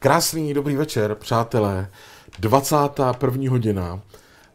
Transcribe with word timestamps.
Krásný 0.00 0.54
dobrý 0.54 0.76
večer, 0.76 1.14
přátelé. 1.14 1.88
21. 2.38 3.50
hodina 3.50 4.00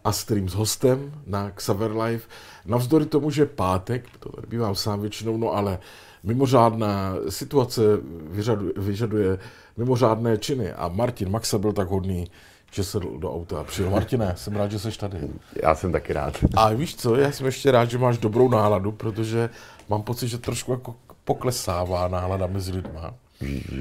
a 0.03 0.11
stream 0.11 0.49
s 0.49 0.53
hostem 0.53 1.13
na 1.27 1.51
Xaver 1.51 1.91
Live. 1.91 2.23
Navzdory 2.65 3.05
tomu, 3.05 3.31
že 3.31 3.45
pátek, 3.45 4.05
to 4.19 4.29
tady 4.29 4.47
bývám 4.47 4.75
sám 4.75 5.01
většinou, 5.01 5.37
no 5.37 5.53
ale 5.53 5.79
mimořádná 6.23 7.15
situace 7.29 7.81
vyžaduje, 8.29 8.73
vyžaduje 8.77 9.39
mimořádné 9.77 10.37
činy 10.37 10.73
a 10.73 10.87
Martin 10.87 11.29
Maxa 11.31 11.57
byl 11.57 11.73
tak 11.73 11.87
hodný, 11.87 12.27
že 12.71 12.83
se 12.83 12.99
do 12.99 13.33
auta 13.33 13.59
a 13.59 13.63
přijel. 13.63 13.89
Martine, 13.89 14.33
jsem 14.37 14.55
rád, 14.55 14.71
že 14.71 14.79
jsi 14.79 14.97
tady. 14.97 15.17
Já 15.63 15.75
jsem 15.75 15.91
taky 15.91 16.13
rád. 16.13 16.37
A 16.55 16.69
víš 16.69 16.95
co, 16.95 17.15
já 17.15 17.31
jsem 17.31 17.45
ještě 17.45 17.71
rád, 17.71 17.89
že 17.89 17.97
máš 17.97 18.17
dobrou 18.17 18.49
náladu, 18.49 18.91
protože 18.91 19.49
mám 19.89 20.01
pocit, 20.01 20.27
že 20.27 20.37
trošku 20.37 20.71
jako 20.71 20.95
poklesává 21.23 22.07
nálada 22.07 22.47
mezi 22.47 22.71
lidma. 22.71 23.13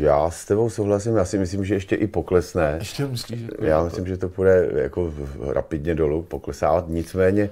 Já 0.00 0.30
s 0.30 0.44
tebou 0.44 0.70
souhlasím, 0.70 1.16
já 1.16 1.24
si 1.24 1.38
myslím, 1.38 1.64
že 1.64 1.74
ještě 1.74 1.96
i 1.96 2.06
poklesne. 2.06 2.76
Ještě 2.78 3.06
myslíš? 3.06 3.40
Že 3.40 3.48
já 3.60 3.82
myslím, 3.84 4.06
že 4.06 4.16
to 4.16 4.29
půjde 4.29 4.68
jako 4.74 5.14
rapidně 5.46 5.94
dolů, 5.94 6.22
poklesávat. 6.22 6.88
Nicméně 6.88 7.50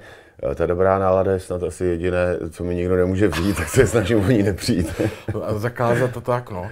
eh, 0.51 0.55
ta 0.55 0.67
dobrá 0.67 0.99
nálada 0.99 1.33
je 1.33 1.41
snad 1.41 1.63
asi 1.63 1.85
jediné, 1.85 2.37
co 2.51 2.65
mi 2.65 2.75
nikdo 2.75 2.97
nemůže 2.97 3.29
vzít, 3.29 3.57
tak 3.57 3.69
se 3.69 3.87
snažím 3.87 4.19
o 4.19 4.29
ní 4.29 4.43
nepřijít. 4.43 5.03
A 5.43 5.59
zakázat 5.59 6.13
to 6.13 6.21
tak, 6.21 6.51
no. 6.51 6.67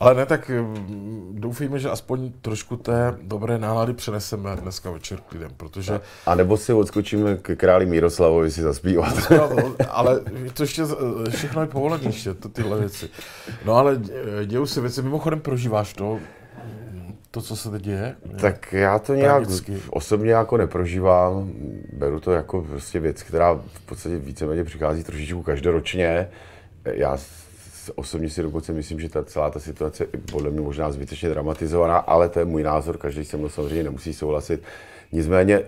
Ale 0.00 0.14
ne, 0.14 0.26
tak 0.26 0.48
mm, 0.48 1.36
doufejme, 1.38 1.78
že 1.78 1.90
aspoň 1.90 2.32
trošku 2.42 2.76
té 2.76 3.18
dobré 3.22 3.58
nálady 3.58 3.92
přeneseme 3.92 4.56
dneska 4.56 4.90
večer 4.90 5.20
k 5.20 5.32
lidem, 5.32 5.50
protože... 5.56 6.00
A 6.26 6.34
nebo 6.34 6.56
si 6.56 6.72
odskočíme 6.72 7.36
k 7.36 7.56
králi 7.56 7.86
Míroslavovi 7.86 8.50
si 8.50 8.62
zaspívat. 8.62 9.30
No, 9.30 9.74
ale 9.90 10.20
to 10.54 10.62
ještě 10.62 10.82
všechno 11.30 11.60
je 11.60 11.66
povolené 11.66 12.04
ještě, 12.04 12.34
to, 12.34 12.48
tyhle 12.48 12.80
věci. 12.80 13.08
No 13.64 13.74
ale 13.74 14.00
dějou 14.44 14.66
se 14.66 14.80
věci, 14.80 15.02
mimochodem 15.02 15.40
prožíváš 15.40 15.92
to, 15.92 16.18
to, 17.30 17.42
co 17.42 17.56
se 17.56 17.70
teď 17.70 17.82
děje? 17.82 18.16
Tak 18.40 18.72
já 18.72 18.98
to 18.98 19.14
nějak 19.14 19.42
Tragicky. 19.42 19.78
osobně 19.90 20.32
jako 20.32 20.56
neprožívám. 20.56 21.52
Beru 21.92 22.20
to 22.20 22.32
jako 22.32 22.62
prostě 22.62 23.00
věc, 23.00 23.22
která 23.22 23.52
v 23.52 23.80
podstatě 23.86 24.16
víceméně 24.16 24.64
přichází 24.64 25.04
trošičku 25.04 25.42
každoročně. 25.42 26.28
Já 26.84 27.16
osobně 27.94 28.30
si 28.30 28.42
dokonce 28.42 28.72
myslím, 28.72 29.00
že 29.00 29.08
ta 29.08 29.24
celá 29.24 29.50
ta 29.50 29.60
situace 29.60 30.06
je 30.12 30.20
podle 30.32 30.50
mě 30.50 30.60
možná 30.60 30.92
zbytečně 30.92 31.28
dramatizovaná, 31.28 31.96
ale 31.96 32.28
to 32.28 32.38
je 32.38 32.44
můj 32.44 32.62
názor, 32.62 32.98
každý 32.98 33.24
se 33.24 33.36
mnou 33.36 33.48
samozřejmě 33.48 33.84
nemusí 33.84 34.14
souhlasit. 34.14 34.62
Nicméně 35.12 35.62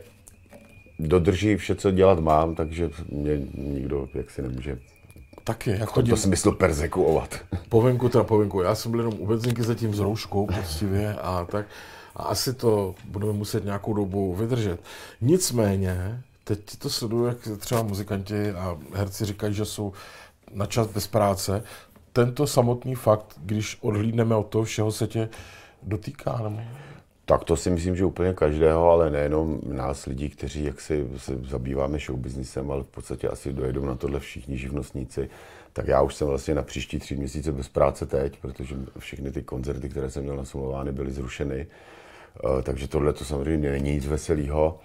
dodrží 0.99 1.57
vše, 1.57 1.75
co 1.75 1.91
dělat 1.91 2.19
mám, 2.19 2.55
takže 2.55 2.91
mě 3.09 3.41
nikdo 3.55 4.09
jaksi 4.15 4.43
nemůže 4.43 4.79
Taky, 5.49 5.71
já 5.71 5.87
chodím... 5.87 6.11
To 6.11 6.17
smyslu 6.17 6.53
persekuovat. 6.53 7.39
Povenku 7.69 8.09
teda 8.09 8.25
povenku. 8.25 8.61
Já 8.61 8.75
jsem 8.75 8.91
byl 8.91 9.01
jenom 9.01 9.15
u 9.19 9.27
Bedzinky 9.27 9.63
zatím 9.63 9.95
s 9.95 9.99
rouškou 9.99 10.47
poctivě 10.47 11.15
a 11.15 11.47
tak. 11.51 11.67
A 12.17 12.23
asi 12.23 12.55
to 12.55 12.95
budeme 13.05 13.33
muset 13.33 13.65
nějakou 13.65 13.95
dobu 13.95 14.35
vydržet. 14.35 14.81
Nicméně, 15.21 16.23
teď 16.45 16.61
to 16.79 16.91
sleduju, 16.91 17.25
jak 17.25 17.37
třeba 17.59 17.83
muzikanti 17.83 18.51
a 18.51 18.79
herci 18.95 19.25
říkají, 19.25 19.55
že 19.55 19.65
jsou 19.65 19.93
na 20.55 20.67
čas 20.67 20.87
bez 20.87 21.07
práce 21.07 21.63
tento 22.13 22.47
samotný 22.47 22.95
fakt, 22.95 23.35
když 23.45 23.79
odhlídneme 23.81 24.37
od 24.37 24.47
toho 24.47 24.65
všeho, 24.65 24.93
se 24.93 25.07
tě 25.07 25.29
dotýká? 25.83 26.41
Nebo? 26.43 26.61
Tak 27.25 27.45
to 27.45 27.57
si 27.57 27.71
myslím, 27.71 27.97
že 27.97 28.05
úplně 28.05 28.35
každého, 28.35 28.91
ale 28.91 29.11
nejenom 29.11 29.61
nás 29.67 30.07
lidí, 30.07 30.29
kteří 30.29 30.65
jak 30.65 30.81
si, 30.81 31.09
se 31.17 31.39
zabýváme 31.49 31.99
showbiznisem, 31.99 32.71
ale 32.71 32.83
v 32.83 32.87
podstatě 32.87 33.29
asi 33.29 33.53
dojedou 33.53 33.85
na 33.85 33.95
tohle 33.95 34.21
všichni 34.21 34.59
živnostníci. 34.59 35.31
Tak 35.73 35.87
já 35.89 36.03
už 36.03 36.15
jsem 36.15 36.29
vlastně 36.29 36.55
na 36.55 36.63
příští 36.63 36.99
tři 36.99 37.17
měsíce 37.17 37.53
bez 37.53 37.69
práce 37.69 38.07
teď, 38.07 38.39
protože 38.41 38.77
všechny 38.99 39.31
ty 39.31 39.43
koncerty, 39.43 39.89
které 39.89 40.11
jsem 40.11 40.23
měl 40.23 40.37
nasmluvány, 40.37 40.93
byly 40.93 41.11
zrušeny. 41.11 41.67
Eh, 42.37 42.63
takže 42.63 42.89
tohle 42.89 43.13
to 43.13 43.25
samozřejmě 43.25 43.71
není 43.71 43.91
nic 43.95 44.07
veselého, 44.07 44.79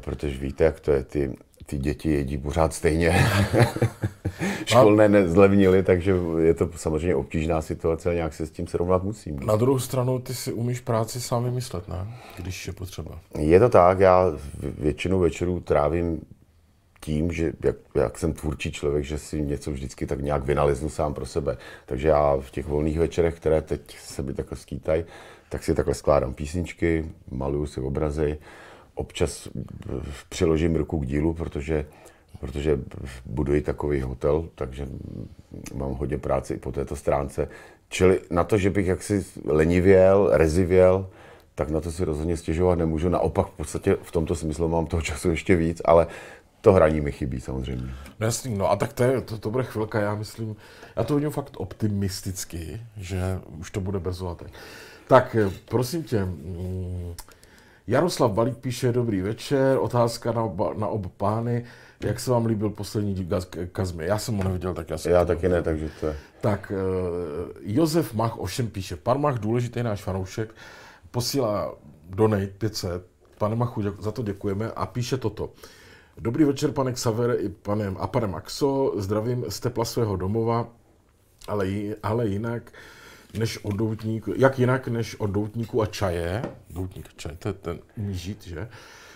protože 0.00 0.38
víte, 0.38 0.64
jak 0.64 0.80
to 0.80 0.92
je, 0.92 1.04
ty, 1.04 1.34
ty 1.70 1.78
děti 1.78 2.10
jedí 2.10 2.38
pořád 2.38 2.74
stejně. 2.74 3.26
školné 4.64 5.08
nezlevnily, 5.08 5.82
takže 5.82 6.14
je 6.38 6.54
to 6.54 6.70
samozřejmě 6.76 7.14
obtížná 7.14 7.62
situace 7.62 8.10
a 8.10 8.14
nějak 8.14 8.34
se 8.34 8.46
s 8.46 8.50
tím 8.50 8.66
srovnat 8.66 9.02
musím. 9.02 9.40
Na 9.46 9.56
druhou 9.56 9.78
stranu 9.78 10.18
ty 10.18 10.34
si 10.34 10.52
umíš 10.52 10.80
práci 10.80 11.20
sám 11.20 11.44
vymyslet, 11.44 11.88
ne? 11.88 12.06
Když 12.36 12.66
je 12.66 12.72
potřeba. 12.72 13.18
Je 13.38 13.60
to 13.60 13.68
tak, 13.68 14.00
já 14.00 14.32
většinu 14.78 15.18
večerů 15.18 15.60
trávím 15.60 16.20
tím, 17.00 17.32
že 17.32 17.52
jak, 17.64 17.76
jak 17.94 18.18
jsem 18.18 18.32
tvůrčí 18.32 18.72
člověk, 18.72 19.04
že 19.04 19.18
si 19.18 19.42
něco 19.42 19.70
vždycky 19.70 20.06
tak 20.06 20.20
nějak 20.20 20.44
vynaleznu 20.44 20.88
sám 20.88 21.14
pro 21.14 21.26
sebe. 21.26 21.56
Takže 21.86 22.08
já 22.08 22.36
v 22.40 22.50
těch 22.50 22.66
volných 22.66 22.98
večerech, 22.98 23.34
které 23.34 23.62
teď 23.62 23.98
se 23.98 24.22
mi 24.22 24.34
takhle 24.34 24.58
skýtají, 24.58 25.04
tak 25.48 25.64
si 25.64 25.74
takhle 25.74 25.94
skládám 25.94 26.34
písničky, 26.34 27.04
maluju 27.30 27.66
si 27.66 27.80
obrazy, 27.80 28.38
občas 28.98 29.48
přiložím 30.28 30.76
ruku 30.76 30.98
k 30.98 31.06
dílu, 31.06 31.34
protože 31.34 31.86
protože 32.40 32.80
buduji 33.26 33.62
takový 33.62 34.00
hotel, 34.00 34.48
takže 34.54 34.88
mám 35.74 35.92
hodně 35.94 36.18
práce 36.18 36.54
i 36.54 36.58
po 36.58 36.72
této 36.72 36.96
stránce. 36.96 37.48
Čili 37.88 38.20
na 38.30 38.44
to, 38.44 38.58
že 38.58 38.70
bych 38.70 38.86
jaksi 38.86 39.24
lenivěl, 39.44 40.30
rezivěl, 40.32 41.10
tak 41.54 41.70
na 41.70 41.80
to 41.80 41.92
si 41.92 42.04
rozhodně 42.04 42.36
stěžovat 42.36 42.78
nemůžu. 42.78 43.08
Naopak 43.08 43.46
v 43.46 43.56
podstatě 43.56 43.96
v 44.02 44.12
tomto 44.12 44.34
smyslu 44.34 44.68
mám 44.68 44.86
toho 44.86 45.02
času 45.02 45.30
ještě 45.30 45.56
víc, 45.56 45.82
ale 45.84 46.06
to 46.60 46.72
hraní 46.72 47.00
mi 47.00 47.12
chybí 47.12 47.40
samozřejmě. 47.40 47.94
No 48.20 48.26
jasný, 48.26 48.54
no 48.54 48.70
a 48.70 48.76
tak 48.76 48.92
to, 48.92 49.02
je, 49.02 49.20
to, 49.20 49.38
to 49.38 49.50
bude 49.50 49.64
chvilka, 49.64 50.00
já 50.00 50.14
myslím, 50.14 50.56
já 50.96 51.04
to 51.04 51.14
vidím 51.14 51.30
fakt 51.30 51.56
optimisticky, 51.56 52.80
že 52.96 53.40
už 53.58 53.70
to 53.70 53.80
bude 53.80 53.98
bezovatek. 53.98 54.50
Tak 55.08 55.36
prosím 55.68 56.02
tě, 56.02 56.24
mm, 56.24 57.14
Jaroslav 57.88 58.32
Balík 58.32 58.56
píše, 58.56 58.92
dobrý 58.92 59.20
večer, 59.20 59.78
otázka 59.80 60.32
na 60.32 60.42
oba, 60.42 60.74
na 60.74 60.86
oba 60.86 61.10
pány. 61.16 61.64
Jak 62.04 62.20
se 62.20 62.30
vám 62.30 62.46
líbil 62.46 62.70
poslední 62.70 63.14
díl 63.14 63.40
Kazmy? 63.72 64.06
Já 64.06 64.18
jsem 64.18 64.36
ho 64.36 64.44
neviděl, 64.44 64.74
tak 64.74 64.90
já 64.90 64.98
jsem 64.98 65.12
Já 65.12 65.24
taky 65.24 65.48
ne, 65.48 65.62
takže 65.62 65.88
to 66.00 66.06
je. 66.06 66.16
Tak 66.40 66.72
uh, 66.72 67.52
Josef 67.60 68.14
Mach 68.14 68.38
ovšem 68.38 68.70
píše, 68.70 68.96
pan 68.96 69.20
Mach, 69.20 69.38
důležitý 69.38 69.82
náš 69.82 70.02
fanoušek, 70.02 70.54
posílá 71.10 71.74
donate 72.08 72.46
500, 72.46 73.06
pane 73.38 73.56
Machu, 73.56 73.82
za 73.98 74.12
to 74.12 74.22
děkujeme 74.22 74.70
a 74.70 74.86
píše 74.86 75.16
toto. 75.16 75.50
Dobrý 76.18 76.44
večer, 76.44 76.72
pane 76.72 76.92
Xaver 76.92 77.36
i 77.38 77.48
pane, 77.48 77.94
a 77.98 78.06
pane 78.06 78.26
Maxo, 78.26 78.92
zdravím 78.96 79.44
z 79.48 79.60
tepla 79.60 79.84
svého 79.84 80.16
domova, 80.16 80.68
ale, 81.48 81.66
ale 82.02 82.26
jinak 82.26 82.72
než 83.34 83.58
od 83.58 83.76
doutníku, 83.76 84.32
jak 84.36 84.58
jinak 84.58 84.88
než 84.88 85.14
od 85.14 85.26
doutníku 85.26 85.82
a 85.82 85.86
čaje, 85.86 86.42
doutník 86.70 87.06
a 87.06 87.12
čaje, 87.16 87.36
to 87.36 87.48
je 87.48 87.52
ten 87.52 87.78
žít, 88.10 88.46
že? 88.46 88.68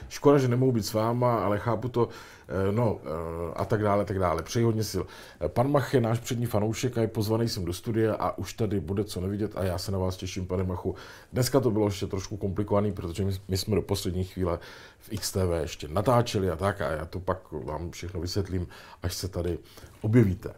Škoda, 0.08 0.38
že 0.38 0.48
nemohu 0.48 0.72
být 0.72 0.86
s 0.86 0.92
váma, 0.92 1.44
ale 1.44 1.58
chápu 1.58 1.88
to, 1.88 2.08
eh, 2.48 2.72
no 2.72 3.00
eh, 3.04 3.52
a 3.56 3.64
tak 3.64 3.82
dále, 3.82 4.04
tak 4.04 4.18
dále. 4.18 4.42
Přeji 4.42 4.64
hodně 4.64 4.84
sil. 4.92 5.04
Eh, 5.40 5.48
pan 5.48 5.70
Mach 5.70 5.94
je 5.94 6.00
náš 6.00 6.18
přední 6.18 6.46
fanoušek 6.46 6.98
a 6.98 7.00
je 7.00 7.08
pozvaný 7.08 7.48
jsem 7.48 7.64
do 7.64 7.72
studia 7.72 8.14
a 8.14 8.38
už 8.38 8.52
tady 8.52 8.80
bude 8.80 9.04
co 9.04 9.20
nevidět 9.20 9.52
a 9.54 9.64
já 9.64 9.78
se 9.78 9.92
na 9.92 9.98
vás 9.98 10.16
těším, 10.16 10.46
pane 10.46 10.64
Machu. 10.64 10.94
Dneska 11.32 11.60
to 11.60 11.70
bylo 11.70 11.86
ještě 11.86 12.06
trošku 12.06 12.36
komplikovaný, 12.36 12.92
protože 12.92 13.26
my 13.48 13.56
jsme 13.56 13.74
do 13.74 13.82
poslední 13.82 14.24
chvíle 14.24 14.58
v 14.98 15.20
XTV 15.20 15.60
ještě 15.60 15.88
natáčeli 15.88 16.50
a 16.50 16.56
tak 16.56 16.80
a 16.80 16.90
já 16.90 17.04
to 17.04 17.20
pak 17.20 17.52
vám 17.52 17.90
všechno 17.90 18.20
vysvětlím, 18.20 18.68
až 19.02 19.14
se 19.14 19.28
tady 19.28 19.58
objevíte. 20.00 20.54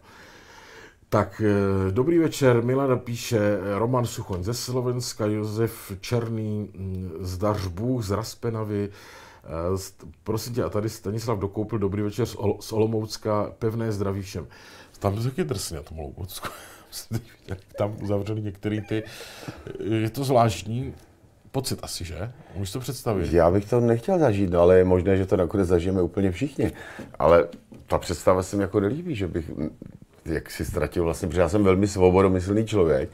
Tak, 1.14 1.42
dobrý 1.90 2.18
večer, 2.18 2.64
Milana 2.64 2.96
píše 2.96 3.38
Roman 3.78 4.06
Suchoň 4.06 4.42
ze 4.42 4.54
Slovenska, 4.54 5.26
Josef 5.26 5.92
Černý 6.00 6.70
mm, 6.74 7.12
z 7.20 7.38
Dařbůh, 7.38 8.04
z 8.04 8.10
Raspenavy, 8.10 8.90
Eh, 9.44 10.06
prosím 10.24 10.54
tě, 10.54 10.64
a 10.64 10.68
tady 10.68 10.88
Stanislav 10.88 11.38
dokoupil 11.38 11.78
dobrý 11.78 12.02
večer 12.02 12.26
z, 12.26 12.34
Ol- 12.34 12.60
z 12.60 12.72
Olomoucka, 12.72 13.52
pevné 13.58 13.92
zdraví 13.92 14.22
všem. 14.22 14.46
Tam 14.98 15.14
je 15.14 15.22
taky 15.22 15.44
drsně 15.44 15.76
na 15.76 15.82
tom 15.82 15.98
Olomoucku. 15.98 16.48
Tam 17.78 17.96
uzavřeli 18.02 18.42
některý 18.42 18.80
ty, 18.80 19.02
je 19.84 20.10
to 20.10 20.24
zvláštní 20.24 20.94
pocit 21.50 21.78
asi, 21.82 22.04
že? 22.04 22.32
Můžeš 22.54 22.72
to 22.72 22.80
představit? 22.80 23.32
Já 23.32 23.50
bych 23.50 23.70
to 23.70 23.80
nechtěl 23.80 24.18
zažít, 24.18 24.50
no, 24.50 24.60
ale 24.60 24.78
je 24.78 24.84
možné, 24.84 25.16
že 25.16 25.26
to 25.26 25.36
nakonec 25.36 25.68
zažijeme 25.68 26.02
úplně 26.02 26.30
všichni. 26.30 26.72
Ale 27.18 27.48
ta 27.86 27.98
představa 27.98 28.42
se 28.42 28.56
mi 28.56 28.62
jako 28.62 28.80
nelíbí, 28.80 29.14
že 29.14 29.28
bych 29.28 29.50
jak 30.24 30.50
si 30.50 30.64
ztratil 30.64 31.04
vlastně, 31.04 31.28
protože 31.28 31.40
já 31.40 31.48
jsem 31.48 31.64
velmi 31.64 31.88
svobodomyslný 31.88 32.66
člověk 32.66 33.10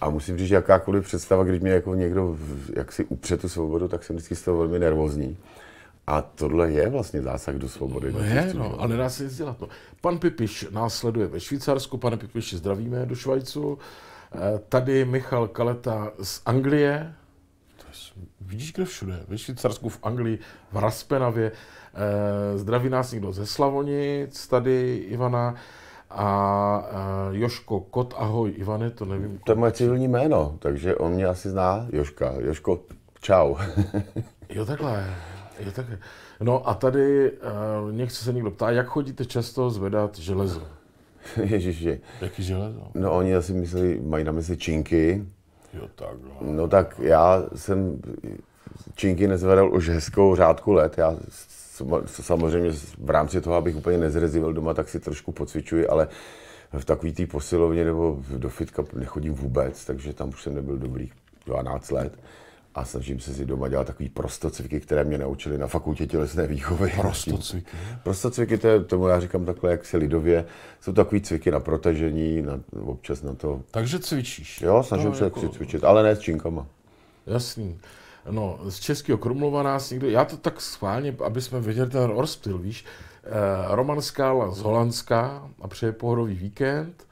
a 0.00 0.10
musím 0.10 0.38
říct, 0.38 0.48
že 0.48 0.54
jakákoliv 0.54 1.04
představa, 1.04 1.44
když 1.44 1.60
mě 1.60 1.70
jako 1.70 1.94
někdo 1.94 2.38
jak 2.76 2.92
si 2.92 3.04
upře 3.04 3.36
tu 3.36 3.48
svobodu, 3.48 3.88
tak 3.88 4.04
jsem 4.04 4.16
vždycky 4.16 4.36
z 4.36 4.42
toho 4.42 4.58
velmi 4.58 4.78
nervózní. 4.78 5.36
A 6.06 6.22
tohle 6.22 6.70
je 6.70 6.88
vlastně 6.88 7.22
zásah 7.22 7.54
do 7.54 7.68
svobody. 7.68 8.12
No 8.12 8.20
je, 8.20 8.54
no, 8.54 8.80
ale 8.80 8.88
nedá 8.88 9.08
se 9.08 9.24
nic 9.24 9.36
dělat. 9.36 9.60
No. 9.60 9.68
Pan 10.00 10.18
Pipiš 10.18 10.66
následuje 10.70 11.26
ve 11.26 11.40
Švýcarsku, 11.40 11.98
pane 11.98 12.16
Pipiš, 12.16 12.54
zdravíme 12.54 13.06
do 13.06 13.14
Švajcu. 13.14 13.78
Eh, 14.34 14.60
tady 14.68 15.04
Michal 15.04 15.48
Kaleta 15.48 16.12
z 16.22 16.42
Anglie. 16.46 17.14
Vidíš, 18.40 18.72
kde 18.72 18.84
všude? 18.84 19.24
Ve 19.28 19.38
Švýcarsku, 19.38 19.88
v 19.88 19.98
Anglii, 20.02 20.38
v 20.72 20.76
Raspenavě. 20.76 21.52
Eh, 21.52 22.58
zdraví 22.58 22.88
nás 22.88 23.12
někdo 23.12 23.32
ze 23.32 23.46
Slavonic, 23.46 24.46
tady 24.46 24.96
Ivana. 24.96 25.54
A 26.10 27.28
uh, 27.30 27.36
Joško 27.36 27.80
Kot, 27.80 28.14
ahoj, 28.16 28.52
Ivane, 28.56 28.90
to 28.90 29.04
nevím. 29.04 29.38
To 29.44 29.52
je 29.52 29.56
moje 29.56 29.72
civilní 29.72 30.08
jméno, 30.08 30.56
takže 30.58 30.96
on 30.96 31.12
mě 31.12 31.26
asi 31.26 31.50
zná, 31.50 31.86
Joška. 31.92 32.34
Joško, 32.38 32.80
čau. 33.20 33.56
jo, 34.48 34.66
takhle. 34.66 35.14
Jo, 35.60 35.72
takhle. 35.72 35.98
No 36.40 36.68
a 36.68 36.74
tady 36.74 37.32
uh, 37.32 37.92
nechce 37.92 38.24
se 38.24 38.32
někdo 38.32 38.50
ptá, 38.50 38.70
jak 38.70 38.86
chodíte 38.86 39.24
často 39.24 39.70
zvedat 39.70 40.18
železo? 40.18 40.62
Ježiši. 41.44 42.00
Jaký 42.20 42.42
železo? 42.42 42.82
No 42.94 43.16
oni 43.16 43.34
asi 43.34 43.52
myslí, 43.52 44.00
mají 44.00 44.24
na 44.24 44.32
mysli 44.32 44.56
činky. 44.56 45.24
Jo, 45.74 45.88
tak. 45.94 46.16
No 46.40 46.68
tak 46.68 47.00
já 47.02 47.42
jsem 47.54 48.02
činky 48.94 49.28
nezvedal 49.28 49.74
už 49.74 49.88
hezkou 49.88 50.36
řádku 50.36 50.72
let. 50.72 50.98
Já 50.98 51.16
samozřejmě 52.06 52.72
v 52.98 53.10
rámci 53.10 53.40
toho, 53.40 53.56
abych 53.56 53.76
úplně 53.76 53.98
nezrezivil 53.98 54.52
doma, 54.52 54.74
tak 54.74 54.88
si 54.88 55.00
trošku 55.00 55.32
pocvičuji, 55.32 55.88
ale 55.88 56.08
v 56.78 56.84
takový 56.84 57.12
té 57.12 57.26
posilovně 57.26 57.84
nebo 57.84 58.22
do 58.36 58.48
fitka 58.48 58.84
nechodím 58.92 59.34
vůbec, 59.34 59.84
takže 59.84 60.12
tam 60.12 60.28
už 60.28 60.42
jsem 60.42 60.54
nebyl 60.54 60.78
dobrý 60.78 61.10
12 61.46 61.90
let 61.90 62.12
a 62.74 62.84
snažím 62.84 63.20
se 63.20 63.34
si 63.34 63.46
doma 63.46 63.68
dělat 63.68 63.86
takový 63.86 64.08
prostocviky, 64.08 64.80
které 64.80 65.04
mě 65.04 65.18
naučili 65.18 65.58
na 65.58 65.66
fakultě 65.66 66.06
tělesné 66.06 66.46
výchovy. 66.46 66.92
Prostocviky? 67.00 67.76
Prostocviky, 68.02 68.58
to 68.58 68.68
je, 68.68 68.80
tomu 68.80 69.08
já 69.08 69.20
říkám 69.20 69.44
takhle, 69.44 69.70
jak 69.70 69.84
se 69.84 69.96
lidově, 69.96 70.44
jsou 70.80 70.92
takový 70.92 71.20
cviky 71.20 71.50
na 71.50 71.60
protažení, 71.60 72.42
na, 72.42 72.60
občas 72.84 73.22
na 73.22 73.34
to. 73.34 73.62
Takže 73.70 73.98
cvičíš? 73.98 74.60
Jo, 74.60 74.82
snažím 74.82 75.10
to 75.10 75.18
se 75.18 75.24
jako... 75.24 75.48
cvičit, 75.48 75.84
ale 75.84 76.02
ne 76.02 76.16
s 76.16 76.18
činkama. 76.18 76.66
Jasný. 77.26 77.78
No, 78.30 78.58
z 78.68 78.80
Českého 78.80 79.18
Krumlova 79.18 79.62
nás 79.62 79.90
někdo, 79.90 80.08
já 80.08 80.24
to 80.24 80.36
tak 80.36 80.60
schválně, 80.60 81.16
aby 81.24 81.40
jsme 81.40 81.60
viděli 81.60 81.90
ten 81.90 82.10
rozptyl, 82.10 82.58
víš, 82.58 82.84
eh, 83.24 83.28
Roman 83.68 84.02
Skála 84.02 84.50
z 84.50 84.58
Holandska 84.60 85.48
a 85.60 85.68
přeje 85.68 85.92
pohodový 85.92 86.34
víkend, 86.34 87.06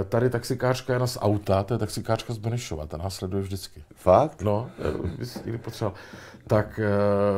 eh, 0.00 0.04
tady 0.04 0.30
taxikářka 0.30 0.92
Jana 0.92 1.06
z 1.06 1.18
auta, 1.20 1.62
to 1.62 1.74
je 1.74 1.78
taxikářka 1.78 2.34
z 2.34 2.38
Benešova, 2.38 2.86
ta 2.86 2.96
následuje 2.96 3.42
vždycky. 3.42 3.84
Fakt? 3.94 4.42
No, 4.42 4.70
eh, 4.78 5.08
bys 5.18 5.34
někdy 5.44 5.58
potřeboval. 5.58 5.98
Tak 6.46 6.80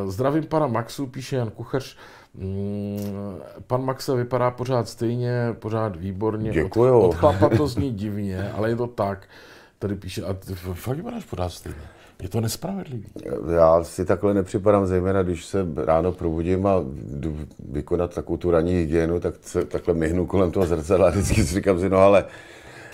zdravím 0.07 0.47
pana 0.47 0.67
Maxu, 0.67 1.07
píše 1.07 1.37
Jan 1.37 1.51
Kuchař, 1.51 1.97
Mm, 2.35 3.41
pan 3.67 3.85
Maxa 3.85 4.15
vypadá 4.15 4.51
pořád 4.51 4.89
stejně, 4.89 5.33
pořád 5.59 5.97
výborně. 5.97 6.51
Děkuju. 6.51 7.01
Od, 7.01 7.17
od 7.23 7.57
to 7.57 7.67
zní 7.67 7.91
divně, 7.91 8.53
ale 8.53 8.69
je 8.69 8.77
to 8.77 8.87
tak. 8.87 9.29
Tady 9.79 9.95
píše, 9.97 10.23
a 10.23 10.35
ty 10.35 10.55
fakt 10.55 10.97
vypadáš 10.97 11.25
pořád 11.25 11.49
stejně. 11.49 11.79
Je 12.23 12.29
to 12.29 12.41
nespravedlivý. 12.41 13.07
Já 13.55 13.85
si 13.85 14.05
takhle 14.05 14.35
nepřipadám, 14.35 14.87
zejména 14.87 15.23
když 15.23 15.45
se 15.45 15.67
ráno 15.77 16.13
probudím 16.13 16.67
a 16.67 16.85
jdu 17.05 17.37
vykonat 17.69 18.15
takovou 18.15 18.37
tu 18.37 18.51
ranní 18.51 18.73
hygienu, 18.73 19.21
tak 19.21 19.35
se 19.41 19.65
takhle 19.65 19.95
myhnu 19.95 20.27
kolem 20.27 20.51
toho 20.51 20.67
zrcadla 20.67 21.07
a 21.07 21.11
vždycky 21.11 21.45
si 21.45 21.55
říkám 21.55 21.81
si, 21.81 21.89
no 21.89 21.99
ale 21.99 22.25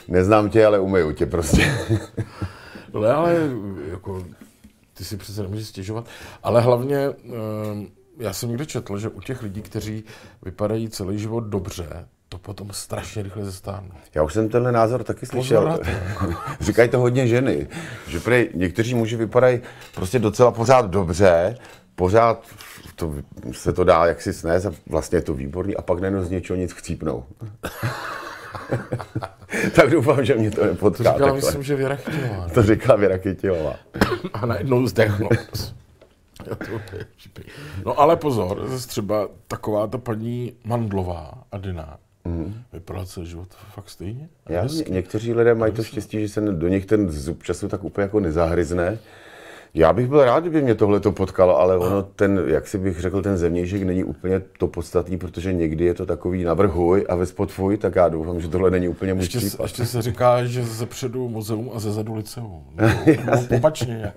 neznám 0.09 0.51
tě, 0.51 0.67
ale 0.67 0.79
umyju 0.79 1.13
tě 1.13 1.27
prostě. 1.27 1.73
No 2.93 3.03
ale 3.03 3.51
jako, 3.91 4.25
ty 4.95 5.05
si 5.05 5.17
přece 5.17 5.43
nemůžeš 5.43 5.67
stěžovat. 5.67 6.07
Ale 6.43 6.61
hlavně, 6.61 6.99
ehm, 6.99 7.89
já 8.19 8.33
jsem 8.33 8.49
někde 8.49 8.67
četl, 8.67 8.99
že 8.99 9.09
u 9.09 9.21
těch 9.21 9.43
lidí, 9.43 9.63
kteří 9.63 10.05
vypadají 10.43 10.89
celý 10.89 11.19
život 11.19 11.41
dobře, 11.41 12.09
to 12.29 12.39
potom 12.39 12.73
strašně 12.73 13.23
rychle 13.23 13.45
zestárne. 13.45 13.91
Já 14.15 14.23
už 14.23 14.33
jsem 14.33 14.49
tenhle 14.49 14.73
názor 14.73 15.05
taky 15.05 15.27
slyšel. 15.27 15.81
Říkají 16.61 16.89
to 16.89 16.99
hodně 16.99 17.29
ženy, 17.29 17.69
že 18.09 18.21
prej 18.21 18.51
někteří 18.55 18.95
muži 18.95 19.17
vypadají 19.17 19.61
prostě 19.95 20.19
docela 20.19 20.51
pořád 20.51 20.91
dobře, 20.91 21.59
pořád 21.95 22.45
to, 22.97 23.15
se 23.53 23.73
to 23.73 23.85
dá 23.85 24.07
jaksi 24.07 24.33
snést 24.33 24.67
a 24.67 24.73
vlastně 24.87 25.19
je 25.19 25.23
to 25.23 25.35
výborný 25.35 25.77
a 25.77 25.83
pak 25.83 26.01
najednou 26.01 26.23
z 26.23 26.31
něčeho 26.31 26.57
nic 26.57 26.73
chcípnou. 26.73 27.25
tak 29.75 29.91
doufám, 29.91 30.25
že 30.25 30.35
mě 30.35 30.51
to 30.51 30.65
nepotká. 30.65 31.13
To 31.13 31.19
říkala, 31.19 31.35
myslím, 31.35 31.63
že 31.63 31.77
Věra 31.77 31.97
Chytilová. 31.97 32.49
To 32.49 32.63
říkala 32.63 32.99
Věra 32.99 33.17
Chytilová. 33.17 33.75
a 34.33 34.47
najednou 34.47 34.87
zdechnou. 34.87 35.29
No 37.85 38.01
ale 38.01 38.17
pozor, 38.17 38.69
třeba 38.87 39.29
taková 39.49 39.87
ta 39.87 39.99
paní 39.99 40.53
Mandlová, 40.65 41.33
Adina, 41.53 41.99
Mm. 42.27 42.55
Vypadá 42.73 43.05
celý 43.05 43.27
život 43.27 43.49
fakt 43.75 43.91
stejně. 43.91 44.29
Já, 44.49 44.69
někteří 44.89 45.35
lidé 45.35 45.55
mají 45.55 45.73
to 45.73 45.83
štěstí, 45.83 46.21
že 46.21 46.29
se 46.29 46.41
do 46.41 46.69
nich 46.69 46.87
ten 46.87 47.11
zub 47.11 47.43
času 47.43 47.69
tak 47.69 47.85
úplně 47.85 48.03
jako 48.03 48.21
nezahryzne. 48.21 48.99
Já 49.77 49.93
bych 49.93 50.09
byl 50.09 50.25
rád, 50.25 50.41
kdyby 50.41 50.63
mě 50.63 50.75
tohle 50.75 51.01
to 51.01 51.13
potkalo, 51.13 51.59
ale 51.59 51.77
ono 51.77 52.03
ten, 52.03 52.43
jak 52.47 52.69
si 52.69 52.79
bych 52.79 53.01
řekl, 53.01 53.23
ten 53.23 53.37
zemnějšek 53.37 53.83
není 53.83 54.05
úplně 54.05 54.43
to 54.59 54.67
podstatný, 54.67 55.19
protože 55.19 55.53
někdy 55.53 55.85
je 55.85 55.95
to 55.95 56.07
takový 56.07 56.45
navrhuj 56.45 57.07
a 57.09 57.15
ve 57.15 57.27
tvůj, 57.27 57.77
tak 57.77 57.95
já 57.95 58.09
doufám, 58.09 58.41
že 58.41 58.49
tohle 58.49 58.71
není 58.71 58.89
úplně 58.89 59.15
můj 59.15 59.23
ještě, 59.23 59.39
případ. 59.39 59.63
Ještě 59.63 59.87
se 59.87 60.03
říká, 60.03 60.45
že 60.45 60.65
ze 60.65 60.87
předu 60.87 61.29
muzeum 61.29 61.71
a 61.75 61.79
ze 61.79 61.93
zadu 61.93 62.15
liceum. 62.15 62.65
No, 63.27 63.57
opačně. 63.57 64.13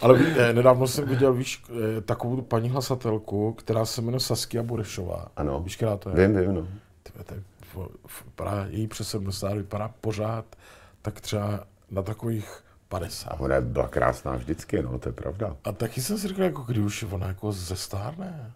ale 0.00 0.18
nedávno 0.52 0.86
jsem 0.86 1.08
viděl, 1.08 1.32
víš, 1.32 1.62
eh, 1.70 2.00
takovou 2.00 2.42
paní 2.42 2.70
hlasatelku, 2.70 3.52
která 3.52 3.84
se 3.84 4.02
jmenuje 4.02 4.20
Saskia 4.20 4.62
Burešová. 4.62 5.26
Ano. 5.36 5.60
Víš, 5.64 5.76
která 5.76 5.96
to 5.96 6.10
je? 6.10 6.28
Vím, 6.28 6.40
vím, 6.40 6.54
no 6.54 6.66
tak 7.24 7.38
vypadá, 8.26 8.66
její 8.68 8.86
přes 8.86 9.08
70 9.08 9.54
vypadá 9.54 9.90
pořád 10.00 10.44
tak 11.02 11.20
třeba 11.20 11.60
na 11.90 12.02
takových 12.02 12.62
50. 12.88 13.30
A 13.30 13.40
ona 13.40 13.60
byla 13.60 13.88
krásná 13.88 14.36
vždycky, 14.36 14.82
no, 14.82 14.98
to 14.98 15.08
je 15.08 15.12
pravda. 15.12 15.56
A 15.64 15.72
taky 15.72 16.02
jsem 16.02 16.18
si 16.18 16.28
říkal, 16.28 16.44
jako 16.44 16.62
když 16.62 16.84
už 16.84 17.02
ona 17.10 17.26
jako 17.26 17.52
zestárne. 17.52 18.52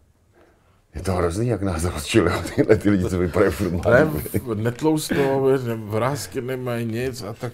Je 0.94 1.02
to 1.02 1.12
hrozný, 1.12 1.48
jak 1.48 1.62
nás 1.62 1.84
rozčili 1.84 2.32
tyhle 2.54 2.76
ty 2.76 2.90
lidi, 2.90 3.10
co 3.10 3.18
vypadají 3.18 3.52
furt 3.52 3.84
Ne, 3.84 4.10
netloustou, 4.54 5.50
vrázky 5.76 6.40
nemají 6.40 6.86
nic 6.86 7.22
a 7.22 7.32
tak 7.32 7.52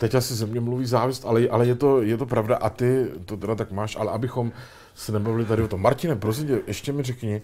teď 0.00 0.14
asi 0.14 0.34
ze 0.34 0.46
mě 0.46 0.60
mluví 0.60 0.86
závist, 0.86 1.24
ale, 1.26 1.48
ale 1.48 1.66
je, 1.66 1.74
to, 1.74 2.02
je 2.02 2.16
to 2.16 2.26
pravda 2.26 2.56
a 2.56 2.70
ty 2.70 3.06
to 3.24 3.36
teda 3.36 3.54
tak 3.54 3.72
máš, 3.72 3.96
ale 3.96 4.12
abychom 4.12 4.52
se 4.94 5.12
nebavili 5.12 5.44
tady 5.44 5.62
o 5.62 5.68
tom. 5.68 5.82
Martine, 5.82 6.16
prosím 6.16 6.46
tě, 6.46 6.60
ještě 6.66 6.92
mi 6.92 7.02
řekni 7.02 7.42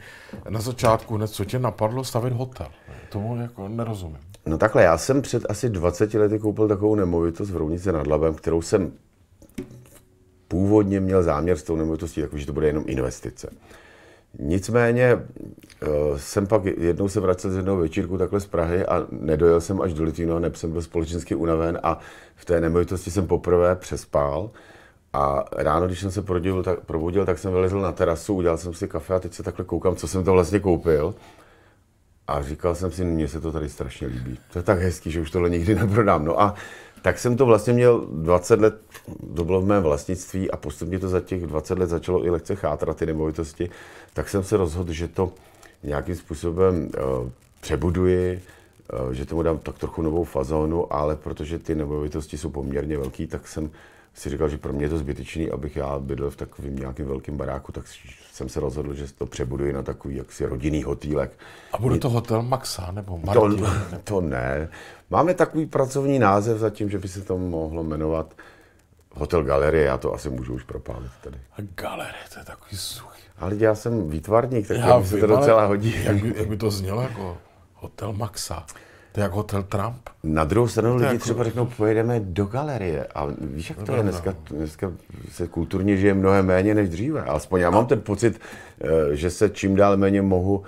na 0.48 0.60
začátku 0.60 1.16
hned, 1.16 1.28
co 1.28 1.44
tě 1.44 1.58
napadlo 1.58 2.04
stavit 2.04 2.32
hotel. 2.32 2.66
Tomu 3.08 3.36
jako 3.36 3.68
nerozumím. 3.68 4.18
No 4.46 4.58
takhle, 4.58 4.82
já 4.82 4.98
jsem 4.98 5.22
před 5.22 5.46
asi 5.48 5.70
20 5.70 6.14
lety 6.14 6.38
koupil 6.38 6.68
takovou 6.68 6.94
nemovitost 6.94 7.50
v 7.50 7.56
Rounici 7.56 7.92
nad 7.92 8.06
Labem, 8.06 8.34
kterou 8.34 8.62
jsem 8.62 8.92
původně 10.48 11.00
měl 11.00 11.22
záměr 11.22 11.56
s 11.56 11.62
tou 11.62 11.76
nemovitostí 11.76 12.20
takový, 12.20 12.40
že 12.40 12.46
to 12.46 12.52
bude 12.52 12.66
jenom 12.66 12.84
investice. 12.86 13.50
Nicméně 14.38 15.04
eh, 15.12 15.86
jsem 16.16 16.46
pak 16.46 16.64
jednou 16.64 17.08
se 17.08 17.20
vracel 17.20 17.50
z 17.50 17.56
jednoho 17.56 17.78
večírku 17.78 18.18
takhle 18.18 18.40
z 18.40 18.46
Prahy 18.46 18.86
a 18.86 19.06
nedojel 19.10 19.60
jsem 19.60 19.80
až 19.80 19.94
do 19.94 20.04
Litvína, 20.04 20.38
neb 20.38 20.56
jsem 20.56 20.72
byl 20.72 20.82
společensky 20.82 21.34
unaven 21.34 21.78
a 21.82 21.98
v 22.34 22.44
té 22.44 22.60
nemovitosti 22.60 23.10
jsem 23.10 23.26
poprvé 23.26 23.76
přespál. 23.76 24.50
A 25.18 25.44
ráno, 25.52 25.86
když 25.86 26.00
jsem 26.00 26.10
se 26.10 26.22
probudil 26.22 26.62
tak, 26.62 26.80
probudil, 26.80 27.26
tak 27.26 27.38
jsem 27.38 27.52
vylezl 27.52 27.80
na 27.80 27.92
terasu, 27.92 28.34
udělal 28.34 28.58
jsem 28.58 28.74
si 28.74 28.88
kafe 28.88 29.14
a 29.14 29.20
teď 29.20 29.34
se 29.34 29.42
takhle 29.42 29.64
koukám, 29.64 29.96
co 29.96 30.08
jsem 30.08 30.24
to 30.24 30.32
vlastně 30.32 30.60
koupil. 30.60 31.14
A 32.26 32.42
říkal 32.42 32.74
jsem 32.74 32.92
si, 32.92 33.04
mně 33.04 33.28
se 33.28 33.40
to 33.40 33.52
tady 33.52 33.68
strašně 33.68 34.06
líbí. 34.06 34.38
To 34.52 34.58
je 34.58 34.62
tak 34.62 34.78
hezký, 34.78 35.10
že 35.10 35.20
už 35.20 35.30
tohle 35.30 35.50
nikdy 35.50 35.74
neprodám. 35.80 36.24
No 36.24 36.40
a 36.40 36.54
tak 37.02 37.18
jsem 37.18 37.36
to 37.36 37.46
vlastně 37.46 37.72
měl 37.72 38.06
20 38.10 38.60
let, 38.60 38.80
to 39.36 39.44
bylo 39.44 39.60
v 39.60 39.66
mém 39.66 39.82
vlastnictví 39.82 40.50
a 40.50 40.56
postupně 40.56 40.98
to 40.98 41.08
za 41.08 41.20
těch 41.20 41.46
20 41.46 41.78
let 41.78 41.90
začalo 41.90 42.26
i 42.26 42.30
lehce 42.30 42.54
chátrat 42.54 42.96
ty 42.96 43.06
nemovitosti, 43.06 43.70
tak 44.14 44.28
jsem 44.28 44.44
se 44.44 44.56
rozhodl, 44.56 44.92
že 44.92 45.08
to 45.08 45.32
nějakým 45.82 46.16
způsobem 46.16 46.74
uh, 46.84 47.28
přebuduji, 47.60 48.42
uh, 49.06 49.10
že 49.10 49.26
tomu 49.26 49.42
dám 49.42 49.58
tak 49.58 49.78
trochu 49.78 50.02
novou 50.02 50.24
fazónu, 50.24 50.92
ale 50.92 51.16
protože 51.16 51.58
ty 51.58 51.74
nemovitosti 51.74 52.38
jsou 52.38 52.50
poměrně 52.50 52.96
velký, 52.96 53.26
tak 53.26 53.48
jsem 53.48 53.70
si 54.14 54.30
říkal, 54.30 54.48
že 54.48 54.58
pro 54.58 54.72
mě 54.72 54.84
je 54.84 54.88
to 54.88 54.98
zbytečný, 54.98 55.50
abych 55.50 55.76
já 55.76 55.98
bydlel 55.98 56.30
v 56.30 56.36
takovém 56.36 56.76
nějakém 56.76 57.06
velkém 57.06 57.36
baráku, 57.36 57.72
tak 57.72 57.84
jsem 58.32 58.48
se 58.48 58.60
rozhodl, 58.60 58.94
že 58.94 59.12
to 59.12 59.26
přebuduji 59.26 59.72
na 59.72 59.82
takový 59.82 60.16
jaksi 60.16 60.46
rodinný 60.46 60.82
hotýlek. 60.82 61.38
A 61.72 61.78
bude 61.78 61.98
to 61.98 62.10
hotel 62.10 62.42
Maxa 62.42 62.92
nebo 62.92 63.18
Martin? 63.18 63.56
To, 63.56 63.98
to 64.04 64.20
ne. 64.20 64.68
Máme 65.10 65.34
takový 65.34 65.66
pracovní 65.66 66.18
název 66.18 66.58
zatím, 66.58 66.90
že 66.90 66.98
by 66.98 67.08
se 67.08 67.22
to 67.22 67.38
mohlo 67.38 67.84
jmenovat 67.84 68.34
Hotel 69.14 69.44
Galerie, 69.44 69.84
já 69.84 69.98
to 69.98 70.14
asi 70.14 70.30
můžu 70.30 70.54
už 70.54 70.62
propálit 70.62 71.10
tady. 71.24 71.38
A 71.52 71.62
galerie, 71.74 72.22
to 72.32 72.38
je 72.38 72.44
takový 72.44 72.76
suchý. 72.76 73.22
Ale 73.38 73.56
já 73.56 73.74
jsem 73.74 74.10
výtvarník, 74.10 74.68
tak 74.68 74.76
já 74.76 75.04
se 75.04 75.16
to 75.16 75.26
docela 75.26 75.66
hodí. 75.66 76.04
Jak 76.04 76.22
by, 76.22 76.34
jak 76.36 76.48
by 76.48 76.56
to 76.56 76.70
znělo 76.70 77.02
jako 77.02 77.38
Hotel 77.74 78.12
Maxa? 78.12 78.66
To 79.12 79.20
je 79.20 79.22
jako 79.22 79.36
hotel 79.36 79.62
Trump. 79.62 80.08
Na 80.22 80.44
druhou 80.44 80.68
stranu 80.68 80.96
lidi 80.96 81.06
jako... 81.06 81.18
třeba 81.18 81.44
řeknou, 81.44 81.66
pojedeme 81.66 82.20
do 82.20 82.44
galerie. 82.44 83.06
A 83.14 83.26
víš, 83.40 83.70
jak 83.70 83.82
to 83.82 83.92
je 83.92 84.02
dneska? 84.02 84.34
Dneska 84.50 84.92
se 85.30 85.46
kulturně 85.46 85.96
žije 85.96 86.14
mnohem 86.14 86.46
méně 86.46 86.74
než 86.74 86.88
dříve. 86.88 87.22
Alespoň 87.22 87.60
já 87.60 87.70
mám 87.70 87.86
ten 87.86 88.00
pocit, 88.00 88.40
eh, 88.80 89.16
že 89.16 89.30
se 89.30 89.48
čím 89.48 89.76
dál 89.76 89.96
méně 89.96 90.22
mohu 90.22 90.62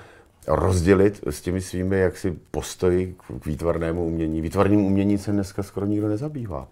rozdělit 0.46 1.20
s 1.30 1.40
těmi 1.40 1.60
svými 1.60 1.98
jaksi 1.98 2.38
postoji 2.50 3.16
k 3.40 3.46
výtvarnému 3.46 4.04
umění. 4.04 4.40
Výtvarným 4.40 4.84
umění 4.84 5.18
se 5.18 5.32
dneska 5.32 5.62
skoro 5.62 5.86
nikdo 5.86 6.08
nezabývá. 6.08 6.68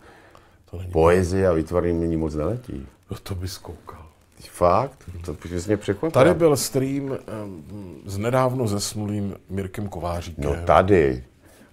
To 0.70 0.78
není 0.78 0.90
Poezie 0.90 1.48
a 1.48 1.52
výtvarný 1.52 1.92
umění 1.92 2.16
moc 2.16 2.34
neletí. 2.34 2.86
No 3.10 3.16
to 3.22 3.34
bys 3.34 3.58
koukal. 3.58 4.06
Fakt? 4.50 5.04
To 5.24 5.36
bys 5.48 5.66
mě 5.66 5.76
překvapil. 5.76 6.10
Tady 6.10 6.34
byl 6.34 6.56
stream 6.56 7.04
um, 7.04 7.18
s 8.06 8.18
nedávno 8.18 8.68
zesnulým 8.68 9.36
Mirkem 9.50 9.88
Kováříkem. 9.88 10.44
No 10.44 10.56
tady. 10.66 11.24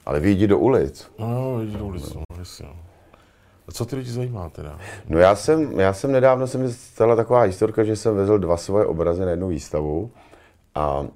Ale 0.06 0.20
vyjdi 0.20 0.48
do 0.48 0.60
ulic. 0.60 1.12
No, 1.20 1.58
vyjdi 1.58 1.78
do 1.78 1.86
ulic, 1.86 2.14
no, 2.14 2.22
jasně. 2.40 2.66
No. 2.66 2.76
A 3.68 3.72
co 3.72 3.86
ty 3.86 3.96
lidi 3.96 4.12
zajímá 4.12 4.50
teda? 4.50 4.80
No 5.10 5.20
já 5.20 5.36
jsem, 5.36 5.80
já 5.80 5.94
jsem 5.94 6.12
nedávno, 6.12 6.48
se 6.48 6.58
mi 6.58 6.74
stala 6.74 7.16
taková 7.16 7.42
historka, 7.42 7.84
že 7.84 7.96
jsem 7.96 8.16
vezl 8.16 8.38
dva 8.38 8.58
svoje 8.58 8.86
obrazy 8.86 9.22
na 9.22 9.30
jednu 9.30 9.48
výstavu 9.48 10.12
a, 10.76 11.08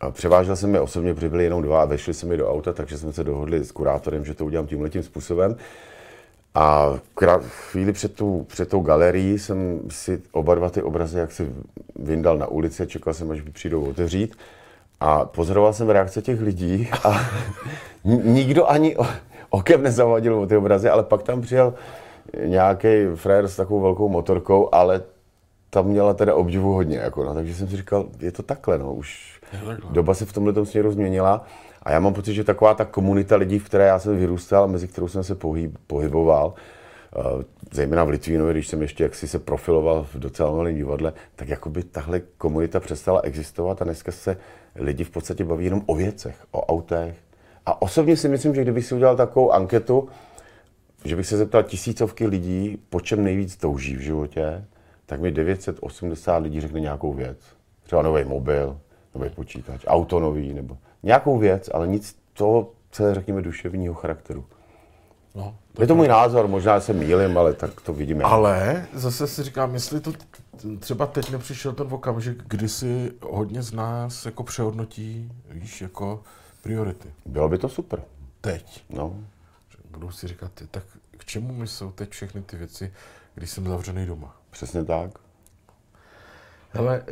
a 0.00 0.10
převážel 0.10 0.56
jsem 0.56 0.74
je 0.74 0.80
osobně, 0.80 1.14
protože 1.14 1.28
byly 1.28 1.44
jenom 1.44 1.62
dva 1.62 1.82
a 1.82 1.84
vešli 1.84 2.14
se 2.14 2.26
mi 2.26 2.36
do 2.36 2.50
auta, 2.50 2.72
takže 2.72 2.98
jsme 2.98 3.12
se 3.12 3.24
dohodli 3.24 3.64
s 3.64 3.72
kurátorem, 3.72 4.24
že 4.24 4.34
to 4.34 4.44
udělám 4.44 4.66
tímhle 4.66 4.90
způsobem. 5.02 5.56
A 6.54 6.94
chvíli 7.40 7.92
před 7.92 8.14
tou, 8.14 8.44
před 8.48 8.68
tou 8.68 8.80
galerií 8.80 9.38
jsem 9.38 9.80
si 9.88 10.22
oba 10.32 10.54
dva 10.54 10.70
ty 10.70 10.82
obrazy 10.82 11.18
jak 11.18 11.32
si 11.32 11.52
vyndal 11.96 12.38
na 12.38 12.46
ulici, 12.46 12.86
čekal 12.86 13.14
jsem, 13.14 13.30
až 13.30 13.40
přijdou 13.52 13.84
otevřít. 13.84 14.36
A 15.00 15.24
pozoroval 15.24 15.72
jsem 15.72 15.90
reakce 15.90 16.22
těch 16.22 16.40
lidí 16.40 16.90
a 17.04 17.20
nikdo 18.04 18.70
ani 18.70 18.96
okem 19.50 19.82
nezavadil 19.82 20.34
o 20.34 20.46
ty 20.46 20.56
obrazy, 20.56 20.88
ale 20.88 21.02
pak 21.02 21.22
tam 21.22 21.40
přijel 21.40 21.74
nějaký 22.44 22.88
frér 23.14 23.48
s 23.48 23.56
takovou 23.56 23.80
velkou 23.80 24.08
motorkou, 24.08 24.68
ale 24.72 25.02
tam 25.70 25.86
měla 25.86 26.14
teda 26.14 26.34
obdivu 26.34 26.72
hodně, 26.72 26.98
jako, 26.98 27.24
no, 27.24 27.34
takže 27.34 27.54
jsem 27.54 27.68
si 27.68 27.76
říkal, 27.76 28.06
je 28.20 28.32
to 28.32 28.42
takhle, 28.42 28.78
no, 28.78 28.94
už 28.94 29.40
takhle. 29.50 29.78
doba 29.90 30.14
se 30.14 30.24
v 30.24 30.32
tomhle 30.32 30.66
směru 30.66 30.92
změnila 30.92 31.44
a 31.82 31.92
já 31.92 32.00
mám 32.00 32.14
pocit, 32.14 32.34
že 32.34 32.44
taková 32.44 32.74
ta 32.74 32.84
komunita 32.84 33.36
lidí, 33.36 33.58
v 33.58 33.64
které 33.64 33.86
já 33.86 33.98
jsem 33.98 34.16
vyrůstal, 34.16 34.68
mezi 34.68 34.88
kterou 34.88 35.08
jsem 35.08 35.24
se 35.24 35.34
pohyb, 35.34 35.78
pohyboval, 35.86 36.54
uh, 37.34 37.42
zejména 37.72 38.04
v 38.04 38.08
Litvínově, 38.08 38.54
když 38.54 38.68
jsem 38.68 38.82
ještě 38.82 39.04
jaksi 39.04 39.28
se 39.28 39.38
profiloval 39.38 40.06
v 40.14 40.18
docela 40.18 40.50
malém 40.50 40.76
divadle, 40.76 41.12
tak 41.36 41.48
jako 41.48 41.70
by 41.70 41.82
tahle 41.82 42.20
komunita 42.38 42.80
přestala 42.80 43.20
existovat 43.20 43.82
a 43.82 43.84
dneska 43.84 44.12
se 44.12 44.36
lidi 44.78 45.04
v 45.04 45.10
podstatě 45.10 45.44
baví 45.44 45.64
jenom 45.64 45.82
o 45.86 45.94
věcech, 45.94 46.46
o 46.50 46.66
autech. 46.66 47.16
A 47.66 47.82
osobně 47.82 48.16
si 48.16 48.28
myslím, 48.28 48.54
že 48.54 48.62
kdybych 48.62 48.86
si 48.86 48.94
udělal 48.94 49.16
takovou 49.16 49.52
anketu, 49.52 50.08
že 51.04 51.16
bych 51.16 51.26
se 51.26 51.36
zeptal 51.36 51.62
tisícovky 51.62 52.26
lidí, 52.26 52.78
po 52.90 53.00
čem 53.00 53.24
nejvíc 53.24 53.56
touží 53.56 53.96
v 53.96 54.00
životě, 54.00 54.64
tak 55.06 55.20
mi 55.20 55.30
980 55.30 56.36
lidí 56.36 56.60
řekne 56.60 56.80
nějakou 56.80 57.12
věc. 57.12 57.38
Třeba 57.82 58.02
nový 58.02 58.24
mobil, 58.24 58.78
nový 59.14 59.30
počítač, 59.30 59.84
auto 59.86 60.20
nový, 60.20 60.54
nebo 60.54 60.78
nějakou 61.02 61.38
věc, 61.38 61.70
ale 61.74 61.88
nic 61.88 62.16
toho, 62.32 62.70
co 62.90 63.06
je, 63.06 63.14
řekněme, 63.14 63.42
duševního 63.42 63.94
charakteru. 63.94 64.44
No, 65.34 65.56
to 65.72 65.82
je 65.82 65.88
to 65.88 65.94
můj 65.94 66.08
názor, 66.08 66.48
možná 66.48 66.80
se 66.80 66.92
mýlim, 66.92 67.38
ale 67.38 67.52
tak 67.52 67.80
to 67.80 67.92
vidíme. 67.92 68.24
Ale 68.24 68.86
zase 68.92 69.26
si 69.26 69.42
říkám, 69.42 69.74
jestli 69.74 70.00
to 70.00 70.12
třeba 70.78 71.06
teď 71.06 71.30
nepřišel 71.30 71.72
ten 71.72 71.86
okamžik, 71.90 72.42
kdy 72.48 72.68
si 72.68 73.12
hodně 73.22 73.62
z 73.62 73.72
nás 73.72 74.26
jako 74.26 74.42
přehodnotí, 74.42 75.32
víš, 75.50 75.80
jako 75.80 76.22
priority. 76.62 77.08
Bylo 77.26 77.48
by 77.48 77.58
to 77.58 77.68
super. 77.68 78.02
Teď. 78.40 78.84
No. 78.90 79.20
Budou 79.90 80.10
si 80.10 80.28
říkat, 80.28 80.52
tak 80.70 80.84
k 81.16 81.24
čemu 81.24 81.54
mi 81.54 81.66
jsou 81.66 81.90
teď 81.90 82.10
všechny 82.10 82.42
ty 82.42 82.56
věci, 82.56 82.92
když 83.34 83.50
jsem 83.50 83.64
zavřený 83.64 84.06
doma? 84.06 84.36
Přesně 84.50 84.84
tak. 84.84 85.10
Hele, 86.70 87.02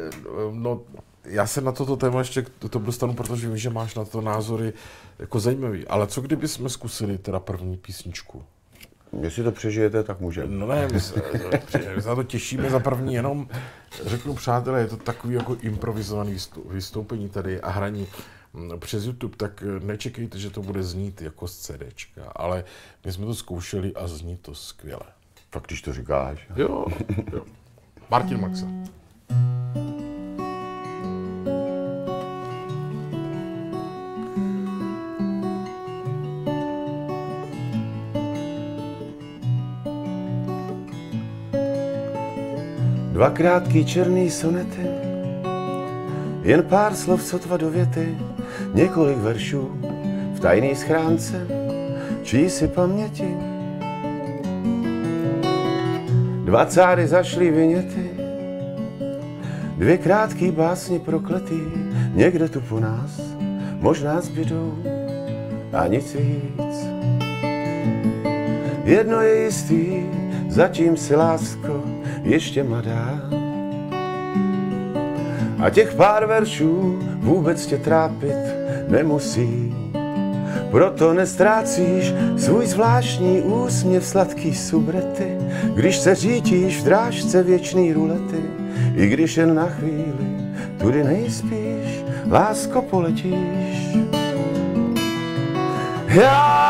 no, 0.52 0.80
já 1.24 1.46
se 1.46 1.60
na 1.60 1.72
toto 1.72 1.96
téma 1.96 2.18
ještě 2.18 2.42
to, 2.42 2.68
to 2.68 2.78
dostanu, 2.78 3.14
protože 3.14 3.48
vím, 3.48 3.56
že 3.56 3.70
máš 3.70 3.94
na 3.94 4.04
to 4.04 4.20
názory 4.20 4.72
jako 5.18 5.40
zajímavý. 5.40 5.86
Ale 5.86 6.06
co 6.06 6.20
kdyby 6.20 6.48
jsme 6.48 6.68
zkusili 6.68 7.18
teda 7.18 7.40
první 7.40 7.76
písničku? 7.76 8.44
Jestli 9.20 9.42
to 9.42 9.52
přežijete, 9.52 10.02
tak 10.02 10.20
můžeme. 10.20 10.46
No 10.56 10.66
ne, 10.66 10.88
my 10.92 11.00
se, 11.00 11.22
my 11.96 12.02
se 12.02 12.08
na 12.08 12.14
to 12.14 12.22
těšíme 12.22 12.70
za 12.70 12.80
první, 12.80 13.14
jenom 13.14 13.48
řeknu 14.04 14.34
přátelé, 14.34 14.80
je 14.80 14.86
to 14.86 14.96
takový 14.96 15.34
jako 15.34 15.56
improvizovaný 15.60 16.36
vystoupení 16.68 17.28
tady 17.28 17.60
a 17.60 17.70
hraní 17.70 18.06
mm, 18.52 18.80
přes 18.80 19.04
YouTube, 19.04 19.36
tak 19.36 19.64
nečekejte, 19.82 20.38
že 20.38 20.50
to 20.50 20.62
bude 20.62 20.82
znít 20.82 21.22
jako 21.22 21.48
z 21.48 21.58
CDčka, 21.58 22.32
ale 22.36 22.64
my 23.04 23.12
jsme 23.12 23.26
to 23.26 23.34
zkoušeli 23.34 23.94
a 23.94 24.06
zní 24.06 24.36
to 24.36 24.54
skvěle. 24.54 25.06
Tak 25.50 25.62
když 25.66 25.82
to 25.82 25.92
říkáš. 25.92 26.48
Jo, 26.56 26.84
jo. 27.32 27.44
Martin 28.10 28.40
Maxa. 28.40 28.66
Dva 43.14 43.30
krátký 43.30 43.86
černý 43.86 44.26
sonety, 44.26 44.90
jen 46.42 46.66
pár 46.66 46.98
slov 46.98 47.22
sotva 47.22 47.56
do 47.56 47.70
věty, 47.70 48.18
několik 48.74 49.18
veršů 49.18 49.70
v 50.34 50.40
tajné 50.40 50.74
schránce, 50.74 51.46
čí 52.22 52.50
si 52.50 52.68
paměti. 52.68 53.36
Dva 56.44 56.66
cáry 56.66 57.06
zašly 57.06 57.50
vyněty, 57.50 58.10
dvě 59.78 59.98
krátký 59.98 60.50
básně 60.50 60.98
prokletý, 60.98 61.60
někde 62.14 62.48
tu 62.48 62.60
po 62.60 62.80
nás, 62.80 63.20
možná 63.78 64.20
zbydou 64.20 64.74
a 65.72 65.86
nic 65.86 66.14
víc. 66.14 66.86
Jedno 68.84 69.20
je 69.20 69.44
jistý, 69.44 70.02
zatím 70.48 70.96
si 70.96 71.16
lásko 71.16 71.83
ještě 72.24 72.62
mladá. 72.62 73.20
A 75.58 75.70
těch 75.70 75.94
pár 75.94 76.26
veršů 76.26 76.98
vůbec 77.18 77.66
tě 77.66 77.78
trápit 77.78 78.36
nemusí. 78.88 79.74
Proto 80.70 81.14
nestrácíš 81.14 82.14
svůj 82.36 82.66
zvláštní 82.66 83.40
úsměv 83.40 84.06
sladký 84.06 84.54
subrety, 84.54 85.38
když 85.74 85.96
se 85.96 86.14
řítíš 86.14 86.80
v 86.80 86.84
drážce 86.84 87.42
věčný 87.42 87.92
rulety, 87.92 88.42
i 88.96 89.08
když 89.08 89.36
jen 89.36 89.54
na 89.54 89.66
chvíli 89.66 90.26
tudy 90.80 91.04
nejspíš, 91.04 92.04
lásko 92.30 92.82
poletíš. 92.82 93.96
Já, 96.08 96.64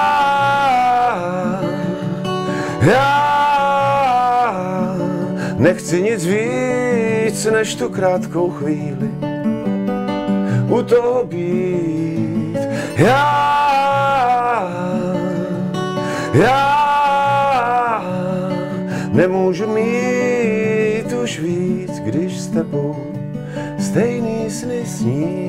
já 2.81 3.24
Nechci 5.65 6.03
nic 6.03 6.27
víc 6.27 7.45
než 7.45 7.75
tu 7.75 7.89
krátkou 7.89 8.51
chvíli 8.51 9.11
u 10.69 10.83
toho 10.83 11.25
být. 11.25 12.59
Já, 12.97 13.35
já 16.35 16.85
nemůžu 19.13 19.67
mít 19.67 21.13
už 21.23 21.41
víc, 21.41 22.01
když 22.01 22.41
s 22.41 22.47
tebou 22.47 22.97
stejný 23.79 24.51
sny 24.51 24.87
sním. 24.87 25.44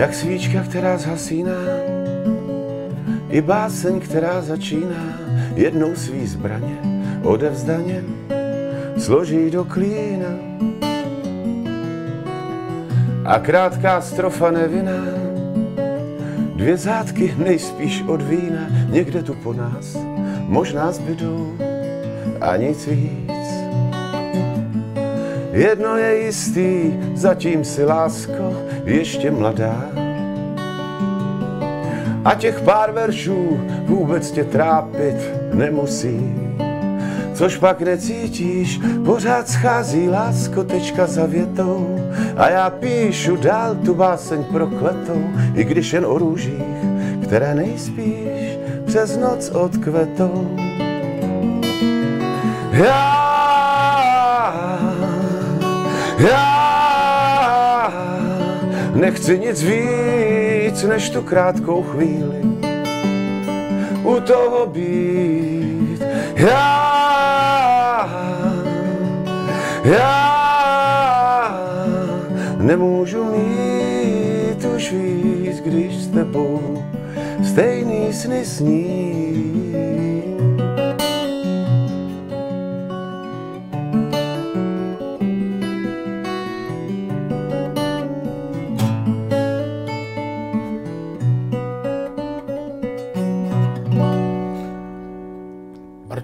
Jak 0.00 0.14
svíčka, 0.14 0.62
která 0.62 0.98
zhasíná, 0.98 1.60
i 3.28 3.40
báseň, 3.40 4.00
která 4.00 4.42
začíná, 4.42 5.18
jednou 5.54 5.94
svý 5.94 6.26
zbraně 6.26 6.78
odevzdaně 7.22 8.04
složí 8.98 9.50
do 9.50 9.64
klína. 9.64 10.28
A 13.24 13.38
krátká 13.38 14.00
strofa 14.00 14.50
nevinná, 14.50 15.04
dvě 16.54 16.76
zátky 16.76 17.34
nejspíš 17.38 18.04
od 18.06 18.22
vína, 18.22 18.66
někde 18.88 19.22
tu 19.22 19.34
po 19.34 19.52
nás 19.52 19.96
možná 20.46 20.92
zbydou 20.92 21.52
a 22.40 22.56
nic 22.56 22.86
víc. 22.86 23.50
Jedno 25.52 25.96
je 25.96 26.24
jistý, 26.24 26.92
zatím 27.14 27.64
si 27.64 27.84
lásko 27.84 28.69
ještě 28.94 29.30
mladá. 29.30 29.84
A 32.24 32.34
těch 32.34 32.60
pár 32.60 32.92
veršů 32.92 33.60
vůbec 33.86 34.30
tě 34.30 34.44
trápit 34.44 35.16
nemusí. 35.54 36.34
což 37.34 37.56
pak 37.56 37.80
necítíš, 37.80 38.80
pořád 39.04 39.48
schází 39.48 40.08
láskotečka 40.08 41.06
za 41.06 41.26
větou 41.26 41.98
a 42.36 42.50
já 42.50 42.70
píšu 42.70 43.36
dál 43.36 43.74
tu 43.74 43.94
báseň 43.94 44.44
prokletou, 44.44 45.24
i 45.54 45.64
když 45.64 45.92
jen 45.92 46.06
o 46.06 46.18
růžích, 46.18 46.62
které 47.22 47.54
nejspíš 47.54 48.58
přes 48.86 49.16
noc 49.16 49.50
odkvetou. 49.50 50.56
Já 52.72 53.19
nechci 59.20 59.38
nic 59.38 59.62
víc 59.62 60.82
než 60.82 61.10
tu 61.10 61.22
krátkou 61.22 61.82
chvíli 61.82 62.42
u 64.04 64.20
toho 64.20 64.66
být. 64.66 66.02
Já, 66.36 68.10
já 69.84 70.20
nemůžu 72.58 73.24
mít 73.24 74.64
už 74.76 74.92
víc, 74.92 75.60
když 75.60 75.96
s 75.96 76.08
tebou 76.08 76.84
stejný 77.44 78.12
sny 78.12 78.44
sním. 78.44 79.29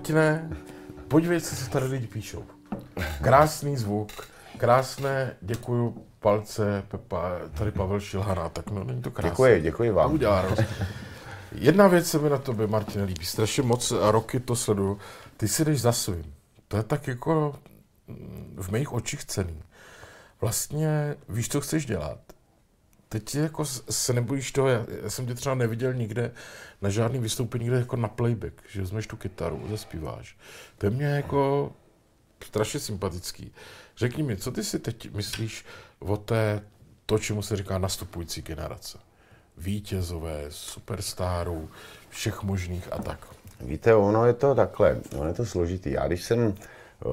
Martine, 0.07 0.51
podívej 1.09 1.41
se, 1.41 1.57
co 1.57 1.71
tady 1.71 1.87
lidi 1.87 2.07
píšou. 2.07 2.45
Krásný 3.23 3.77
zvuk, 3.77 4.09
krásné, 4.59 5.37
děkuju, 5.41 6.07
palce, 6.21 6.83
Pepa, 6.89 7.33
tady 7.59 7.71
Pavel 7.71 8.01
Šilhana, 8.01 8.49
tak 8.49 8.71
no, 8.71 8.85
není 8.85 9.03
to 9.03 9.11
krásné. 9.11 9.31
Děkuji, 9.31 9.61
děkuji 9.61 9.89
To 9.91 9.95
vám. 9.95 10.13
udělá 10.13 10.43
radost. 10.43 10.63
Jedna 11.53 11.89
věc 11.89 12.11
se 12.11 12.19
mi 12.19 12.31
na 12.31 12.39
tobě, 12.39 12.67
Martine, 12.67 13.05
líbí. 13.05 13.25
Strašně 13.25 13.63
moc 13.63 13.93
roky 14.01 14.41
to 14.41 14.57
sleduju. 14.57 14.99
Ty 15.37 15.49
si 15.49 15.65
jdeš 15.65 15.81
za 15.81 15.93
svým. 15.93 16.35
To 16.69 16.77
je 16.77 16.83
tak 16.83 17.09
jako 17.09 17.55
mm, 18.09 18.57
v 18.61 18.69
mých 18.71 18.93
očích 18.93 19.25
cený. 19.25 19.63
Vlastně 20.41 21.15
víš, 21.29 21.49
co 21.49 21.61
chceš 21.61 21.87
dělat. 21.87 22.19
Teď 23.09 23.35
jako 23.35 23.65
se 23.91 24.13
nebojíš 24.13 24.53
toho, 24.53 24.69
já, 24.69 24.87
já 25.03 25.11
jsem 25.11 25.27
tě 25.27 25.35
třeba 25.35 25.55
neviděl 25.55 25.95
nikde 25.95 26.33
na 26.83 26.91
žádný 26.91 27.19
vystoupení, 27.19 27.65
nikde 27.65 27.79
jako 27.79 27.97
na 27.97 28.09
playback, 28.09 28.63
že 28.69 28.81
vezmeš 28.81 29.07
tu 29.07 29.17
kytaru, 29.17 29.67
zaspíváš. 29.71 30.37
To 30.79 30.87
je 30.87 30.91
mě 30.91 31.07
jako 31.07 31.73
strašně 32.45 32.81
sympatický. 32.81 33.53
Řekni 33.97 34.23
mi, 34.23 34.37
co 34.37 34.53
ty 34.53 34.65
si 34.65 34.79
teď 34.79 35.15
myslíš 35.15 35.65
o 35.99 36.17
té, 36.17 36.63
to, 37.07 37.19
čemu 37.19 37.43
se 37.43 37.57
říká 37.57 37.79
nastupující 37.79 38.43
generace? 38.43 38.99
Vítězové, 39.57 40.45
superstárů, 40.49 41.71
všech 42.09 42.43
možných 42.43 42.93
a 42.93 43.03
tak. 43.03 43.29
Víte, 43.61 43.95
ono 43.95 44.27
je 44.27 44.33
to 44.33 44.55
takhle, 44.55 45.01
ono 45.17 45.29
je 45.29 45.35
to 45.35 45.47
složitý. 45.47 45.91
Já 45.91 46.07
když 46.07 46.25
jsem 46.25 46.55
eh, 46.55 47.07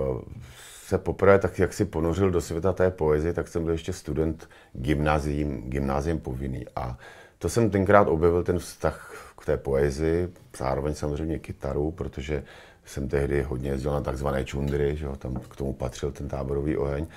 se 0.93 0.97
poprvé 0.97 1.39
tak 1.39 1.59
jak 1.59 1.73
si 1.73 1.85
ponořil 1.85 2.31
do 2.31 2.41
světa 2.41 2.73
té 2.73 2.91
poezie, 2.91 3.33
tak 3.33 3.47
jsem 3.47 3.63
byl 3.63 3.71
ještě 3.71 3.93
student 3.93 4.49
gymnáziím, 4.73 5.69
gymnázium 5.69 6.19
povinný. 6.19 6.65
A 6.75 6.97
to 7.37 7.49
jsem 7.49 7.69
tenkrát 7.69 8.07
objevil 8.07 8.43
ten 8.43 8.59
vztah 8.59 9.33
k 9.41 9.45
té 9.45 9.57
poezii, 9.57 10.29
zároveň 10.57 10.93
samozřejmě 10.93 11.39
kytaru, 11.39 11.91
protože 11.91 12.43
jsem 12.85 13.07
tehdy 13.07 13.41
hodně 13.41 13.69
jezdil 13.69 13.91
na 13.91 14.01
takzvané 14.01 14.45
čundry, 14.45 14.95
že 14.95 15.05
jo, 15.05 15.15
tam 15.15 15.33
k 15.33 15.55
tomu 15.55 15.73
patřil 15.73 16.11
ten 16.11 16.27
táborový 16.27 16.77
oheň. 16.77 17.07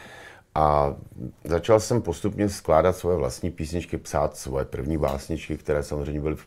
A 0.54 0.97
začal 1.45 1.80
jsem 1.80 2.02
postupně 2.02 2.49
skládat 2.49 2.97
svoje 2.97 3.16
vlastní 3.16 3.50
písničky, 3.50 3.99
psát 3.99 4.37
svoje 4.37 4.64
první 4.64 4.97
básničky, 4.97 5.56
které 5.56 5.83
samozřejmě 5.83 6.21
byly 6.21 6.37
v 6.37 6.47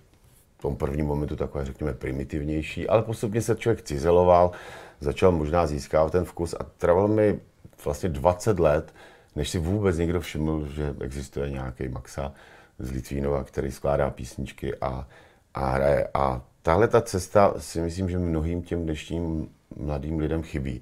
tom 0.61 0.75
prvním 0.75 1.05
momentu 1.05 1.35
takové, 1.35 1.65
řekněme, 1.65 1.93
primitivnější, 1.93 2.87
ale 2.87 3.01
postupně 3.01 3.41
se 3.41 3.55
člověk 3.55 3.81
cizeloval, 3.81 4.51
začal 4.99 5.31
možná 5.31 5.67
získávat 5.67 6.11
ten 6.11 6.25
vkus 6.25 6.55
a 6.59 6.63
trvalo 6.63 7.07
mi 7.07 7.39
vlastně 7.85 8.09
20 8.09 8.59
let, 8.59 8.93
než 9.35 9.49
si 9.49 9.59
vůbec 9.59 9.97
někdo 9.97 10.21
všiml, 10.21 10.67
že 10.67 10.95
existuje 11.01 11.49
nějaký 11.49 11.87
Maxa 11.87 12.31
z 12.79 12.91
Litvínova, 12.91 13.43
který 13.43 13.71
skládá 13.71 14.09
písničky 14.09 14.75
a, 14.75 15.07
a 15.53 15.69
hraje. 15.69 16.07
A 16.13 16.41
tahle 16.61 16.87
ta 16.87 17.01
cesta 17.01 17.53
si 17.57 17.81
myslím, 17.81 18.09
že 18.09 18.17
mnohým 18.17 18.61
těm 18.61 18.83
dnešním 18.83 19.49
mladým 19.75 20.19
lidem 20.19 20.43
chybí. 20.43 20.81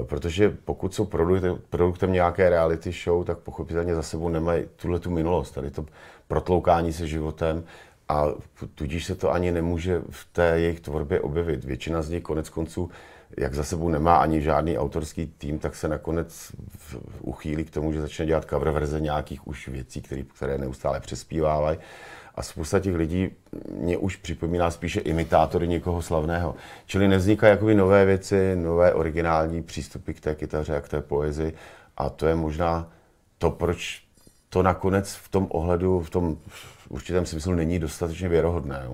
Eh, 0.00 0.04
Protože 0.04 0.50
pokud 0.64 0.94
jsou 0.94 1.04
produktem, 1.04 1.58
produktem 1.70 2.12
nějaké 2.12 2.50
reality 2.50 2.92
show, 2.92 3.24
tak 3.24 3.38
pochopitelně 3.38 3.94
za 3.94 4.02
sebou 4.02 4.28
nemají 4.28 4.64
tuhle 4.76 4.98
tu 5.00 5.10
minulost, 5.10 5.50
tady 5.50 5.70
to 5.70 5.86
protloukání 6.28 6.92
se 6.92 7.06
životem 7.06 7.64
a 8.10 8.28
tudíž 8.74 9.04
se 9.04 9.14
to 9.14 9.32
ani 9.32 9.52
nemůže 9.52 10.02
v 10.10 10.28
té 10.32 10.60
jejich 10.60 10.80
tvorbě 10.80 11.20
objevit. 11.20 11.64
Většina 11.64 12.02
z 12.02 12.10
nich 12.10 12.22
konec 12.22 12.48
konců, 12.48 12.90
jak 13.38 13.54
za 13.54 13.64
sebou 13.64 13.88
nemá 13.88 14.16
ani 14.16 14.42
žádný 14.42 14.78
autorský 14.78 15.26
tým, 15.26 15.58
tak 15.58 15.76
se 15.76 15.88
nakonec 15.88 16.52
uchýlí 17.20 17.64
k 17.64 17.70
tomu, 17.70 17.92
že 17.92 18.00
začne 18.00 18.26
dělat 18.26 18.46
cover 18.50 18.70
verze 18.70 19.00
nějakých 19.00 19.46
už 19.46 19.68
věcí, 19.68 20.02
který, 20.02 20.24
které 20.24 20.58
neustále 20.58 21.00
přespívávají. 21.00 21.78
A 22.34 22.42
spousta 22.42 22.80
těch 22.80 22.94
lidí 22.94 23.30
mě 23.70 23.96
už 23.96 24.16
připomíná 24.16 24.70
spíše 24.70 25.00
imitátory 25.00 25.68
někoho 25.68 26.02
slavného. 26.02 26.54
Čili 26.86 27.08
nevznikají 27.08 27.50
jakoby 27.50 27.74
nové 27.74 28.04
věci, 28.04 28.56
nové 28.56 28.94
originální 28.94 29.62
přístupy 29.62 30.12
k 30.12 30.20
té 30.20 30.34
kytaře 30.34 30.76
a 30.76 30.80
k 30.80 30.88
té 30.88 31.00
poezii. 31.00 31.52
A 31.96 32.10
to 32.10 32.26
je 32.26 32.34
možná 32.34 32.92
to, 33.38 33.50
proč 33.50 34.02
to 34.48 34.62
nakonec 34.62 35.14
v 35.14 35.28
tom 35.28 35.46
ohledu, 35.50 36.00
v 36.00 36.10
tom 36.10 36.36
určitém 36.90 37.26
smyslu 37.26 37.54
není 37.54 37.78
dostatečně 37.78 38.28
věrohodné. 38.28 38.88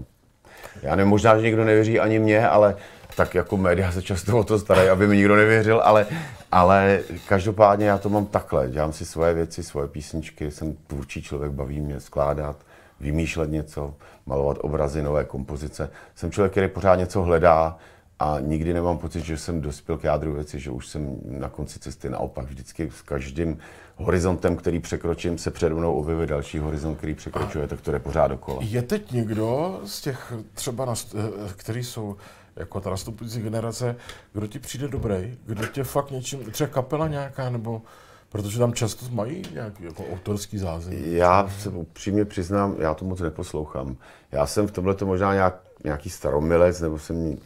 Já 0.82 0.96
nevím, 0.96 1.10
možná, 1.10 1.36
že 1.36 1.42
někdo 1.42 1.64
nevěří 1.64 2.00
ani 2.00 2.18
mě, 2.18 2.48
ale 2.48 2.76
tak 3.16 3.34
jako 3.34 3.56
média 3.56 3.92
se 3.92 4.02
často 4.02 4.38
o 4.38 4.44
to 4.44 4.58
starají, 4.58 4.88
aby 4.88 5.06
mi 5.06 5.16
nikdo 5.16 5.36
nevěřil, 5.36 5.80
ale, 5.84 6.06
ale 6.52 7.00
každopádně 7.28 7.86
já 7.86 7.98
to 7.98 8.08
mám 8.08 8.26
takhle. 8.26 8.68
Dělám 8.68 8.92
si 8.92 9.04
svoje 9.04 9.34
věci, 9.34 9.62
svoje 9.62 9.88
písničky, 9.88 10.50
jsem 10.50 10.76
tvůrčí 10.86 11.22
člověk, 11.22 11.52
baví 11.52 11.80
mě 11.80 12.00
skládat, 12.00 12.56
vymýšlet 13.00 13.50
něco, 13.50 13.94
malovat 14.26 14.56
obrazy, 14.60 15.02
nové 15.02 15.24
kompozice. 15.24 15.90
Jsem 16.14 16.30
člověk, 16.30 16.52
který 16.52 16.68
pořád 16.68 16.96
něco 16.96 17.22
hledá 17.22 17.78
a 18.18 18.36
nikdy 18.40 18.74
nemám 18.74 18.98
pocit, 18.98 19.24
že 19.24 19.38
jsem 19.38 19.60
dospěl 19.60 19.98
k 19.98 20.04
jádru 20.04 20.34
věci, 20.34 20.60
že 20.60 20.70
už 20.70 20.86
jsem 20.86 21.16
na 21.24 21.48
konci 21.48 21.78
cesty. 21.78 22.10
Naopak 22.10 22.46
vždycky 22.46 22.90
s 22.90 23.02
každým 23.02 23.58
horizontem, 23.96 24.56
který 24.56 24.80
překročím, 24.80 25.38
se 25.38 25.50
přede 25.50 25.74
mnou 25.74 25.94
objeví 25.94 26.26
další 26.26 26.58
horizont, 26.58 26.96
který 26.96 27.14
překročuje, 27.14 27.68
tak 27.68 27.80
to 27.80 27.90
jde 27.92 27.98
pořád 27.98 28.28
dokola. 28.28 28.58
Je 28.62 28.82
teď 28.82 29.12
někdo 29.12 29.80
z 29.84 30.00
těch 30.00 30.32
třeba, 30.54 30.94
eh, 31.14 31.18
který 31.56 31.84
jsou 31.84 32.16
jako 32.56 32.80
ta 32.80 32.90
nastupující 32.90 33.40
generace, 33.40 33.96
kdo 34.32 34.46
ti 34.46 34.58
přijde 34.58 34.88
dobrý, 34.88 35.38
kdo 35.46 35.66
tě 35.66 35.84
fakt 35.84 36.10
něčím, 36.10 36.50
třeba 36.50 36.68
kapela 36.68 37.08
nějaká, 37.08 37.50
nebo 37.50 37.82
protože 38.28 38.58
tam 38.58 38.72
často 38.72 39.06
mají 39.10 39.42
nějaký 39.52 39.84
jako 39.84 40.04
autorský 40.12 40.58
zázemí. 40.58 41.14
Já 41.14 41.48
se 41.58 41.68
upřímně 41.68 42.24
přiznám, 42.24 42.74
já 42.78 42.94
to 42.94 43.04
moc 43.04 43.20
neposlouchám. 43.20 43.96
Já 44.32 44.46
jsem 44.46 44.66
v 44.66 44.70
tomhle 44.70 44.94
to 44.94 45.06
možná 45.06 45.34
nějak, 45.34 45.60
nějaký 45.84 46.10
staromilec, 46.10 46.80
nebo 46.80 46.98
jsem, 46.98 47.38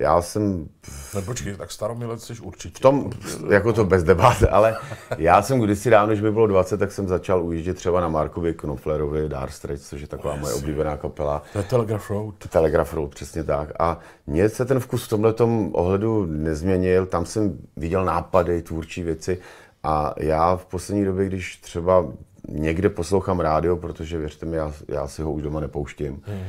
já 0.00 0.22
jsem 0.22 0.68
Ne, 1.14 1.22
počkej, 1.22 1.54
tak 1.56 1.72
staromilec 1.72 2.24
jsi 2.24 2.40
určitě. 2.42 2.78
v 2.78 2.80
tom, 2.80 3.10
jako 3.50 3.72
to 3.72 3.84
bez 3.84 4.04
debat, 4.04 4.36
ale 4.50 4.76
já 5.18 5.42
jsem 5.42 5.60
kdysi 5.60 5.90
dávno, 5.90 6.12
když 6.12 6.22
mi 6.22 6.30
bylo 6.30 6.46
20, 6.46 6.78
tak 6.78 6.92
jsem 6.92 7.08
začal 7.08 7.42
ujíždět 7.44 7.76
třeba 7.76 8.00
na 8.00 8.08
Markovi 8.08 8.54
Knoflerovi, 8.54 9.28
Dar 9.28 9.50
Straits, 9.50 9.88
což 9.88 10.00
je 10.00 10.06
taková 10.06 10.36
moje 10.36 10.54
oblíbená 10.54 10.96
kapela. 10.96 11.42
To 11.52 11.58
je 11.58 11.64
Telegraph 11.64 12.10
Road. 12.10 12.34
Telegraph 12.48 12.94
Road, 12.94 13.10
přesně 13.10 13.44
tak. 13.44 13.68
A 13.78 13.98
mně 14.26 14.48
se 14.48 14.64
ten 14.64 14.80
vkus 14.80 15.04
v 15.04 15.08
tomhle 15.08 15.34
ohledu 15.72 16.26
nezměnil. 16.26 17.06
Tam 17.06 17.26
jsem 17.26 17.58
viděl 17.76 18.04
nápady, 18.04 18.62
tvůrčí 18.62 19.02
věci. 19.02 19.38
A 19.82 20.14
já 20.18 20.56
v 20.56 20.66
poslední 20.66 21.04
době, 21.04 21.26
když 21.26 21.56
třeba 21.56 22.06
někde 22.48 22.88
poslouchám 22.88 23.40
rádio, 23.40 23.76
protože 23.76 24.18
věřte 24.18 24.46
mi, 24.46 24.56
já, 24.56 24.72
já 24.88 25.08
si 25.08 25.22
ho 25.22 25.32
už 25.32 25.42
doma 25.42 25.60
nepouštím, 25.60 26.12
mm. 26.12 26.42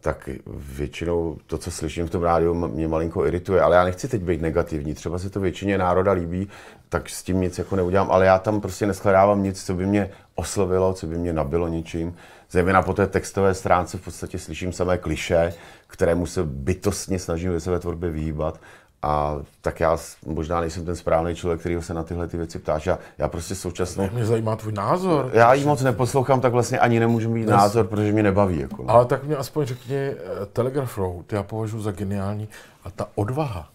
tak 0.00 0.28
většinou 0.56 1.36
to, 1.46 1.58
co 1.58 1.70
slyším 1.70 2.06
v 2.06 2.10
tom 2.10 2.22
rádiu, 2.22 2.54
mě 2.54 2.88
malinko 2.88 3.26
irituje. 3.26 3.60
Ale 3.60 3.76
já 3.76 3.84
nechci 3.84 4.08
teď 4.08 4.22
být 4.22 4.40
negativní. 4.40 4.94
Třeba 4.94 5.18
se 5.18 5.30
to 5.30 5.40
většině 5.40 5.78
národa 5.78 6.12
líbí, 6.12 6.48
tak 6.88 7.08
s 7.08 7.22
tím 7.22 7.40
nic 7.40 7.58
jako 7.58 7.76
neudělám. 7.76 8.10
Ale 8.10 8.26
já 8.26 8.38
tam 8.38 8.60
prostě 8.60 8.86
neskladávám 8.86 9.42
nic, 9.42 9.64
co 9.64 9.74
by 9.74 9.86
mě 9.86 10.10
oslovilo, 10.34 10.92
co 10.92 11.06
by 11.06 11.18
mě 11.18 11.32
nabilo 11.32 11.68
ničím. 11.68 12.16
Zejména 12.50 12.82
po 12.82 12.94
té 12.94 13.06
textové 13.06 13.54
stránce 13.54 13.98
v 13.98 14.04
podstatě 14.04 14.38
slyším 14.38 14.72
samé 14.72 14.98
kliše, 14.98 15.54
kterému 15.86 16.26
se 16.26 16.44
bytostně 16.44 17.18
snažím 17.18 17.52
ve 17.52 17.60
své 17.60 17.78
tvorbě 17.78 18.10
vyhýbat. 18.10 18.60
A 19.02 19.36
tak 19.60 19.80
já 19.80 19.96
možná 20.26 20.60
nejsem 20.60 20.84
ten 20.84 20.96
správný 20.96 21.34
člověk, 21.34 21.60
který 21.60 21.82
se 21.82 21.94
na 21.94 22.02
tyhle 22.02 22.28
ty 22.28 22.36
věci 22.36 22.58
ptáš. 22.58 22.86
Já, 22.86 22.98
já 23.18 23.28
prostě 23.28 23.54
současnou... 23.54 24.08
Mě 24.12 24.26
zajímá 24.26 24.56
tvůj 24.56 24.72
názor. 24.72 25.30
Já 25.32 25.54
ji 25.54 25.64
moc 25.64 25.82
neposlouchám, 25.82 26.40
tak 26.40 26.52
vlastně 26.52 26.78
ani 26.78 27.00
nemůžu 27.00 27.30
mít 27.30 27.46
názor, 27.46 27.86
protože 27.86 28.12
mě 28.12 28.22
nebaví. 28.22 28.60
Jako, 28.60 28.82
no. 28.82 28.90
Ale 28.90 29.04
tak 29.04 29.24
mě 29.24 29.36
aspoň 29.36 29.66
řekni, 29.66 29.96
eh, 29.96 30.16
Telegraph 30.52 30.98
Road 30.98 31.32
já 31.32 31.42
považuji 31.42 31.80
za 31.80 31.92
geniální 31.92 32.48
a 32.84 32.90
ta 32.90 33.08
odvaha, 33.14 33.68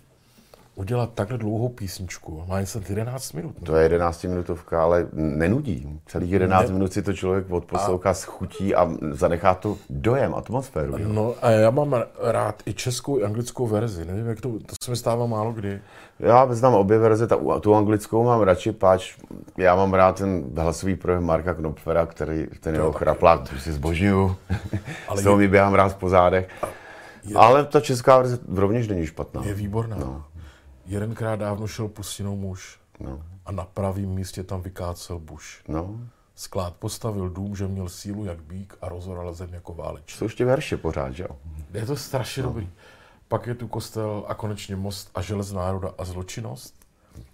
udělat 0.75 1.13
takhle 1.13 1.38
dlouhou 1.38 1.69
písničku. 1.69 2.43
Má 2.47 2.60
jen 2.60 2.67
11 2.89 3.34
minut. 3.34 3.62
Ne? 3.62 3.65
To 3.65 3.75
je 3.75 3.84
11 3.84 4.23
minutovka, 4.23 4.84
ale 4.84 5.07
nenudí. 5.13 5.99
Celých 6.05 6.31
11 6.31 6.67
ne... 6.67 6.73
minut 6.73 6.93
si 6.93 7.01
to 7.01 7.13
člověk 7.13 7.51
odposlouchá 7.51 8.10
a... 8.10 8.13
schutí 8.13 8.75
a 8.75 8.91
zanechá 9.12 9.53
to 9.53 9.77
dojem, 9.89 10.36
atmosféru. 10.36 10.97
Jo? 10.97 11.07
No 11.07 11.36
a 11.41 11.49
já 11.49 11.69
mám 11.69 12.03
rád 12.21 12.63
i 12.65 12.73
českou, 12.73 13.19
i 13.19 13.23
anglickou 13.23 13.67
verzi. 13.67 14.05
Nevím, 14.05 14.27
jak 14.27 14.41
to, 14.41 14.49
to 14.49 14.75
se 14.84 14.91
mi 14.91 14.97
stává 14.97 15.25
málo 15.25 15.51
kdy. 15.51 15.81
Já 16.19 16.53
znám 16.53 16.73
obě 16.73 16.97
verze, 16.97 17.27
ta, 17.27 17.38
tu 17.62 17.75
anglickou 17.75 18.23
mám 18.23 18.41
radši, 18.41 18.71
páč 18.71 19.17
já 19.57 19.75
mám 19.75 19.93
rád 19.93 20.17
ten 20.17 20.43
hlasový 20.57 20.95
projev 20.95 21.21
Marka 21.21 21.53
Knopfera, 21.53 22.05
který 22.05 22.47
ten 22.60 22.75
jeho 22.75 22.91
chraplák, 22.91 23.49
to 23.49 23.55
si 23.60 23.71
zbožňuju. 23.71 24.36
Ale 25.07 25.23
toho 25.23 25.36
je... 25.36 25.39
mi 25.39 25.47
běhám 25.47 25.73
rád 25.73 25.95
po 25.95 26.10
zádech. 26.10 26.49
Je... 27.23 27.36
Ale 27.36 27.65
ta 27.65 27.79
česká 27.79 28.17
verze 28.17 28.39
rovněž 28.55 28.88
není 28.88 29.05
špatná. 29.05 29.41
Je 29.45 29.53
výborná. 29.53 29.97
No. 29.99 30.23
Jedenkrát 30.85 31.35
dávno 31.35 31.67
šel 31.67 31.87
pustinou 31.87 32.35
muž 32.35 32.79
no. 32.99 33.23
a 33.45 33.51
na 33.51 33.65
pravém 33.65 34.09
místě 34.09 34.43
tam 34.43 34.61
vykácel 34.61 35.19
buš. 35.19 35.63
No. 35.67 35.99
Sklád 36.35 36.75
postavil 36.75 37.29
dům, 37.29 37.55
že 37.55 37.67
měl 37.67 37.89
sílu 37.89 38.25
jak 38.25 38.41
bík 38.41 38.77
a 38.81 38.89
rozoral 38.89 39.33
zem 39.33 39.53
jako 39.53 39.73
váleč. 39.73 40.15
Jsou 40.15 40.25
ještě 40.25 40.45
verše 40.45 40.77
pořád, 40.77 41.11
že 41.11 41.23
jo? 41.23 41.37
Je 41.73 41.85
to 41.85 41.95
strašně 41.95 42.43
no. 42.43 42.49
dobrý. 42.49 42.69
Pak 43.27 43.47
je 43.47 43.55
tu 43.55 43.67
kostel 43.67 44.25
a 44.27 44.33
konečně 44.33 44.75
most 44.75 45.11
a 45.15 45.21
želez 45.21 45.51
národa 45.51 45.93
a 45.97 46.05
zločinnost. 46.05 46.75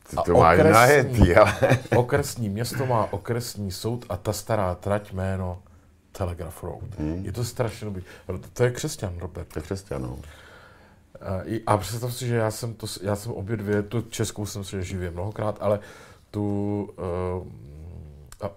Ty 0.09 0.15
to 0.25 0.35
a 0.35 0.39
máš 0.39 0.57
najetý, 0.57 1.35
ale... 1.35 1.79
okresní 1.95 2.49
město 2.49 2.85
má 2.85 3.13
okresní 3.13 3.71
soud 3.71 4.05
a 4.09 4.17
ta 4.17 4.33
stará 4.33 4.75
trať 4.75 5.13
jméno 5.13 5.61
Telegraph 6.11 6.63
Road. 6.63 6.99
Hmm. 6.99 7.25
Je 7.25 7.31
to 7.31 7.43
strašně 7.43 7.85
dobrý. 7.85 8.03
To 8.53 8.63
je 8.63 8.71
křesťan, 8.71 9.17
Robert. 9.17 9.47
To 9.47 9.59
je 9.59 9.63
křesťan, 9.63 10.01
no. 10.01 10.19
A 11.67 11.77
představ 11.77 12.13
si, 12.13 12.27
že 12.27 12.35
já 12.35 12.51
jsem, 12.51 12.73
to, 12.73 12.87
já 13.01 13.15
jsem 13.15 13.31
obě 13.31 13.57
dvě, 13.57 13.83
tu 13.83 14.01
českou 14.01 14.45
jsem 14.45 14.63
si 14.63 14.83
živě 14.83 15.11
mnohokrát, 15.11 15.57
ale 15.61 15.79
tu 16.31 16.89
uh, 17.41 17.47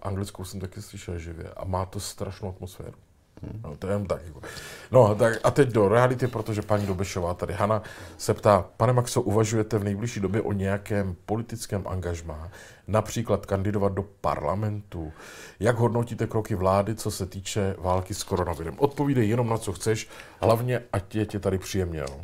anglickou 0.02 0.44
jsem 0.44 0.60
taky 0.60 0.82
slyšel 0.82 1.18
živě 1.18 1.50
a 1.56 1.64
má 1.64 1.86
to 1.86 2.00
strašnou 2.00 2.48
atmosféru. 2.48 2.96
Hmm. 3.42 3.60
No, 3.64 3.76
to 3.76 3.86
je 3.86 3.92
jen 3.92 4.06
tak. 4.06 4.26
Jako. 4.26 4.40
No 4.90 5.14
tak 5.14 5.38
a 5.44 5.50
teď 5.50 5.68
do 5.68 5.88
reality, 5.88 6.26
protože 6.26 6.62
paní 6.62 6.86
Dobešová 6.86 7.34
tady, 7.34 7.54
Hana, 7.54 7.82
se 8.18 8.34
ptá, 8.34 8.64
pane 8.76 8.92
Maxo, 8.92 9.22
uvažujete 9.22 9.78
v 9.78 9.84
nejbližší 9.84 10.20
době 10.20 10.42
o 10.42 10.52
nějakém 10.52 11.16
politickém 11.26 11.82
angažmá, 11.86 12.50
například 12.86 13.46
kandidovat 13.46 13.92
do 13.92 14.02
parlamentu? 14.20 15.12
Jak 15.60 15.76
hodnotíte 15.76 16.26
kroky 16.26 16.54
vlády, 16.54 16.94
co 16.94 17.10
se 17.10 17.26
týče 17.26 17.74
války 17.78 18.14
s 18.14 18.22
koronavirem? 18.22 18.74
Odpovídej 18.78 19.28
jenom 19.28 19.48
na 19.48 19.58
co 19.58 19.72
chceš, 19.72 20.08
hlavně 20.40 20.82
ať 20.92 21.14
je 21.14 21.26
tě 21.26 21.40
tady 21.40 21.58
příjemně. 21.58 22.00
No. 22.00 22.20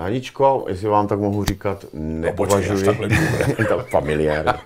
Haničko, 0.00 0.64
jestli 0.68 0.88
vám 0.88 1.08
tak 1.08 1.18
mohu 1.18 1.44
říkat, 1.44 1.86
neuvažuji, 1.92 2.84
to 3.68 3.78
familiár, 3.90 4.58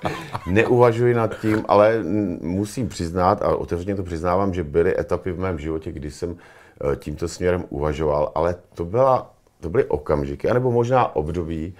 neuvažuji 0.46 1.14
nad 1.14 1.40
tím, 1.40 1.64
ale 1.68 2.02
musím 2.40 2.88
přiznat, 2.88 3.42
a 3.42 3.56
otevřeně 3.56 3.94
to 3.94 4.02
přiznávám, 4.02 4.54
že 4.54 4.64
byly 4.64 5.00
etapy 5.00 5.32
v 5.32 5.38
mém 5.38 5.58
životě, 5.58 5.92
kdy 5.92 6.10
jsem 6.10 6.36
eh, 6.36 6.96
tímto 6.96 7.28
směrem 7.28 7.64
uvažoval, 7.68 8.32
ale 8.34 8.56
to, 8.74 8.84
byla, 8.84 9.30
to 9.60 9.70
byly 9.70 9.84
okamžiky, 9.84 10.50
anebo 10.50 10.72
možná 10.72 11.16
období, 11.16 11.74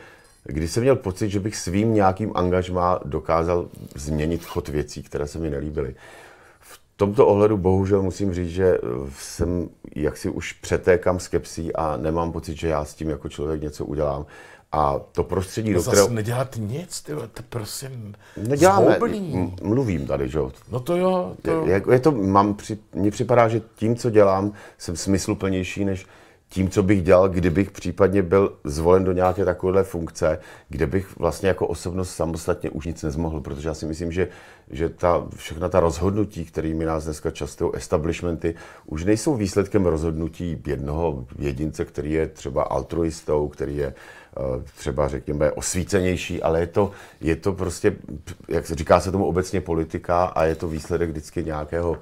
kdy 0.44 0.68
jsem 0.68 0.82
měl 0.82 0.96
pocit, 0.96 1.30
že 1.30 1.40
bych 1.40 1.56
svým 1.56 1.94
nějakým 1.94 2.32
angažmá 2.34 3.00
dokázal 3.04 3.68
změnit 3.94 4.44
chod 4.44 4.68
věcí, 4.68 5.02
které 5.02 5.26
se 5.26 5.38
mi 5.38 5.50
nelíbily 5.50 5.94
tomto 6.96 7.26
ohledu 7.26 7.56
bohužel 7.56 8.02
musím 8.02 8.34
říct, 8.34 8.50
že 8.50 8.74
eh, 8.74 8.78
jsem 9.18 9.68
jaksi 9.96 10.30
už 10.30 10.52
přetékám 10.52 11.20
skepsí 11.20 11.76
a 11.76 11.96
nemám 11.96 12.32
pocit, 12.32 12.56
že 12.56 12.68
já 12.68 12.84
s 12.84 12.94
tím 12.94 13.10
jako 13.10 13.28
člověk 13.28 13.62
něco 13.62 13.84
udělám. 13.84 14.26
A 14.72 15.00
to 15.12 15.24
prostředí, 15.24 15.70
no 15.70 15.78
do 15.78 15.82
kterého... 15.82 16.08
nedělat 16.08 16.56
nic, 16.58 17.02
ty, 17.02 17.12
to 17.12 17.42
prosím 17.48 18.14
Neděláme, 18.36 18.98
mluvím 19.62 20.06
tady, 20.06 20.28
že 20.28 20.38
jo. 20.38 20.52
No 20.72 20.80
to 20.80 20.96
jo. 20.96 21.36
To... 21.42 21.66
Je, 21.66 21.82
je 21.92 22.00
to, 22.00 22.12
mám, 22.12 22.54
při, 22.54 22.78
mně 22.94 23.10
připadá, 23.10 23.48
že 23.48 23.62
tím, 23.74 23.96
co 23.96 24.10
dělám, 24.10 24.52
jsem 24.78 24.96
smysluplnější, 24.96 25.84
než 25.84 26.06
tím, 26.48 26.70
co 26.70 26.82
bych 26.82 27.02
dělal, 27.02 27.28
kdybych 27.28 27.70
případně 27.70 28.22
byl 28.22 28.52
zvolen 28.64 29.04
do 29.04 29.12
nějaké 29.12 29.44
takovéhle 29.44 29.84
funkce, 29.84 30.38
kde 30.68 30.86
bych 30.86 31.16
vlastně 31.18 31.48
jako 31.48 31.66
osobnost 31.66 32.14
samostatně 32.14 32.70
už 32.70 32.86
nic 32.86 33.02
nezmohl, 33.02 33.40
protože 33.40 33.68
já 33.68 33.74
si 33.74 33.86
myslím, 33.86 34.12
že, 34.12 34.28
že 34.70 34.88
ta, 34.88 35.26
všechna 35.36 35.68
ta 35.68 35.80
rozhodnutí, 35.80 36.44
kterými 36.44 36.84
nás 36.84 37.04
dneska 37.04 37.30
často 37.30 37.72
establishmenty, 37.72 38.54
už 38.86 39.04
nejsou 39.04 39.34
výsledkem 39.34 39.86
rozhodnutí 39.86 40.62
jednoho 40.66 41.24
jedince, 41.38 41.84
který 41.84 42.12
je 42.12 42.28
třeba 42.28 42.62
altruistou, 42.62 43.48
který 43.48 43.76
je 43.76 43.86
eh, 43.86 44.40
třeba, 44.76 45.08
řekněme, 45.08 45.52
osvícenější, 45.52 46.42
ale 46.42 46.60
je 46.60 46.66
to, 46.66 46.90
je 47.20 47.36
to 47.36 47.52
prostě, 47.52 47.96
jak 48.48 48.66
se 48.66 48.74
říká 48.74 49.00
se 49.00 49.12
tomu 49.12 49.26
obecně 49.26 49.60
politika 49.60 50.24
a 50.24 50.44
je 50.44 50.54
to 50.54 50.68
výsledek 50.68 51.10
vždycky 51.10 51.44
nějakého 51.44 51.98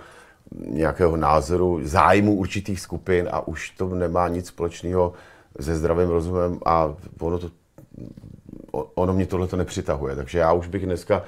nějakého 0.67 1.17
názoru, 1.17 1.81
zájmu 1.83 2.35
určitých 2.35 2.81
skupin 2.81 3.29
a 3.33 3.49
už 3.49 3.71
to 3.71 3.89
nemá 3.89 4.29
nic 4.29 4.47
společného 4.47 5.13
se 5.61 5.77
zdravým 5.77 6.09
rozumem 6.09 6.59
a 6.65 6.95
ono, 7.21 7.39
to, 7.39 7.51
ono 8.73 9.13
mě 9.13 9.27
tohle 9.27 9.47
to 9.47 9.57
nepřitahuje. 9.57 10.17
Takže 10.17 10.39
já 10.39 10.53
už 10.53 10.67
bych 10.67 10.87
dneska 10.87 11.23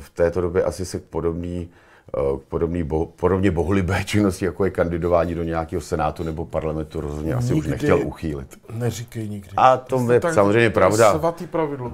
v 0.00 0.10
této 0.10 0.40
době 0.40 0.64
asi 0.64 0.84
se 0.84 0.98
k 0.98 1.02
podobný, 1.02 1.68
eh, 2.16 2.38
k 2.38 2.42
podobný 2.42 2.82
bo, 2.82 3.06
podobně 3.06 3.50
bohulibé 3.50 4.04
činnosti, 4.04 4.44
jako 4.44 4.64
je 4.64 4.70
kandidování 4.70 5.34
do 5.34 5.42
nějakého 5.42 5.82
senátu 5.82 6.22
nebo 6.22 6.44
parlamentu, 6.44 7.00
rozhodně 7.00 7.34
asi 7.34 7.54
nikdy 7.54 7.58
už 7.58 7.66
nechtěl 7.66 7.98
uchýlit. 8.06 8.58
Neříkej 8.72 9.28
nikdy. 9.28 9.50
A 9.56 9.76
to 9.76 10.12
je 10.12 10.20
tak, 10.20 10.34
samozřejmě 10.34 10.70
pravda. 10.70 11.18
Svatý 11.18 11.46
pravidlo. 11.46 11.92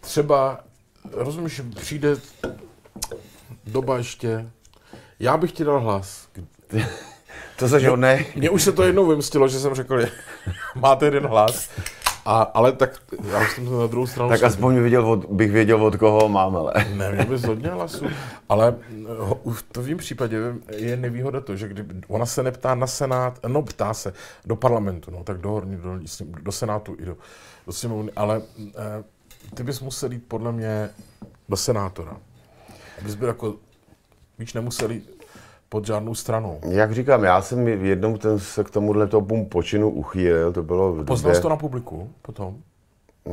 Třeba, 0.00 0.60
rozumíš, 1.12 1.62
přijde 1.74 2.16
doba 3.66 3.98
ještě 3.98 4.50
já 5.20 5.36
bych 5.36 5.52
ti 5.52 5.64
dal 5.64 5.80
hlas. 5.80 6.28
to 7.56 7.68
se 7.68 7.88
hodné. 7.88 8.24
Mně 8.36 8.50
už 8.50 8.62
se 8.62 8.72
to 8.72 8.82
jednou 8.82 9.06
vymstilo, 9.06 9.48
že 9.48 9.60
jsem 9.60 9.74
řekl, 9.74 10.00
že 10.00 10.10
máte 10.74 11.04
jeden 11.04 11.26
hlas. 11.26 11.70
A, 12.26 12.42
ale 12.42 12.72
tak 12.72 13.00
já 13.30 13.48
jsem 13.48 13.66
to 13.66 13.80
na 13.80 13.86
druhou 13.86 14.06
stranu... 14.06 14.30
Tak 14.30 14.42
aspoň 14.42 14.78
věděl 14.78 15.10
od, 15.10 15.24
bych 15.24 15.52
věděl, 15.52 15.84
od 15.84 15.96
koho 15.96 16.28
mám, 16.28 16.56
ale... 16.56 16.72
Ne, 16.94 17.12
měl 17.12 17.26
bys 17.26 17.42
hodně 17.42 17.68
hlasů. 17.68 18.04
Ale 18.48 18.74
v 19.52 19.62
tom 19.62 19.96
případě 19.96 20.38
je 20.76 20.96
nevýhoda 20.96 21.40
to, 21.40 21.56
že 21.56 21.68
kdyby 21.68 21.94
ona 22.08 22.26
se 22.26 22.42
neptá 22.42 22.74
na 22.74 22.86
senát, 22.86 23.38
no 23.46 23.62
ptá 23.62 23.94
se 23.94 24.12
do 24.46 24.56
parlamentu, 24.56 25.10
no 25.10 25.24
tak 25.24 25.38
do 25.38 25.50
horní, 25.50 25.76
do, 25.76 25.98
do 26.42 26.52
senátu 26.52 26.96
i 26.98 27.04
do, 27.04 27.16
do 27.66 27.72
sněmovny, 27.72 28.12
ale 28.16 28.42
eh, 28.58 29.04
ty 29.54 29.62
bys 29.62 29.80
musel 29.80 30.12
jít 30.12 30.24
podle 30.28 30.52
mě 30.52 30.90
do 31.48 31.56
senátora. 31.56 32.16
Abys 32.98 33.14
byl 33.14 33.28
jako 33.28 33.54
víš, 34.38 34.54
nemuseli 34.54 35.02
pod 35.68 35.86
žádnou 35.86 36.14
stranou. 36.14 36.60
Jak 36.68 36.92
říkám, 36.92 37.24
já 37.24 37.42
jsem 37.42 37.68
jednou 37.68 38.16
ten 38.16 38.38
se 38.38 38.64
k 38.64 38.70
tomuhle 38.70 39.06
tomu 39.06 39.46
počinu 39.46 39.90
uchýlil, 39.90 40.52
to 40.52 40.62
bylo... 40.62 41.04
Poznal 41.04 41.34
jsi 41.34 41.42
to 41.42 41.48
na 41.48 41.56
publiku 41.56 42.10
potom? 42.22 42.56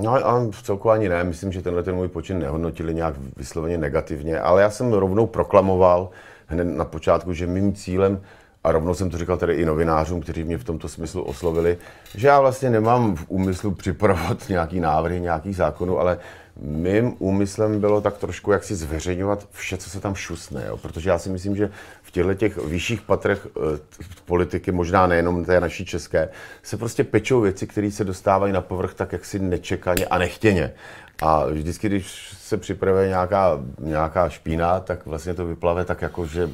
No 0.02 0.12
a 0.28 0.48
v 0.52 0.64
celku 0.64 0.90
ani 0.90 1.10
ne, 1.10 1.24
myslím, 1.24 1.52
že 1.52 1.62
tenhle 1.62 1.84
ten 1.84 1.96
můj 1.96 2.08
počin 2.08 2.40
nehodnotili 2.40 2.94
nějak 2.94 3.16
vysloveně 3.38 3.78
negativně, 3.78 4.40
ale 4.40 4.62
já 4.62 4.70
jsem 4.70 4.94
rovnou 4.94 5.28
proklamoval 5.28 6.10
hned 6.48 6.64
na 6.64 6.86
počátku, 6.86 7.34
že 7.34 7.48
mým 7.48 7.74
cílem 7.74 8.22
a 8.64 8.72
rovnou 8.72 8.94
jsem 8.94 9.10
to 9.10 9.18
říkal 9.18 9.38
tady 9.38 9.54
i 9.54 9.66
novinářům, 9.66 10.22
kteří 10.22 10.44
mě 10.44 10.58
v 10.58 10.64
tomto 10.64 10.90
smyslu 10.90 11.24
oslovili, 11.24 11.78
že 12.16 12.28
já 12.28 12.40
vlastně 12.40 12.70
nemám 12.70 13.16
v 13.16 13.26
úmyslu 13.28 13.72
připravovat 13.76 14.50
nějaký 14.50 14.80
návrhy, 14.80 15.22
nějaký 15.22 15.54
zákonů, 15.54 16.00
ale 16.00 16.18
mým 16.58 17.16
úmyslem 17.20 17.80
bylo 17.80 18.02
tak 18.02 18.18
trošku 18.18 18.52
jak 18.52 18.64
si 18.64 18.76
zveřejňovat 18.76 19.48
vše, 19.52 19.78
co 19.78 19.90
se 19.90 20.00
tam 20.00 20.16
šusne, 20.16 20.66
jo? 20.68 20.78
protože 20.78 21.10
já 21.10 21.20
si 21.20 21.30
myslím, 21.30 21.56
že 21.56 21.70
v 22.02 22.03
těchto 22.14 22.34
těch 22.34 22.58
vyšších 22.58 23.02
patrech 23.02 23.48
e, 23.48 23.80
politiky, 24.26 24.72
možná 24.72 25.08
nejenom 25.08 25.46
té 25.46 25.60
naší 25.60 25.86
české, 25.86 26.30
se 26.64 26.78
prostě 26.78 27.04
pečou 27.04 27.42
věci, 27.42 27.68
které 27.68 27.92
se 27.92 28.04
dostávají 28.04 28.54
na 28.54 28.62
povrch 28.62 28.94
tak 28.94 29.12
jaksi 29.12 29.40
nečekaně 29.40 30.06
a 30.06 30.18
nechtěně. 30.18 30.74
A 31.22 31.46
vždycky, 31.46 31.90
když 31.90 32.34
se 32.38 32.58
připravuje 32.58 33.08
nějaká, 33.08 33.60
nějaká 33.80 34.30
špína, 34.30 34.80
tak 34.80 35.06
vlastně 35.06 35.34
to 35.34 35.46
vyplave 35.46 35.86
tak 35.86 36.02
jako, 36.02 36.26
že 36.26 36.50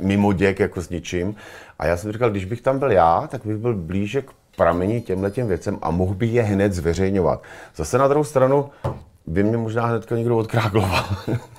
mimo 0.00 0.32
děk, 0.32 0.60
jako 0.60 0.82
s 0.82 0.88
ničím. 0.90 1.34
A 1.78 1.86
já 1.86 1.96
jsem 1.96 2.12
říkal, 2.12 2.30
když 2.30 2.44
bych 2.44 2.60
tam 2.60 2.78
byl 2.78 2.90
já, 2.90 3.26
tak 3.26 3.46
bych 3.46 3.56
byl 3.56 3.74
blíže 3.74 4.22
k 4.22 4.30
pramení 4.56 5.02
těmhle 5.02 5.30
těm 5.30 5.48
věcem 5.48 5.78
a 5.82 5.90
mohl 5.90 6.14
by 6.14 6.26
je 6.26 6.42
hned 6.42 6.72
zveřejňovat. 6.72 7.42
Zase 7.76 7.98
na 7.98 8.08
druhou 8.08 8.24
stranu 8.24 8.70
by 9.26 9.42
mě 9.42 9.56
možná 9.56 9.86
hnedka 9.86 10.16
někdo 10.16 10.36
odkrágloval. 10.36 11.04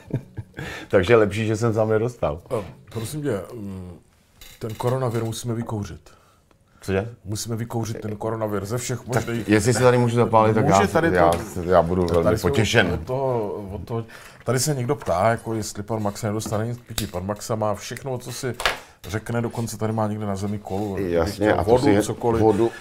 Takže 0.87 1.15
lepší, 1.15 1.47
že 1.47 1.55
jsem 1.57 1.73
sám 1.73 1.89
nedostal. 1.89 2.41
Prosím 2.89 3.21
tě, 3.21 3.41
mm, 3.53 3.91
ten 4.59 4.73
koronavir 4.73 5.23
musíme 5.23 5.53
vykouřit. 5.53 6.09
Cože? 6.81 7.09
Musíme 7.25 7.55
vykouřit 7.55 8.01
ten 8.01 8.15
koronavir 8.15 8.65
ze 8.65 8.77
všech 8.77 9.07
možných... 9.07 9.49
Jestli 9.49 9.73
se 9.73 9.79
tady 9.79 9.97
můžu 9.97 10.15
zapálit, 10.15 10.53
tak 10.53 10.67
já, 10.67 10.87
tady 10.87 11.09
to, 11.09 11.15
já, 11.15 11.31
já 11.63 11.81
budu 11.81 12.05
velmi 12.05 12.37
potěšen. 12.37 12.91
Od 12.93 13.01
toho, 13.01 13.51
od 13.71 13.83
toho, 13.85 14.05
tady 14.43 14.59
se 14.59 14.75
někdo 14.75 14.95
ptá, 14.95 15.29
jako 15.29 15.53
jestli 15.53 15.83
pan 15.83 16.03
Maxa 16.03 16.27
nedostane 16.27 16.67
nic 16.67 16.79
pití. 16.87 17.07
Pan 17.07 17.25
Maxa 17.25 17.55
má 17.55 17.75
všechno, 17.75 18.17
co 18.17 18.31
si 18.31 18.55
řekne, 19.07 19.41
dokonce 19.41 19.77
tady 19.77 19.93
má 19.93 20.07
někde 20.07 20.25
na 20.25 20.35
zemi 20.35 20.59
kolu. 20.59 20.97
Jasně, 20.99 21.53
a 21.53 21.63
vodu, 21.63 21.83
si 21.83 21.89
je, 21.89 22.01
cokoliv. 22.01 22.41
Vodu. 22.41 22.71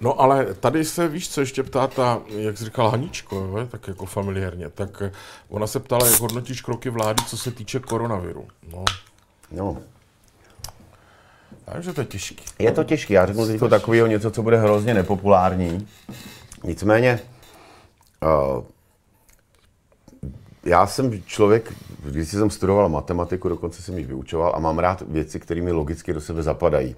No 0.00 0.20
ale 0.20 0.54
tady 0.54 0.84
se, 0.84 1.08
víš, 1.08 1.28
co 1.28 1.40
ještě 1.40 1.62
ptá 1.62 1.86
ta, 1.86 2.20
jak 2.28 2.58
jsi 2.58 2.64
říkal 2.64 2.90
Haničko, 2.90 3.36
jo, 3.36 3.66
tak 3.70 3.88
jako 3.88 4.06
familiárně, 4.06 4.68
tak 4.68 5.02
eh, 5.02 5.12
ona 5.48 5.66
se 5.66 5.80
ptala, 5.80 6.06
jak 6.06 6.20
hodnotíš 6.20 6.60
kroky 6.62 6.90
vlády, 6.90 7.24
co 7.26 7.38
se 7.38 7.50
týče 7.50 7.80
koronaviru. 7.80 8.48
No, 8.72 8.84
No, 9.50 9.76
takže 11.64 11.92
to 11.92 12.00
je 12.00 12.06
těžký. 12.06 12.44
Je 12.58 12.72
to 12.72 12.84
těžké, 12.84 13.14
já 13.14 13.26
řeknu 13.26 13.46
teď 13.46 13.60
takového 13.70 14.06
něco, 14.06 14.30
co 14.30 14.42
bude 14.42 14.56
hrozně 14.56 14.94
nepopulární. 14.94 15.88
Nicméně, 16.64 17.20
uh, 18.22 18.64
já 20.64 20.86
jsem 20.86 21.22
člověk, 21.22 21.74
když 22.04 22.28
jsem 22.28 22.50
studoval 22.50 22.88
matematiku, 22.88 23.48
dokonce 23.48 23.82
jsem 23.82 23.98
ji 23.98 24.04
vyučoval 24.04 24.52
a 24.56 24.58
mám 24.58 24.78
rád 24.78 25.02
věci, 25.02 25.40
které 25.40 25.62
mi 25.62 25.72
logicky 25.72 26.12
do 26.12 26.20
sebe 26.20 26.42
zapadají. 26.42 26.96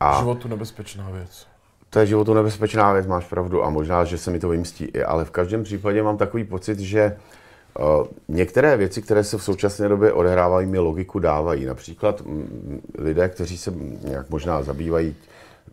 A 0.00 0.18
životu 0.18 0.48
nebezpečná 0.48 1.10
věc. 1.10 1.46
To 1.90 1.98
je 1.98 2.06
životu 2.06 2.34
nebezpečná 2.34 2.92
věc, 2.92 3.06
máš 3.06 3.26
pravdu 3.26 3.64
a 3.64 3.70
možná, 3.70 4.04
že 4.04 4.18
se 4.18 4.30
mi 4.30 4.38
to 4.38 4.48
vymstí, 4.48 5.02
ale 5.02 5.24
v 5.24 5.30
každém 5.30 5.62
případě 5.62 6.02
mám 6.02 6.16
takový 6.16 6.44
pocit, 6.44 6.78
že 6.78 7.16
Uh, 7.78 8.06
některé 8.28 8.76
věci, 8.76 9.02
které 9.02 9.24
se 9.24 9.38
v 9.38 9.42
současné 9.42 9.88
době 9.88 10.12
odehrávají, 10.12 10.66
mi 10.66 10.78
logiku 10.78 11.18
dávají. 11.18 11.64
Například 11.64 12.22
lidé, 12.98 13.28
kteří 13.28 13.58
se 13.58 13.72
nějak 14.04 14.30
možná 14.30 14.62
zabývají 14.62 15.16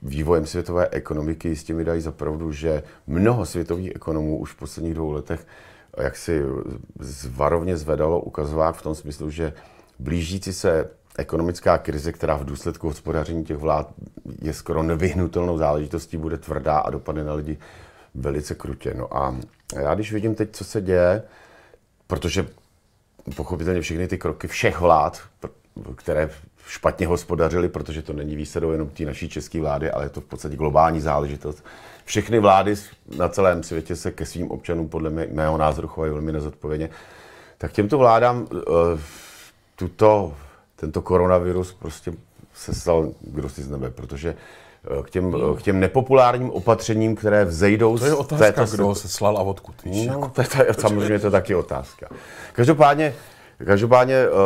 vývojem 0.02 0.46
světové 0.46 0.88
ekonomiky, 0.92 1.50
jistě 1.50 1.74
mi 1.74 1.84
dají 1.84 2.02
zapravdu, 2.02 2.52
že 2.52 2.84
mnoho 3.08 3.46
světových 3.46 3.96
ekonomů 3.96 4.38
už 4.38 4.52
v 4.52 4.56
posledních 4.56 4.94
dvou 4.94 5.12
letech 5.12 5.46
jak 5.98 6.18
si 6.18 6.42
zvarovně 7.00 7.78
zvedalo 7.78 8.22
ukazovák 8.22 8.76
v 8.76 8.82
tom 8.82 8.96
smyslu, 8.96 9.30
že 9.30 9.54
blížící 10.00 10.54
se 10.54 10.90
ekonomická 11.18 11.78
krize, 11.78 12.12
která 12.12 12.36
v 12.36 12.46
důsledku 12.46 12.88
hospodaření 12.88 13.46
těch 13.46 13.58
vlád 13.58 13.94
je 14.42 14.54
skoro 14.54 14.84
nevyhnutelnou 14.84 15.58
záležitostí, 15.58 16.18
bude 16.18 16.38
tvrdá 16.38 16.78
a 16.78 16.90
dopadne 16.90 17.24
na 17.24 17.34
lidi 17.34 17.58
velice 18.16 18.56
krutě. 18.56 18.94
No 18.98 19.18
a 19.18 19.36
já 19.76 19.96
když 19.96 20.14
vidím 20.14 20.36
teď, 20.36 20.50
co 20.52 20.64
se 20.64 20.82
děje, 20.82 21.24
protože 22.08 22.48
pochopitelně 23.36 23.82
všechny 23.82 24.08
ty 24.08 24.18
kroky 24.18 24.48
všech 24.48 24.80
vlád, 24.80 25.22
které 25.96 26.30
špatně 26.68 27.08
hospodařily, 27.08 27.70
protože 27.70 28.02
to 28.02 28.14
není 28.14 28.36
výsledou 28.36 28.72
jenom 28.72 28.90
té 28.90 29.06
naší 29.06 29.30
české 29.30 29.62
vlády, 29.62 29.92
ale 29.92 30.06
je 30.06 30.10
to 30.10 30.22
v 30.22 30.26
podstatě 30.26 30.56
globální 30.56 31.02
záležitost. 31.02 31.66
Všechny 32.06 32.40
vlády 32.40 32.76
na 33.18 33.30
celém 33.30 33.64
světě 33.64 33.96
se 33.96 34.12
ke 34.12 34.26
svým 34.26 34.52
občanům 34.52 34.90
podle 34.90 35.10
mého 35.10 35.58
názoru 35.58 35.88
chovají 35.88 36.14
velmi 36.14 36.32
nezodpovědně. 36.32 36.90
Tak 37.58 37.72
těmto 37.72 37.98
vládám 37.98 38.42
uh, 38.52 39.00
tuto, 39.76 40.34
tento 40.80 41.02
koronavirus 41.02 41.74
prostě 41.74 42.14
se 42.54 42.74
stal 42.74 43.12
kdo 43.22 43.50
si 43.50 43.64
z 43.64 43.70
nebe, 43.70 43.92
protože 43.92 44.36
Eh, 44.92 45.04
k 45.04 45.10
těm, 45.10 45.36
k 45.58 45.62
těm 45.62 45.80
nepopulárním 45.80 46.50
opatřením, 46.50 47.16
které 47.16 47.46
vzejdou 47.46 47.98
to 47.98 48.06
je 48.06 48.14
otázka, 48.14 48.66
z 48.66 48.72
této... 48.72 48.84
kdo 48.84 48.96
se 48.96 49.08
slal 49.08 49.38
a 49.38 49.42
odkud, 49.42 49.84
víš? 49.84 50.08
No, 50.08 50.14
jako. 50.14 50.30
to 50.30 50.42
je, 50.42 50.48
to 50.48 50.64
je, 50.64 50.74
samozřejmě 50.74 51.20
to 51.20 51.32
taky 51.32 51.56
otázka. 51.56 52.10
Každopádně, 52.54 53.14
každopádně 53.66 54.30
uh, 54.30 54.38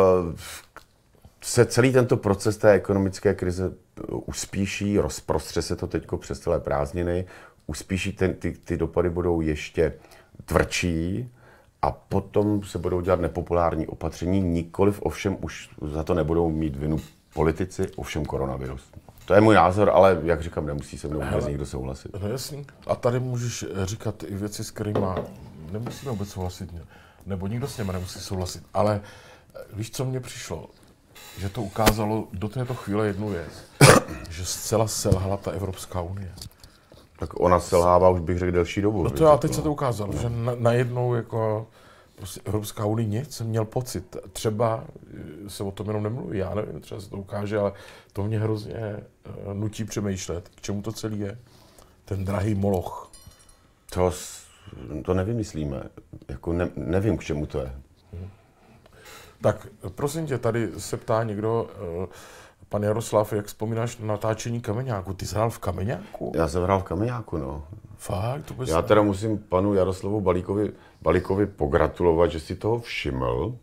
se 1.40 1.66
celý 1.66 1.92
tento 1.92 2.16
proces 2.16 2.56
té 2.56 2.72
ekonomické 2.72 3.34
krize 3.34 3.72
eh, 3.98 4.02
uspíší, 4.08 4.98
rozprostře 4.98 5.62
se 5.62 5.76
to 5.76 5.86
teď 5.86 6.06
přes 6.18 6.40
celé 6.40 6.60
prázdniny, 6.60 7.26
uspíší, 7.66 8.12
ten, 8.12 8.34
ty, 8.34 8.52
ty 8.64 8.76
dopady 8.76 9.10
budou 9.10 9.40
ještě 9.40 9.92
tvrdší 10.44 11.30
a 11.82 11.90
potom 11.90 12.62
se 12.62 12.78
budou 12.78 13.00
dělat 13.00 13.20
nepopulární 13.20 13.86
opatření, 13.86 14.40
nikoliv 14.40 15.02
ovšem 15.02 15.36
už 15.40 15.70
za 15.82 16.02
to 16.02 16.14
nebudou 16.14 16.50
mít 16.50 16.76
vinu 16.76 16.96
politici, 17.34 17.88
ovšem 17.96 18.24
koronavirus. 18.24 18.82
To 19.24 19.34
je 19.34 19.40
můj 19.40 19.54
názor, 19.54 19.90
ale 19.94 20.20
jak 20.24 20.42
říkám, 20.42 20.66
nemusí 20.66 20.98
se 20.98 21.08
mnou 21.08 21.20
vůbec 21.20 21.46
nikdo 21.46 21.66
souhlasit. 21.66 22.10
No 22.22 22.28
jasný. 22.28 22.66
A 22.86 22.94
tady 22.94 23.20
můžeš 23.20 23.64
říkat 23.84 24.22
i 24.22 24.34
věci, 24.34 24.64
s 24.64 24.70
kterými 24.70 25.00
nemusíme 25.72 26.12
vůbec 26.12 26.28
souhlasit, 26.28 26.74
nebo 27.26 27.46
nikdo 27.46 27.68
s 27.68 27.78
nimi 27.78 27.92
nemusí 27.92 28.20
souhlasit. 28.20 28.62
Ale 28.74 29.00
eh, 29.54 29.60
víš, 29.72 29.90
co 29.90 30.04
mně 30.04 30.20
přišlo? 30.20 30.68
Že 31.38 31.48
to 31.48 31.62
ukázalo 31.62 32.28
do 32.32 32.48
této 32.48 32.74
chvíle 32.74 33.06
jednu 33.06 33.28
věc, 33.28 33.64
že 34.30 34.44
zcela 34.44 34.88
selhala 34.88 35.36
ta 35.36 35.50
Evropská 35.50 36.00
unie. 36.00 36.32
Tak 37.22 37.40
ona 37.40 37.60
selhává 37.60 38.08
už 38.08 38.20
bych 38.20 38.38
řekl 38.38 38.52
delší 38.52 38.80
dobu. 38.80 39.02
No 39.02 39.10
to 39.10 39.24
já 39.24 39.36
teď 39.36 39.54
se 39.54 39.62
to 39.62 39.72
ukázalo, 39.72 40.12
že 40.12 40.28
na, 40.30 40.54
najednou 40.58 41.14
jako 41.14 41.66
prostě 42.16 42.40
Evropská 42.44 42.84
unie 42.84 43.08
nic, 43.08 43.36
jsem 43.36 43.46
měl 43.46 43.64
pocit. 43.64 44.16
Třeba 44.32 44.84
eh, 45.46 45.50
se 45.50 45.62
o 45.62 45.70
tom 45.70 45.86
jenom 45.86 46.02
nemluví, 46.02 46.38
já 46.38 46.54
nevím, 46.54 46.80
třeba 46.80 47.00
se 47.00 47.10
to 47.10 47.16
ukáže, 47.16 47.58
ale 47.58 47.72
to 48.12 48.24
mě 48.24 48.38
hrozně 48.38 48.96
uh, 49.46 49.54
nutí 49.54 49.84
přemýšlet, 49.84 50.48
k 50.48 50.60
čemu 50.60 50.82
to 50.82 50.92
celý 50.92 51.20
je. 51.20 51.38
Ten 52.04 52.24
drahý 52.24 52.54
moloch. 52.54 53.10
To, 53.92 54.12
to 55.04 55.14
nevymyslíme. 55.14 55.82
Jako 56.28 56.52
ne, 56.52 56.70
nevím, 56.76 57.18
k 57.18 57.24
čemu 57.24 57.46
to 57.46 57.58
je. 57.58 57.72
Tak 59.42 59.66
prosím 59.94 60.26
tě, 60.26 60.38
tady 60.38 60.68
se 60.78 60.96
ptá 60.96 61.22
někdo, 61.22 61.70
uh, 62.00 62.06
pan 62.72 62.82
Jaroslav, 62.82 63.32
jak 63.32 63.46
vzpomínáš 63.46 63.98
na 63.98 64.06
natáčení 64.06 64.60
Kameňáku? 64.60 65.12
Ty 65.12 65.26
jsi 65.26 65.34
hrál 65.34 65.50
v 65.50 65.58
Kameňáku? 65.58 66.32
Já 66.34 66.48
jsem 66.48 66.62
hrál 66.62 66.80
v 66.80 66.82
Kameňáku, 66.82 67.38
no. 67.38 67.62
Fakt? 67.96 68.42
To 68.42 68.54
Já 68.64 68.82
teda 68.82 69.02
musím 69.02 69.38
panu 69.38 69.74
Jaroslavu 69.74 70.20
Balíkovi, 70.20 70.72
Balíkovi 71.02 71.46
pogratulovat, 71.46 72.30
že 72.30 72.40
si 72.40 72.54
toho 72.54 72.80
všiml, 72.80 73.54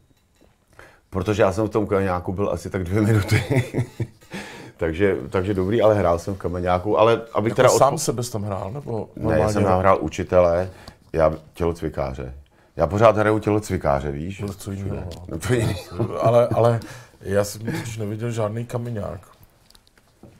protože 1.10 1.41
já 1.41 1.52
jsem 1.52 1.67
v 1.67 1.69
tom 1.69 1.88
kameňáku 1.88 2.34
byl 2.34 2.50
asi 2.50 2.69
tak 2.69 2.84
dvě 2.84 3.02
minuty. 3.02 3.43
takže, 4.78 5.17
takže 5.30 5.54
dobrý, 5.54 5.82
ale 5.82 5.95
hrál 5.95 6.19
jsem 6.19 6.36
v 6.36 6.38
kameňáku, 6.38 7.00
ale 7.00 7.22
abych 7.34 7.52
jako 7.52 7.56
teda... 7.56 7.69
sám 7.69 7.93
odpo... 7.93 7.98
sebe 7.98 8.24
tam 8.24 8.43
hrál, 8.43 8.72
nebo. 8.72 9.10
Ne, 9.15 9.39
já 9.39 9.50
jsem 9.50 9.63
hrál 9.63 9.98
učitele, 10.02 10.69
já 11.13 11.34
tělocvikáře. 11.54 12.34
Já 12.76 12.88
pořád 12.88 13.17
hraju 13.17 13.39
tělocvikáře, 13.39 14.12
víš? 14.12 14.39
No, 14.39 14.54
co 14.54 14.72
jiného. 14.72 15.10
No 15.28 15.39
to 15.39 15.54
jiný. 15.54 15.76
ale, 16.22 16.48
ale 16.48 16.80
já 17.21 17.43
jsem 17.43 17.62
totiž 17.62 17.97
neviděl 17.97 18.32
žádný 18.32 18.65
kameňák. 18.65 19.21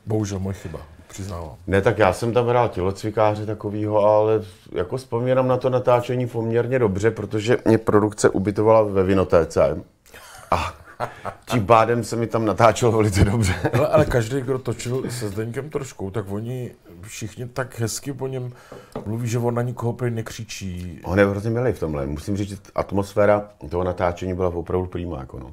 Bohužel, 0.06 0.38
moje 0.38 0.54
chyba 0.54 0.80
přiznávám. 1.08 1.56
Ne, 1.66 1.82
tak 1.82 1.98
já 1.98 2.12
jsem 2.12 2.32
tam 2.32 2.48
hrál 2.48 2.68
tělocvikáře 2.68 3.46
takovýho, 3.46 4.04
ale 4.04 4.42
jako 4.72 4.96
vzpomínám 4.96 5.48
na 5.48 5.56
to 5.56 5.70
natáčení 5.70 6.26
poměrně 6.26 6.78
dobře, 6.78 7.10
protože 7.10 7.56
mě 7.64 7.78
produkce 7.78 8.28
ubytovala 8.28 8.82
ve 8.82 9.02
Vinotéce. 9.04 9.82
A 10.50 10.74
tím 11.46 11.66
pádem 11.66 12.04
se 12.04 12.16
mi 12.16 12.26
tam 12.26 12.44
natáčelo 12.44 12.92
velice 12.92 13.24
dobře. 13.24 13.54
Ale, 13.72 13.88
ale 13.88 14.04
každý, 14.04 14.40
kdo 14.40 14.58
točil 14.58 15.10
se 15.10 15.28
Zdeňkem 15.28 15.70
trošku, 15.70 16.10
tak 16.10 16.30
oni 16.30 16.70
všichni 17.02 17.48
tak 17.48 17.80
hezky 17.80 18.12
po 18.12 18.26
něm 18.26 18.52
mluví, 19.06 19.28
že 19.28 19.38
on 19.38 19.54
na 19.54 19.62
nikoho 19.62 19.92
prý 19.92 20.10
nekřičí. 20.10 21.00
On 21.04 21.18
je 21.18 21.26
hrozně 21.26 21.50
milý 21.50 21.72
v 21.72 21.80
tomhle. 21.80 22.06
Musím 22.06 22.36
říct, 22.36 22.48
že 22.48 22.56
atmosféra 22.74 23.50
toho 23.70 23.84
natáčení 23.84 24.34
byla 24.34 24.48
opravdu 24.48 24.86
přímá. 24.86 25.18
Jako 25.18 25.38
no. 25.38 25.50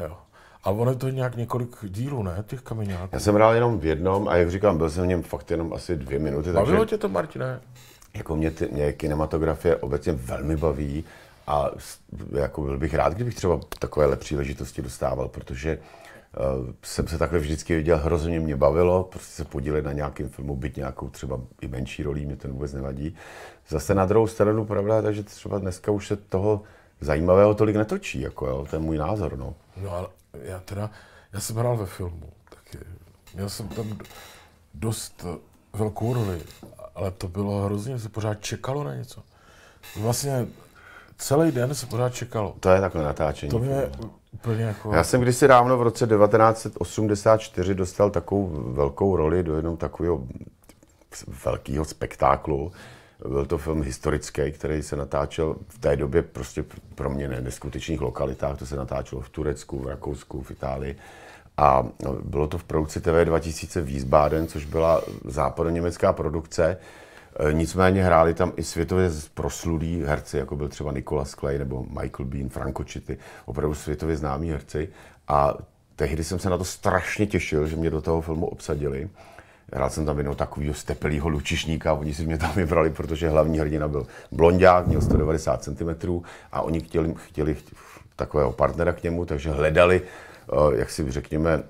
Jo. 0.00 0.16
A 0.64 0.70
ono 0.70 0.90
je 0.90 0.96
to 0.96 1.08
nějak 1.08 1.36
několik 1.36 1.76
dílů, 1.82 2.22
ne, 2.22 2.44
těch 2.46 2.62
kameňáků? 2.62 3.08
Já 3.12 3.20
jsem 3.20 3.34
hrál 3.34 3.54
jenom 3.54 3.78
v 3.78 3.86
jednom 3.86 4.28
a 4.28 4.36
jak 4.36 4.50
říkám, 4.50 4.78
byl 4.78 4.90
jsem 4.90 5.04
v 5.04 5.06
něm 5.06 5.22
fakt 5.22 5.50
jenom 5.50 5.72
asi 5.72 5.96
dvě 5.96 6.18
minuty. 6.18 6.52
Bavilo 6.52 6.78
takže, 6.78 6.90
tě 6.90 6.98
to, 6.98 7.08
Martine? 7.08 7.60
Jako 8.14 8.36
mě, 8.36 8.50
ty, 8.50 8.68
mě 8.72 8.92
kinematografie 8.92 9.76
obecně 9.76 10.12
velmi 10.12 10.56
baví 10.56 11.04
a 11.46 11.70
jako 12.32 12.62
byl 12.62 12.78
bych 12.78 12.94
rád, 12.94 13.14
kdybych 13.14 13.34
třeba 13.34 13.60
takovéhle 13.78 14.16
příležitosti 14.16 14.82
dostával, 14.82 15.28
protože 15.28 15.78
uh, 15.78 16.70
jsem 16.82 17.08
se 17.08 17.18
takhle 17.18 17.38
vždycky 17.38 17.76
viděl, 17.76 17.98
hrozně 17.98 18.40
mě 18.40 18.56
bavilo, 18.56 19.04
prostě 19.04 19.32
se 19.32 19.44
podílet 19.44 19.84
na 19.84 19.92
nějakém 19.92 20.28
filmu, 20.28 20.56
být 20.56 20.76
nějakou 20.76 21.08
třeba 21.08 21.40
i 21.60 21.68
menší 21.68 22.02
rolí, 22.02 22.26
mě 22.26 22.36
to 22.36 22.48
vůbec 22.48 22.72
nevadí. 22.72 23.16
Zase 23.68 23.94
na 23.94 24.06
druhou 24.06 24.26
stranu, 24.26 24.64
pravda, 24.64 25.02
takže 25.02 25.22
třeba 25.22 25.58
dneska 25.58 25.92
už 25.92 26.06
se 26.06 26.16
toho 26.16 26.62
zajímavého 27.00 27.54
tolik 27.54 27.76
netočí, 27.76 28.20
jako 28.20 28.46
jo, 28.46 28.66
to 28.70 28.76
je 28.76 28.80
můj 28.80 28.98
názor, 28.98 29.38
no. 29.38 29.54
No 29.82 29.90
ale 29.90 30.08
já 30.42 30.60
teda, 30.60 30.90
já 31.32 31.40
jsem 31.40 31.56
hrál 31.56 31.76
ve 31.76 31.86
filmu, 31.86 32.32
taky. 32.50 32.84
Měl 33.34 33.48
jsem 33.48 33.68
tam 33.68 33.98
dost 34.74 35.24
velkou 35.72 36.14
roli, 36.14 36.42
ale 36.94 37.10
to 37.10 37.28
bylo 37.28 37.62
hrozně, 37.62 37.98
se 37.98 38.08
pořád 38.08 38.40
čekalo 38.40 38.84
na 38.84 38.94
něco. 38.94 39.22
Vlastně 39.96 40.46
celý 41.18 41.52
den 41.52 41.74
se 41.74 41.86
pořád 41.86 42.14
čekalo. 42.14 42.56
To 42.60 42.70
je 42.70 42.80
takové 42.80 43.04
natáčení. 43.04 43.50
To 43.50 43.58
mě 43.58 43.90
úplně 44.32 44.64
jako... 44.64 44.94
Já 44.94 45.04
jsem 45.04 45.20
kdysi 45.20 45.48
dávno 45.48 45.78
v 45.78 45.82
roce 45.82 46.06
1984 46.06 47.74
dostal 47.74 48.10
takovou 48.10 48.72
velkou 48.72 49.16
roli 49.16 49.42
do 49.42 49.56
jednoho 49.56 49.76
takového 49.76 50.24
velkého 51.44 51.84
spektáklu, 51.84 52.72
byl 53.28 53.46
to 53.46 53.58
film 53.58 53.82
historický, 53.82 54.52
který 54.52 54.82
se 54.82 54.96
natáčel 54.96 55.56
v 55.68 55.78
té 55.78 55.96
době 55.96 56.22
prostě 56.22 56.64
pro 56.94 57.10
mě 57.10 57.28
ne, 57.28 57.40
neskutečných 57.40 58.00
lokalitách. 58.00 58.58
To 58.58 58.66
se 58.66 58.76
natáčelo 58.76 59.20
v 59.20 59.28
Turecku, 59.28 59.78
v 59.78 59.86
Rakousku, 59.86 60.42
v 60.42 60.50
Itálii. 60.50 60.96
A 61.56 61.86
no, 62.04 62.12
bylo 62.12 62.46
to 62.46 62.58
v 62.58 62.64
produkci 62.64 63.00
TV 63.00 63.24
2000 63.24 63.80
Wiesbaden, 63.80 64.46
což 64.46 64.64
byla 64.64 65.02
západoněmecká 65.24 66.12
produkce. 66.12 66.76
E, 67.48 67.52
nicméně 67.52 68.04
hráli 68.04 68.34
tam 68.34 68.52
i 68.56 68.64
světově 68.64 69.10
proslulí 69.34 70.02
herci, 70.06 70.38
jako 70.38 70.56
byl 70.56 70.68
třeba 70.68 70.92
Nicolas 70.92 71.30
Clay 71.30 71.58
nebo 71.58 71.82
Michael 71.82 72.24
Bean, 72.24 72.48
Franco 72.48 72.84
Chitty, 72.84 73.18
opravdu 73.44 73.74
světově 73.74 74.16
známí 74.16 74.50
herci. 74.50 74.88
A 75.28 75.54
tehdy 75.96 76.24
jsem 76.24 76.38
se 76.38 76.50
na 76.50 76.58
to 76.58 76.64
strašně 76.64 77.26
těšil, 77.26 77.66
že 77.66 77.76
mě 77.76 77.90
do 77.90 78.00
toho 78.00 78.20
filmu 78.20 78.46
obsadili. 78.46 79.08
Hrál 79.72 79.90
jsem 79.90 80.06
tam 80.06 80.16
jednoho 80.16 80.34
takového 80.34 80.74
stepelého 80.74 81.28
lučišníka, 81.28 81.92
oni 81.92 82.14
si 82.14 82.26
mě 82.26 82.38
tam 82.38 82.52
vybrali, 82.52 82.90
protože 82.90 83.28
hlavní 83.28 83.58
hrdina 83.58 83.88
byl 83.88 84.06
blondák, 84.32 84.86
měl 84.86 85.00
190 85.00 85.62
cm 85.62 86.20
a 86.52 86.62
oni 86.62 86.80
chtěli, 86.80 87.14
chtěli 87.16 87.56
takového 88.16 88.52
partnera 88.52 88.92
k 88.92 89.02
němu, 89.02 89.24
takže 89.24 89.50
hledali, 89.50 90.02
eh, 90.02 90.76
jak 90.76 90.90
si 90.90 91.10
řekněme, 91.10 91.62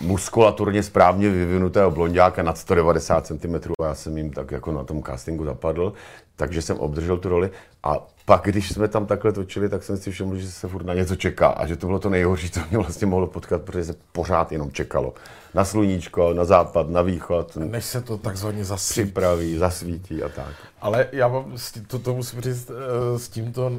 muskulaturně 0.00 0.82
správně 0.82 1.30
vyvinutého 1.30 1.90
blondiáka 1.90 2.42
nad 2.42 2.58
190 2.58 3.26
cm 3.26 3.54
a 3.80 3.86
já 3.86 3.94
jsem 3.94 4.18
jim 4.18 4.30
tak 4.30 4.50
jako 4.50 4.72
na 4.72 4.84
tom 4.84 5.02
castingu 5.02 5.44
zapadl, 5.44 5.92
takže 6.36 6.62
jsem 6.62 6.78
obdržel 6.78 7.16
tu 7.16 7.28
roli 7.28 7.50
a 7.82 8.06
pak, 8.24 8.42
když 8.44 8.72
jsme 8.72 8.88
tam 8.88 9.06
takhle 9.06 9.32
točili, 9.32 9.68
tak 9.68 9.82
jsem 9.82 9.96
si 9.96 10.10
všiml, 10.10 10.36
že 10.36 10.50
se 10.50 10.68
furt 10.68 10.86
na 10.86 10.94
něco 10.94 11.16
čeká 11.16 11.48
a 11.48 11.66
že 11.66 11.76
to 11.76 11.86
bylo 11.86 11.98
to 11.98 12.10
nejhorší, 12.10 12.50
co 12.50 12.60
mě 12.70 12.78
vlastně 12.78 13.06
mohlo 13.06 13.26
potkat, 13.26 13.62
protože 13.62 13.84
se 13.84 13.94
pořád 14.12 14.52
jenom 14.52 14.70
čekalo. 14.70 15.14
Na 15.54 15.64
sluníčko, 15.64 16.34
na 16.34 16.44
západ, 16.44 16.90
na 16.90 17.02
východ. 17.02 17.56
Než 17.56 17.84
se 17.84 18.02
to 18.02 18.18
takzvaně 18.18 18.64
zasvítí. 18.64 19.02
Připraví, 19.02 19.58
zasvítí 19.58 20.22
a 20.22 20.28
tak. 20.28 20.54
Ale 20.80 21.08
já 21.12 21.28
mám, 21.28 21.56
to, 21.86 21.98
to 21.98 22.14
musím 22.14 22.40
říct, 22.40 22.70
eh, 22.70 23.18
s 23.18 23.28
tímto 23.28 23.72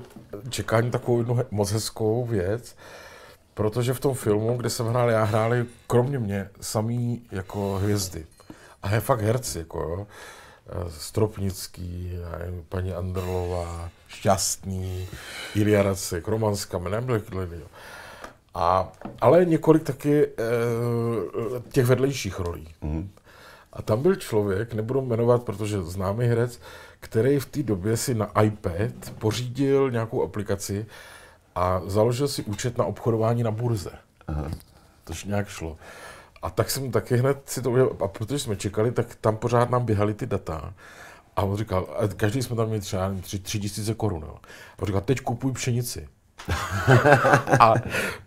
čekání 0.49 0.91
takovou 0.91 1.17
jednu 1.17 1.39
moc 1.51 1.71
hezkou 1.71 2.25
věc, 2.25 2.75
protože 3.57 3.93
v 3.93 3.99
tom 3.99 4.13
filmu, 4.13 4.57
kde 4.57 4.69
jsem 4.69 4.85
hrál, 4.85 5.09
já 5.09 5.23
hráli 5.23 5.65
kromě 5.87 6.19
mě 6.19 6.49
samý 6.61 7.21
jako 7.31 7.79
hvězdy. 7.83 8.25
A 8.83 8.93
je 8.93 8.99
fakt 8.99 9.21
herci, 9.21 9.59
jako 9.59 9.79
jo. 9.79 10.07
Eh, 10.69 10.89
Stropnický, 10.89 12.19
paní 12.69 12.93
Andrlová, 12.93 13.89
Šťastný, 14.07 15.07
Ilja 15.55 15.83
Racek, 15.83 16.27
Roman 16.27 16.55
Skamen, 16.55 16.93
nebyli 16.93 17.59
jo. 17.59 17.67
A, 18.53 18.91
ale 19.21 19.45
několik 19.45 19.83
taky 19.83 20.25
e, 20.25 20.29
těch 21.71 21.85
vedlejších 21.85 22.39
rolí. 22.39 22.67
Mm. 22.81 23.09
A 23.73 23.81
tam 23.81 24.01
byl 24.01 24.15
člověk, 24.15 24.73
nebudu 24.73 25.01
jmenovat, 25.01 25.43
protože 25.43 25.81
známý 25.81 26.25
herec, 26.25 26.59
který 26.99 27.39
v 27.39 27.45
té 27.45 27.63
době 27.63 27.97
si 27.97 28.13
na 28.13 28.41
iPad 28.41 29.13
pořídil 29.19 29.91
nějakou 29.91 30.23
aplikaci 30.23 30.85
a 31.57 31.81
založil 31.85 32.27
si 32.27 32.43
účet 32.43 32.77
na 32.77 32.85
obchodování 32.85 33.43
na 33.43 33.51
burze. 33.51 33.89
Aha. 34.27 34.51
Tož 35.03 35.23
nějak 35.23 35.47
šlo. 35.47 35.77
A 36.41 36.49
tak 36.49 36.71
jsem 36.71 36.91
taky 36.91 37.17
hned 37.17 37.41
si 37.45 37.61
to 37.61 37.71
udělal, 37.71 37.95
a 38.03 38.07
protože 38.07 38.39
jsme 38.39 38.55
čekali, 38.55 38.91
tak 38.91 39.15
tam 39.15 39.37
pořád 39.37 39.69
nám 39.69 39.85
běhaly 39.85 40.13
ty 40.13 40.25
data. 40.25 40.73
A 41.35 41.41
on 41.43 41.57
říkal, 41.57 41.87
a 41.99 42.07
každý 42.07 42.43
jsme 42.43 42.55
tam 42.55 42.65
měli 42.65 42.81
třeba 42.81 43.13
tři, 43.21 43.39
tři 43.39 43.59
tisíce 43.59 43.93
korun. 43.93 44.25
A 44.25 44.31
on 44.79 44.85
říkal, 44.85 45.01
teď 45.01 45.21
kupuj 45.21 45.51
pšenici. 45.51 46.07
a 47.59 47.73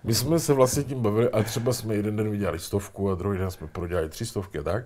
my 0.04 0.14
jsme 0.14 0.38
se 0.38 0.52
vlastně 0.52 0.82
tím 0.82 1.02
bavili, 1.02 1.30
a 1.30 1.42
třeba 1.42 1.72
jsme 1.72 1.94
jeden 1.94 2.16
den 2.16 2.30
vydělali 2.30 2.58
stovku 2.58 3.10
a 3.10 3.14
druhý 3.14 3.38
den 3.38 3.50
jsme 3.50 3.66
prodělali 3.66 4.08
tři 4.08 4.26
stovky 4.26 4.58
a 4.58 4.62
tak. 4.62 4.84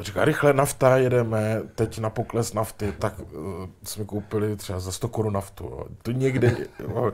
Říká, 0.00 0.24
rychle 0.24 0.52
nafta, 0.52 0.96
jedeme, 0.96 1.62
teď 1.74 1.98
na 1.98 2.10
pokles 2.10 2.52
nafty, 2.52 2.92
tak 2.98 3.14
uh, 3.18 3.44
jsme 3.84 4.04
koupili 4.04 4.56
třeba 4.56 4.80
za 4.80 4.92
100 4.92 5.08
korun 5.08 5.32
naftu. 5.32 5.64
Jo. 5.64 5.86
To 6.02 6.10
někde, 6.10 6.56
jo. 6.78 7.12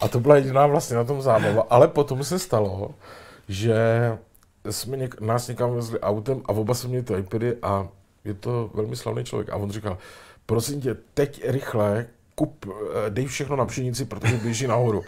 A 0.00 0.08
to 0.08 0.20
byla 0.20 0.36
jediná 0.36 0.66
vlastně 0.66 0.96
na 0.96 1.04
tom 1.04 1.22
zábava. 1.22 1.66
Ale 1.70 1.88
potom 1.88 2.24
se 2.24 2.38
stalo, 2.38 2.94
že 3.48 3.76
jsme 4.70 4.96
něk, 4.96 5.20
nás 5.20 5.48
někam 5.48 5.74
vezli 5.74 6.00
autem 6.00 6.42
a 6.44 6.48
oba 6.48 6.74
jsme 6.74 6.88
měli 6.88 7.04
ty 7.04 7.14
iPady 7.14 7.56
a 7.62 7.88
je 8.24 8.34
to 8.34 8.70
velmi 8.74 8.96
slavný 8.96 9.24
člověk. 9.24 9.50
A 9.50 9.56
on 9.56 9.70
říkal, 9.70 9.98
prosím 10.46 10.80
tě, 10.80 10.96
teď 11.14 11.42
rychle 11.48 12.06
kup, 12.34 12.66
eh, 12.66 13.10
dej 13.10 13.26
všechno 13.26 13.56
na 13.56 13.66
pšenici, 13.66 14.04
protože 14.04 14.36
běží 14.36 14.66
nahoru. 14.66 15.02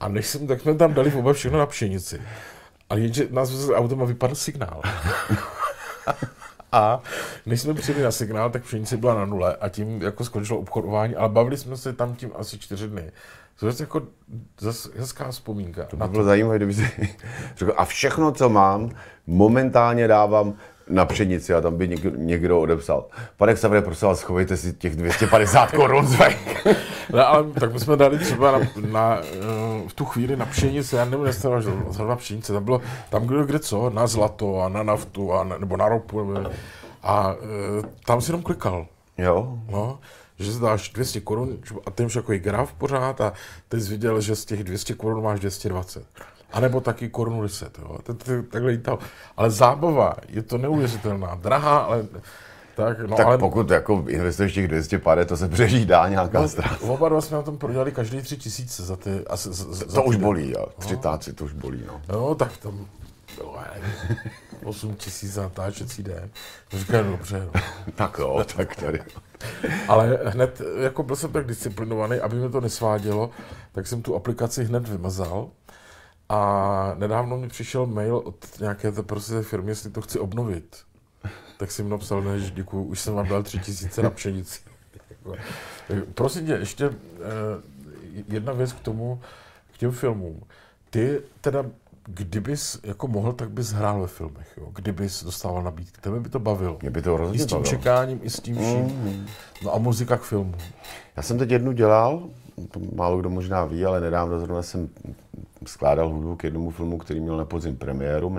A 0.00 0.08
než 0.08 0.26
jsem, 0.26 0.46
tak 0.46 0.60
jsme 0.60 0.74
tam 0.74 0.94
dali 0.94 1.12
oba 1.12 1.32
všechno 1.32 1.58
na 1.58 1.66
pšenici. 1.66 2.22
A 2.90 2.96
jenže 2.96 3.28
nás 3.30 3.50
vezli 3.50 3.74
autem 3.74 4.02
a 4.02 4.04
vypadl 4.04 4.34
signál. 4.34 4.82
A 6.72 7.00
než 7.46 7.60
jsme 7.60 7.74
přijeli 7.74 8.02
na 8.02 8.10
signál, 8.10 8.50
tak 8.50 8.62
pšenice 8.62 8.96
byla 8.96 9.14
na 9.14 9.24
nule 9.24 9.56
a 9.56 9.68
tím 9.68 10.02
jako 10.02 10.24
skončilo 10.24 10.58
obchodování, 10.58 11.16
ale 11.16 11.28
bavili 11.28 11.56
jsme 11.56 11.76
se 11.76 11.92
tam 11.92 12.14
tím 12.14 12.30
asi 12.34 12.58
čtyři 12.58 12.88
dny. 12.88 13.12
To 13.60 13.66
je 13.66 13.74
jako 13.80 14.02
zase 14.60 14.88
hezká 14.96 15.30
vzpomínka. 15.30 15.84
To 15.84 15.96
by 15.96 16.08
bylo 16.08 16.24
zajímavé, 16.24 16.56
kdyby 16.56 16.74
si 16.74 16.90
řekl, 17.56 17.74
a 17.76 17.84
všechno, 17.84 18.32
co 18.32 18.48
mám, 18.48 18.90
momentálně 19.26 20.08
dávám 20.08 20.54
na 20.88 21.04
pšenici 21.04 21.54
a 21.54 21.60
tam 21.60 21.76
by 21.76 21.88
někdo, 21.88 22.10
někdo 22.16 22.60
odepsal. 22.60 23.06
Pane 23.36 23.54
Xavre, 23.54 23.82
prosím 23.82 24.08
vás, 24.08 24.18
schovejte 24.18 24.56
si 24.56 24.72
těch 24.72 24.96
250 24.96 25.70
korun 25.70 26.08
no, 27.12 27.26
ale 27.26 27.44
tak 27.60 27.72
my 27.72 27.80
jsme 27.80 27.96
dali 27.96 28.18
třeba 28.18 28.52
na, 28.52 28.58
na, 28.90 29.18
eh, 29.22 29.88
v 29.88 29.94
tu 29.94 30.04
chvíli 30.04 30.36
na 30.36 30.46
pšenici, 30.46 30.96
já 30.96 31.04
nevím, 31.04 31.26
jestli 31.26 31.50
na 32.08 32.16
pšenici, 32.16 32.52
tam 32.52 32.64
bylo 32.64 32.80
tam 33.10 33.26
kdo 33.26 33.44
kde 33.44 33.58
co, 33.58 33.90
na 33.90 34.06
zlato 34.06 34.60
a 34.60 34.68
na 34.68 34.82
naftu, 34.82 35.32
a, 35.32 35.44
nebo 35.44 35.76
na 35.76 35.88
ropu. 35.88 36.34
A 37.02 37.34
e, 37.34 37.82
tam 38.04 38.20
si 38.20 38.30
jenom 38.30 38.42
klikal. 38.42 38.86
Jo. 39.18 39.58
No, 39.70 39.98
že 40.38 40.52
zdáš 40.52 40.88
200 40.88 41.20
korun 41.20 41.58
a 41.86 41.90
ten 41.90 42.06
už 42.06 42.14
jako 42.14 42.32
graf 42.36 42.72
pořád 42.72 43.20
a 43.20 43.32
ty 43.68 43.80
jsi 43.80 43.90
viděl, 43.90 44.20
že 44.20 44.36
z 44.36 44.44
těch 44.44 44.64
200 44.64 44.94
korun 44.94 45.24
máš 45.24 45.40
220. 45.40 46.06
A 46.52 46.60
nebo 46.60 46.80
taky 46.80 47.08
korunu 47.08 47.42
10, 47.42 47.78
jo. 47.78 47.98
Takhle 48.50 48.70
lítal. 48.70 48.98
Ale 49.36 49.50
zábava, 49.50 50.14
je 50.28 50.42
to 50.42 50.58
neuvěřitelná. 50.58 51.34
Drahá, 51.34 51.78
ale 51.78 52.06
tak, 52.74 52.98
no, 52.98 53.16
tak 53.16 53.26
ale... 53.26 53.38
pokud 53.38 53.70
jako 53.70 54.04
investuješ 54.08 54.52
těch 54.52 54.68
200 54.68 54.98
pade, 54.98 55.24
to 55.24 55.36
se 55.36 55.48
přežít 55.48 55.88
dá 55.88 56.08
nějaká 56.08 56.40
no, 56.40 56.48
ztráta. 56.48 56.76
Oba 56.80 57.08
dva 57.08 57.20
jsme 57.20 57.36
na 57.36 57.42
tom 57.42 57.58
prodělali 57.58 57.92
každý 57.92 58.22
tři 58.22 58.36
tisíce 58.36 58.82
za 58.82 58.96
ty... 58.96 59.10
Asi, 59.26 59.52
za, 59.52 59.72
za, 59.72 59.84
to, 59.84 59.92
to 59.92 60.02
už 60.02 60.16
bolí, 60.16 60.50
jo. 60.50 60.66
Tři 60.78 60.96
táci, 60.96 61.32
to 61.32 61.44
už 61.44 61.52
bolí, 61.52 61.84
no. 61.86 62.00
No, 62.08 62.34
tak 62.34 62.56
tam 62.56 62.86
bylo 63.36 63.58
8 64.64 64.94
tisíc 64.94 65.32
za 65.32 65.42
natáčecí 65.42 66.02
den. 66.02 66.30
To 66.68 66.78
říkám, 66.78 67.10
dobře. 67.10 67.48
No. 67.54 67.60
tak 67.94 68.18
jo, 68.18 68.44
tak 68.56 68.76
tady. 68.76 69.00
Ale 69.88 70.18
hned, 70.24 70.62
jako 70.80 71.02
byl 71.02 71.16
jsem 71.16 71.32
tak 71.32 71.46
disciplinovaný, 71.46 72.16
aby 72.16 72.36
mi 72.36 72.50
to 72.50 72.60
nesvádělo, 72.60 73.30
tak 73.72 73.86
jsem 73.86 74.02
tu 74.02 74.16
aplikaci 74.16 74.64
hned 74.64 74.88
vymazal. 74.88 75.48
A 76.32 76.94
nedávno 76.98 77.38
mi 77.38 77.48
přišel 77.48 77.86
mail 77.86 78.16
od 78.16 78.60
nějaké 78.60 78.92
té 78.92 79.02
prostě 79.02 79.42
firmy, 79.42 79.70
jestli 79.70 79.90
to 79.90 80.00
chci 80.00 80.18
obnovit. 80.18 80.76
Tak 81.58 81.70
jsem 81.70 81.88
napsal, 81.88 82.20
psal, 82.20 82.32
než 82.32 82.50
děkuju, 82.50 82.84
už 82.84 83.00
jsem 83.00 83.14
vám 83.14 83.28
dal 83.28 83.42
tři 83.42 83.58
tisíce 83.58 84.02
na 84.02 84.10
pšenici. 84.10 84.60
Prosím 86.14 86.46
tě, 86.46 86.52
ještě 86.52 86.86
eh, 86.86 86.92
jedna 88.28 88.52
věc 88.52 88.72
k 88.72 88.80
tomu, 88.80 89.20
k 89.74 89.78
těm 89.78 89.90
filmům. 89.90 90.42
Ty 90.90 91.20
teda, 91.40 91.64
kdybys 92.04 92.80
jako 92.82 93.08
mohl, 93.08 93.32
tak 93.32 93.50
bys 93.50 93.72
hrál 93.72 94.00
ve 94.00 94.06
filmech, 94.06 94.52
jo? 94.56 94.68
kdybys 94.74 95.24
dostával 95.24 95.62
nabídky. 95.62 96.00
Tebe 96.00 96.20
by 96.20 96.28
to 96.28 96.38
bavilo. 96.38 96.78
Mě 96.82 96.90
by 96.90 97.02
to 97.02 97.16
rozhodně 97.16 97.42
I 97.42 97.44
s 97.44 97.46
tím 97.46 97.58
bavilo. 97.58 97.70
čekáním, 97.70 98.20
i 98.22 98.30
s 98.30 98.40
tím 98.40 98.56
vším. 98.56 98.84
Mm. 98.84 99.26
No 99.64 99.74
a 99.74 99.78
muzika 99.78 100.16
k 100.16 100.22
filmu. 100.22 100.54
Já 101.16 101.22
jsem 101.22 101.38
teď 101.38 101.50
jednu 101.50 101.72
dělal, 101.72 102.28
to 102.70 102.80
málo 102.94 103.18
kdo 103.18 103.30
možná 103.30 103.64
ví, 103.64 103.84
ale 103.84 104.00
nedávno 104.00 104.40
zrovna 104.40 104.62
jsem 104.62 104.88
skládal 105.66 106.08
hudbu 106.08 106.36
k 106.36 106.44
jednomu 106.44 106.70
filmu, 106.70 106.98
který 106.98 107.20
měl 107.20 107.36
na 107.36 107.44
podzim 107.44 107.76
premiéru. 107.76 108.38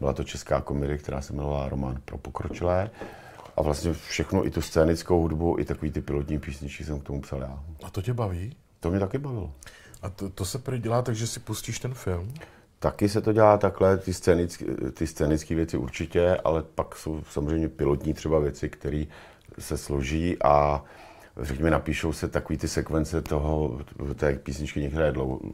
Byla 0.00 0.12
to 0.12 0.24
česká 0.24 0.60
komedie, 0.60 0.98
která 0.98 1.20
se 1.20 1.32
jmenovala 1.32 1.68
Román 1.68 1.98
pro 2.04 2.18
pokročilé. 2.18 2.90
A 3.56 3.62
vlastně 3.62 3.92
všechno, 3.92 4.46
i 4.46 4.50
tu 4.50 4.62
scénickou 4.62 5.20
hudbu, 5.20 5.56
i 5.58 5.64
takový 5.64 5.90
ty 5.90 6.00
pilotní 6.00 6.38
písničky 6.38 6.84
jsem 6.84 7.00
k 7.00 7.04
tomu 7.04 7.20
psal 7.20 7.40
já. 7.40 7.64
A 7.82 7.90
to 7.90 8.02
tě 8.02 8.14
baví? 8.14 8.56
To 8.80 8.90
mě 8.90 9.00
taky 9.00 9.18
bavilo. 9.18 9.52
A 10.02 10.10
to, 10.10 10.28
to 10.30 10.44
se 10.44 10.58
prý 10.58 10.78
dělá 10.78 11.02
tak, 11.02 11.14
že 11.14 11.26
si 11.26 11.40
pustíš 11.40 11.78
ten 11.78 11.94
film? 11.94 12.34
Taky 12.78 13.08
se 13.08 13.20
to 13.20 13.32
dělá 13.32 13.58
takhle, 13.58 13.96
ty 13.96 14.14
scénické 14.14 14.64
ty 14.94 15.06
scénické 15.06 15.54
věci 15.54 15.76
určitě, 15.76 16.36
ale 16.44 16.62
pak 16.62 16.96
jsou 16.96 17.22
samozřejmě 17.30 17.68
pilotní 17.68 18.14
třeba 18.14 18.38
věci, 18.38 18.68
které 18.68 19.04
se 19.58 19.78
složí 19.78 20.36
a 20.42 20.84
řekněme, 21.40 21.70
napíšou 21.70 22.12
se 22.12 22.28
takový 22.28 22.58
ty 22.58 22.68
sekvence 22.68 23.22
toho, 23.22 23.78
té 24.14 24.34
písničky, 24.34 24.80
některé 24.80 25.12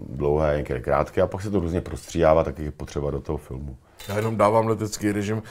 dlouhé, 0.08 0.56
některé 0.56 0.80
krátké 0.80 1.22
a 1.22 1.26
pak 1.26 1.42
se 1.42 1.50
to 1.50 1.60
různě 1.60 1.80
prostřídává, 1.80 2.44
tak 2.44 2.58
je 2.58 2.70
potřeba 2.70 3.10
do 3.10 3.20
toho 3.20 3.38
filmu. 3.38 3.76
Já 4.08 4.16
jenom 4.16 4.36
dávám 4.36 4.66
letecký 4.66 5.12
režim, 5.12 5.42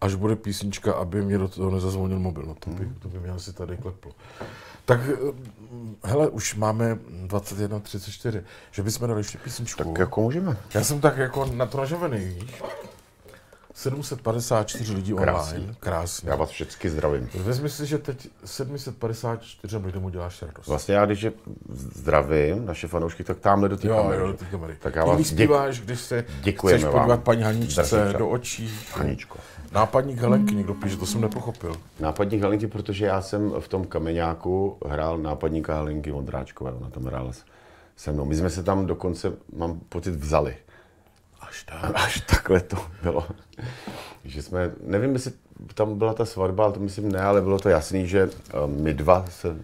až 0.00 0.14
bude 0.14 0.36
písnička, 0.36 0.92
aby 0.92 1.22
mě 1.22 1.38
do 1.38 1.48
toho 1.48 1.70
nezazvonil 1.70 2.18
mobil. 2.18 2.42
No 2.46 2.54
to 2.54 2.70
by, 2.70 2.88
to 2.98 3.08
by 3.08 3.20
mě 3.20 3.30
asi 3.30 3.52
tady 3.52 3.76
kleplo. 3.76 4.12
Tak 4.84 5.00
hele, 6.04 6.28
už 6.28 6.54
máme 6.54 6.98
21.34, 7.26 8.42
že 8.70 8.82
bychom 8.82 9.08
dali 9.08 9.20
ještě 9.20 9.38
písničku. 9.38 9.84
Tak 9.84 9.98
jako 9.98 10.20
můžeme. 10.20 10.56
Já 10.74 10.84
jsem 10.84 11.00
tak 11.00 11.16
jako 11.16 11.44
na 11.44 11.66
to 11.66 11.78
nažavený, 11.78 12.18
víš? 12.18 12.62
754 13.74 14.94
lidí 14.94 15.12
Krásný. 15.12 15.56
online. 15.58 15.74
Krásně. 15.80 16.30
Já 16.30 16.36
vás 16.36 16.50
všechny 16.50 16.90
zdravím. 16.90 17.28
Vezmi 17.34 17.68
si, 17.70 17.86
že 17.86 17.98
teď 17.98 18.28
754 18.44 19.76
lidem 19.76 20.04
uděláš 20.04 20.42
radost. 20.42 20.66
Vlastně 20.66 20.94
já, 20.94 21.06
když 21.06 21.22
je 21.22 21.32
zdravím 21.68 22.66
naše 22.66 22.88
fanoušky, 22.88 23.24
tak 23.24 23.38
tamhle 23.38 23.68
do 23.68 23.76
té 23.76 23.88
kamery. 23.88 24.20
Jo, 24.20 24.26
do 24.26 24.32
té 24.32 24.44
kamery. 24.44 24.76
Tak 24.80 24.94
já 24.94 25.04
vás 25.04 25.16
když 25.16 25.28
zpíváš, 25.28 25.80
když 25.80 26.00
se 26.00 26.24
Děkujeme 26.42 26.78
chceš 26.78 26.92
vám. 26.92 27.02
podívat 27.02 27.22
paní 27.22 27.42
Haničce 27.42 28.14
do 28.18 28.28
očí. 28.28 28.70
Haničko. 28.92 29.38
Nápadník 29.72 30.18
Helenky, 30.18 30.54
někdo 30.54 30.74
píše, 30.74 30.96
to 30.96 31.06
jsem 31.06 31.20
nepochopil. 31.20 31.76
Nápadník 32.00 32.40
Helenky, 32.40 32.66
protože 32.66 33.06
já 33.06 33.22
jsem 33.22 33.52
v 33.60 33.68
tom 33.68 33.84
kameňáku 33.86 34.78
hrál 34.86 35.18
nápadníka 35.18 35.74
Helenky 35.74 36.12
Ondráčkové, 36.12 36.72
ona 36.72 36.90
tam 36.90 37.04
hrála 37.04 37.32
se 37.96 38.12
mnou. 38.12 38.24
My 38.24 38.36
jsme 38.36 38.50
se 38.50 38.62
tam 38.62 38.86
dokonce, 38.86 39.32
mám 39.56 39.80
pocit, 39.88 40.10
vzali. 40.14 40.56
Až 41.54 41.64
tak. 41.64 41.90
Až 42.04 42.20
takhle 42.20 42.60
to 42.60 42.76
bylo. 43.02 43.26
že 44.24 44.42
jsme, 44.42 44.70
nevím, 44.86 45.12
jestli 45.12 45.32
tam 45.74 45.98
byla 45.98 46.14
ta 46.14 46.24
svatba, 46.24 46.64
ale 46.64 46.72
to 46.72 46.80
myslím 46.80 47.12
ne, 47.12 47.20
ale 47.20 47.42
bylo 47.42 47.58
to 47.58 47.68
jasný, 47.68 48.06
že 48.06 48.24
uh, 48.26 48.70
my 48.70 48.94
dva 48.94 49.24
se 49.28 49.56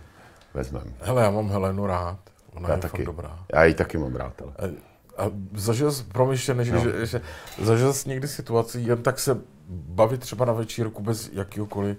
vezmeme. 0.54 0.90
Hele, 1.00 1.22
já 1.22 1.30
mám 1.30 1.48
Helenu 1.50 1.86
rád. 1.86 2.18
Ona 2.52 2.68
Já 2.68 2.74
je 2.74 2.80
taky. 2.80 2.96
fakt 2.96 3.06
dobrá. 3.06 3.38
Já 3.54 3.64
ji 3.64 3.74
taky 3.74 3.98
mám 3.98 4.16
rád, 4.16 4.42
ale. 4.42 4.52
A, 4.58 5.24
a 5.24 5.30
zažil 5.54 5.92
jsi, 5.92 6.04
promiň, 6.04 6.32
ještě 6.32 6.54
než, 6.54 6.70
No. 6.70 6.80
že, 6.80 7.06
že, 7.06 7.20
zažil 7.62 7.92
jsi 7.92 8.08
někdy 8.08 8.28
situaci, 8.28 8.80
jen 8.80 9.02
tak 9.02 9.18
se 9.18 9.38
bavit 9.68 10.20
třeba 10.20 10.44
na 10.44 10.52
večírku 10.52 11.02
bez 11.02 11.30
jakýhokoliv 11.32 11.96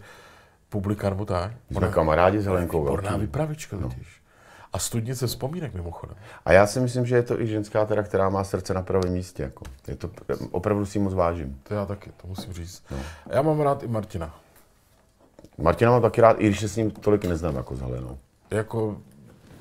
publika 0.69 1.09
nebo 1.09 1.25
tak? 1.25 1.51
Jsme 1.71 1.87
kamarádi 1.87 2.39
s 2.41 2.45
Helenkou 2.45 2.81
Výborná 2.83 3.17
vypravička 3.17 3.77
totiž. 3.77 4.20
A 4.73 4.79
studnice 4.79 5.27
vzpomínek 5.27 5.73
mimochodem. 5.73 6.15
A 6.45 6.51
já 6.53 6.67
si 6.67 6.79
myslím, 6.79 7.05
že 7.05 7.15
je 7.15 7.23
to 7.23 7.41
i 7.41 7.47
ženská 7.47 7.85
teda, 7.85 8.03
která 8.03 8.29
má 8.29 8.43
srdce 8.43 8.73
na 8.73 8.81
pravém 8.81 9.13
místě. 9.13 9.43
Jako. 9.43 9.65
Je 9.87 9.95
to, 9.95 10.09
opravdu 10.51 10.85
si 10.85 10.99
moc 10.99 11.13
vážím. 11.13 11.59
To 11.63 11.73
já 11.73 11.85
taky, 11.85 12.11
to 12.21 12.27
musím 12.27 12.53
říct. 12.53 12.83
No. 12.91 12.97
Já 13.29 13.41
mám 13.41 13.61
rád 13.61 13.83
i 13.83 13.87
Martina. 13.87 14.35
Martina 15.57 15.91
mám 15.91 16.01
taky 16.01 16.21
rád, 16.21 16.35
i 16.39 16.47
když 16.47 16.59
se 16.59 16.69
s 16.69 16.75
ním 16.75 16.91
tolik 16.91 17.25
neznám 17.25 17.55
jako 17.55 17.75
s 17.75 17.79
Helenou. 17.79 18.17
Jako, 18.51 18.97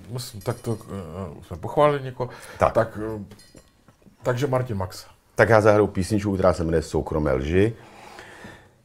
musím, 0.09 0.41
tak 0.41 0.61
to 0.61 0.71
uh, 0.71 0.79
jsme 1.43 1.57
pochválili 1.57 2.03
někoho. 2.03 2.31
Tak. 2.59 2.73
tak 2.73 2.99
uh, 3.15 3.23
takže 4.23 4.47
Martin 4.47 4.77
Max. 4.77 5.07
Tak 5.35 5.49
já 5.49 5.61
zahraju 5.61 5.87
písničku, 5.87 6.35
která 6.35 6.53
se 6.53 6.65
jmenuje 6.65 6.83
Soukromé 6.83 7.33
lži. 7.33 7.75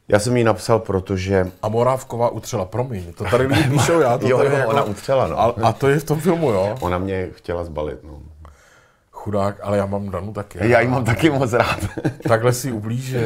Já 0.08 0.18
jsem 0.18 0.36
ji 0.36 0.44
napsal, 0.44 0.78
protože... 0.78 1.50
A 1.62 1.68
Morávková 1.68 2.28
utřela, 2.28 2.64
promiň, 2.64 3.12
to 3.12 3.24
tady 3.24 3.46
lidi 3.46 3.62
píšou, 3.70 4.00
já 4.00 4.18
to 4.18 4.28
Jo, 4.28 4.38
tady 4.38 4.50
jo, 4.50 4.62
ona 4.66 4.82
utřela, 4.82 5.26
no. 5.26 5.40
A, 5.40 5.54
a 5.62 5.72
to 5.72 5.88
je 5.88 5.98
v 5.98 6.04
tom 6.04 6.20
filmu, 6.20 6.50
jo? 6.50 6.76
Ona 6.80 6.98
mě 6.98 7.28
chtěla 7.32 7.64
zbalit, 7.64 8.04
no. 8.04 8.18
Chudák, 9.12 9.56
ale 9.62 9.78
já 9.78 9.86
mám 9.86 10.10
Danu 10.10 10.32
taky. 10.32 10.58
Já 10.62 10.80
ji 10.80 10.88
mám 10.88 11.04
taky 11.04 11.30
moc 11.30 11.52
rád. 11.52 11.78
Takhle 12.28 12.52
si 12.52 12.72
ublížil. 12.72 13.20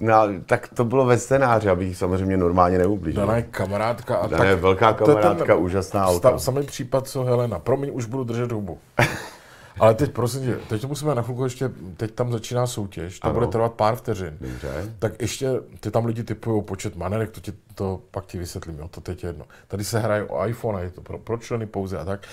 No, 0.00 0.14
tak 0.46 0.68
to 0.74 0.84
bylo 0.84 1.04
ve 1.04 1.18
scénáři, 1.18 1.68
abych 1.68 1.96
samozřejmě 1.96 2.36
normálně 2.36 2.78
neublížil. 2.78 3.20
Dana 3.20 3.36
je 3.36 3.42
kamarádka. 3.42 4.16
A 4.16 4.26
Dana 4.26 4.44
je 4.44 4.56
velká 4.56 4.92
to 4.92 5.10
je 5.10 5.14
ten 5.14 5.22
kamarádka, 5.22 5.54
úžasná 5.54 6.06
auta. 6.06 6.38
Samý 6.38 6.62
případ, 6.62 7.08
co 7.08 7.24
Helena. 7.24 7.58
Promiň, 7.58 7.90
už 7.92 8.06
budu 8.06 8.24
držet 8.24 8.52
hubu. 8.52 8.78
Ale 9.80 9.94
teď 9.94 10.12
prosím 10.12 10.40
tě, 10.42 10.56
teď 10.68 10.80
to 10.80 10.88
musíme 10.88 11.14
na 11.14 11.22
chvilku 11.22 11.44
ještě, 11.44 11.70
teď 11.96 12.10
tam 12.14 12.32
začíná 12.32 12.66
soutěž, 12.66 13.20
to 13.20 13.24
Ano. 13.26 13.34
bude 13.34 13.46
trvat 13.46 13.72
pár 13.74 13.96
vteřin. 13.96 14.36
Dobře. 14.40 14.94
Tak 14.98 15.20
ještě, 15.22 15.48
ty 15.80 15.90
tam 15.90 16.04
lidi 16.04 16.24
typují 16.24 16.62
počet 16.62 16.96
manerek, 16.96 17.30
to, 17.30 17.40
ti, 17.40 17.52
to 17.74 18.00
pak 18.10 18.26
ti 18.26 18.38
vysvětlím, 18.38 18.78
jo, 18.78 18.88
to 18.88 19.00
teď 19.00 19.22
je 19.24 19.28
jedno. 19.28 19.44
Tady 19.68 19.84
se 19.84 19.98
hraje 19.98 20.24
o 20.24 20.46
iPhone, 20.46 20.78
a 20.78 20.80
je 20.82 20.90
to 20.90 21.00
pro, 21.00 21.18
pro 21.18 21.38
členy 21.38 21.66
pouze 21.66 21.98
a 21.98 22.04
tak. 22.04 22.26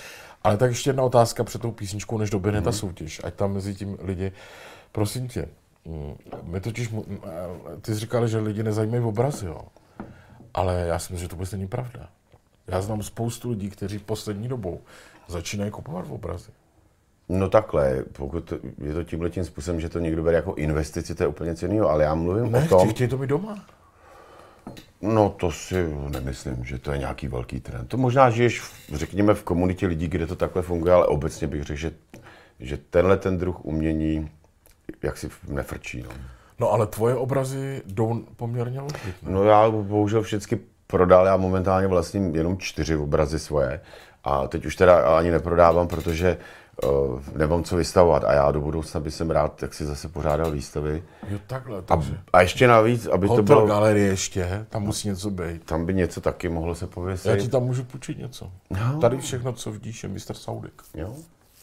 Ale 0.44 0.56
tak 0.56 0.70
ještě 0.70 0.90
jedna 0.90 1.02
otázka 1.02 1.44
před 1.44 1.62
tou 1.62 1.70
písničkou, 1.70 2.18
než 2.18 2.30
doběhne 2.30 2.60
Mhm. 2.60 2.64
ta 2.64 2.72
soutěž, 2.72 3.20
ať 3.24 3.34
tam 3.34 3.52
mezi 3.52 3.74
tím 3.74 3.96
lidi, 4.02 4.32
prosím 4.92 5.28
tě, 5.28 5.48
mm, 5.84 6.14
my 6.42 6.60
totiž, 6.60 6.88
mm, 6.90 7.02
ty 7.80 7.94
jsi 7.94 8.00
říkal, 8.00 8.26
že 8.28 8.38
lidi 8.38 8.62
nezajímají 8.62 9.02
obrazy, 9.02 9.46
jo. 9.46 9.60
Ale 10.54 10.84
já 10.88 10.98
si 10.98 11.12
myslím, 11.12 11.24
že 11.24 11.28
to 11.28 11.36
vůbec 11.36 11.52
není 11.52 11.68
pravda. 11.68 12.08
Já 12.66 12.80
znám 12.82 13.02
spoustu 13.02 13.50
lidí, 13.50 13.70
kteří 13.70 13.98
poslední 13.98 14.48
dobou 14.48 14.80
začínají 15.28 15.70
kupovat 15.70 16.04
obrazy. 16.10 16.50
No 17.28 17.48
takhle, 17.48 18.04
pokud 18.12 18.52
je 18.78 18.94
to 18.94 19.04
tímhle 19.04 19.30
tím 19.30 19.44
způsobem, 19.44 19.80
že 19.80 19.88
to 19.88 19.98
někdo 19.98 20.22
bere 20.22 20.36
jako 20.36 20.54
investici, 20.54 21.14
to 21.14 21.22
je 21.22 21.26
úplně 21.26 21.54
jiného, 21.62 21.90
ale 21.90 22.04
já 22.04 22.14
mluvím 22.14 22.52
Ne, 22.52 22.64
o 22.64 22.68
tom, 22.68 22.88
chtějí 22.88 23.08
to 23.08 23.18
mít 23.18 23.26
doma. 23.26 23.64
no 25.02 25.28
to 25.30 25.52
si 25.52 25.88
nemyslím, 26.08 26.64
že 26.64 26.78
to 26.78 26.92
je 26.92 26.98
nějaký 26.98 27.28
velký 27.28 27.60
trend. 27.60 27.88
To 27.88 27.96
možná 27.96 28.30
žiješ, 28.30 28.60
v, 28.60 28.94
řekněme, 28.94 29.34
v 29.34 29.42
komunitě 29.42 29.86
lidí, 29.86 30.08
kde 30.08 30.26
to 30.26 30.36
takhle 30.36 30.62
funguje, 30.62 30.94
ale 30.94 31.06
obecně 31.06 31.46
bych 31.46 31.62
řekl, 31.62 31.78
že, 31.80 31.92
že 32.60 32.76
tenhle 32.76 33.16
ten 33.16 33.38
druh 33.38 33.64
umění 33.64 34.30
jak 35.02 35.18
si 35.18 35.28
nefrčí. 35.48 36.02
No. 36.02 36.08
No 36.60 36.72
ale 36.72 36.86
tvoje 36.86 37.14
obrazy 37.14 37.82
jdou 37.86 38.24
poměrně 38.36 38.80
ložit, 38.80 39.22
ne? 39.22 39.32
no 39.32 39.44
já 39.44 39.70
bohužel 39.70 40.22
všechny 40.22 40.58
prodal, 40.86 41.26
já 41.26 41.36
momentálně 41.36 41.86
vlastním 41.86 42.34
jenom 42.34 42.58
čtyři 42.58 42.96
obrazy 42.96 43.38
svoje 43.38 43.80
a 44.24 44.48
teď 44.48 44.66
už 44.66 44.76
teda 44.76 45.18
ani 45.18 45.30
neprodávám, 45.30 45.88
protože 45.88 46.38
nemám 47.36 47.64
co 47.64 47.76
vystavovat 47.76 48.24
a 48.24 48.32
já 48.32 48.50
do 48.50 48.60
budoucna 48.60 49.00
bych 49.00 49.14
jsem 49.14 49.30
rád, 49.30 49.56
tak 49.56 49.74
si 49.74 49.86
zase 49.86 50.08
pořádal 50.08 50.50
výstavy. 50.50 51.02
Jo, 51.28 51.38
takhle, 51.46 51.82
takže. 51.82 52.18
A 52.32 52.40
ještě 52.42 52.68
navíc, 52.68 53.06
aby 53.06 53.26
to 53.26 53.32
Hotel, 53.32 53.44
bylo, 53.44 53.66
galerie 53.66 54.06
ještě, 54.06 54.66
tam 54.68 54.82
musí 54.82 55.08
něco 55.08 55.30
být. 55.30 55.64
tam 55.64 55.86
by 55.86 55.94
něco 55.94 56.20
taky 56.20 56.48
mohlo 56.48 56.74
se 56.74 56.84
Já 56.84 56.88
ti 56.88 56.94
pověsit. 56.94 57.50
tam 57.50 57.62
můžu 57.62 57.84
půjčit 57.84 58.18
něco. 58.18 58.50
No. 58.70 59.00
Tady 59.00 59.18
všechno, 59.18 59.52
co 59.52 59.70
vidíš, 59.72 60.02
je 60.02 60.08
mistr 60.08 60.34
Saudik. 60.34 60.82
Jo? 60.94 61.14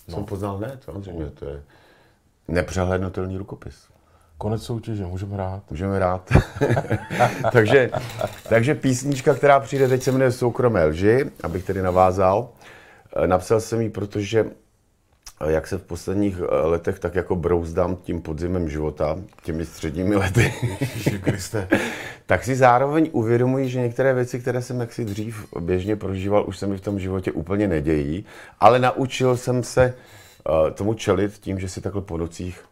Jsem 0.09 0.23
poznal 0.25 0.57
hned, 0.57 0.83
samozřejmě, 0.85 1.25
to 1.29 1.45
je 1.45 1.61
nepřehlednutelný 2.47 3.37
rukopis. 3.37 3.75
Konec 4.37 4.63
soutěže, 4.63 5.05
můžeme 5.05 5.33
hrát. 5.33 5.63
Můžeme 5.69 5.99
rád. 5.99 6.33
takže, 7.51 7.89
takže 8.49 8.75
písnička, 8.75 9.33
která 9.33 9.59
přijde, 9.59 9.87
teď 9.87 10.03
se 10.03 10.11
jmenuje 10.11 10.31
Soukromé 10.31 10.85
lži, 10.85 11.31
abych 11.43 11.63
tedy 11.65 11.81
navázal. 11.81 12.49
Eh, 13.15 13.27
Napsal 13.27 13.59
jsem 13.61 13.81
ji, 13.81 13.89
protože 13.89 14.39
eh, 14.39 14.53
jak 15.47 15.67
se 15.67 15.77
v 15.77 15.83
posledních 15.83 16.37
eh, 16.39 16.67
letech 16.67 16.99
tak 16.99 17.15
jako 17.15 17.35
brouzdám 17.35 17.95
tím 17.95 18.21
podzimem 18.21 18.69
života, 18.69 19.17
těmi 19.43 19.65
středními 19.65 20.15
lety, 20.15 20.53
tak 22.25 22.43
si 22.43 22.55
zároveň 22.55 23.09
uvědomuji, 23.11 23.69
že 23.69 23.81
některé 23.81 24.13
věci, 24.13 24.39
které 24.39 24.61
jsem 24.61 24.79
jaksi 24.79 25.05
dřív 25.05 25.45
běžně 25.59 25.95
prožíval, 25.95 26.45
už 26.47 26.57
se 26.57 26.67
mi 26.67 26.77
v 26.77 26.81
tom 26.81 26.99
životě 26.99 27.31
úplně 27.31 27.67
nedějí, 27.67 28.25
ale 28.59 28.79
naučil 28.79 29.37
jsem 29.37 29.63
se 29.63 29.83
eh, 29.83 30.71
tomu 30.71 30.93
čelit 30.93 31.33
tím, 31.33 31.59
že 31.59 31.69
si 31.69 31.81
takhle 31.81 32.01
po 32.01 32.17
nocích 32.17 32.65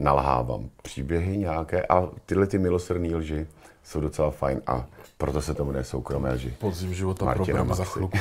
nalhávám 0.00 0.68
příběhy 0.82 1.36
nějaké 1.36 1.82
a 1.86 2.08
tyhle 2.26 2.46
ty 2.46 2.58
milosrdné 2.58 3.16
lži 3.16 3.46
jsou 3.84 4.00
docela 4.00 4.30
fajn 4.30 4.60
a 4.66 4.86
proto 5.18 5.42
se 5.42 5.54
tomu 5.54 5.68
jmenuje 5.68 5.84
soukromé 5.84 6.32
lži. 6.32 6.54
Podzim 6.58 6.94
života 6.94 7.24
Martina 7.24 7.58
za 7.58 7.64
Maxi. 7.64 7.84
chvilku. 7.84 8.18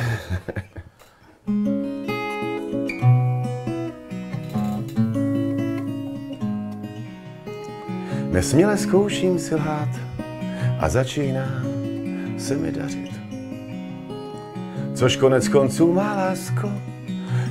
Nesměle 8.35 8.77
zkouším 8.77 9.39
si 9.39 9.55
lhát 9.55 9.89
a 10.79 10.89
začíná 10.89 11.63
se 12.37 12.57
mi 12.57 12.71
dařit. 12.71 13.11
Což 14.93 15.15
konec 15.15 15.47
konců 15.47 15.93
má 15.93 16.15
lásko, 16.15 16.71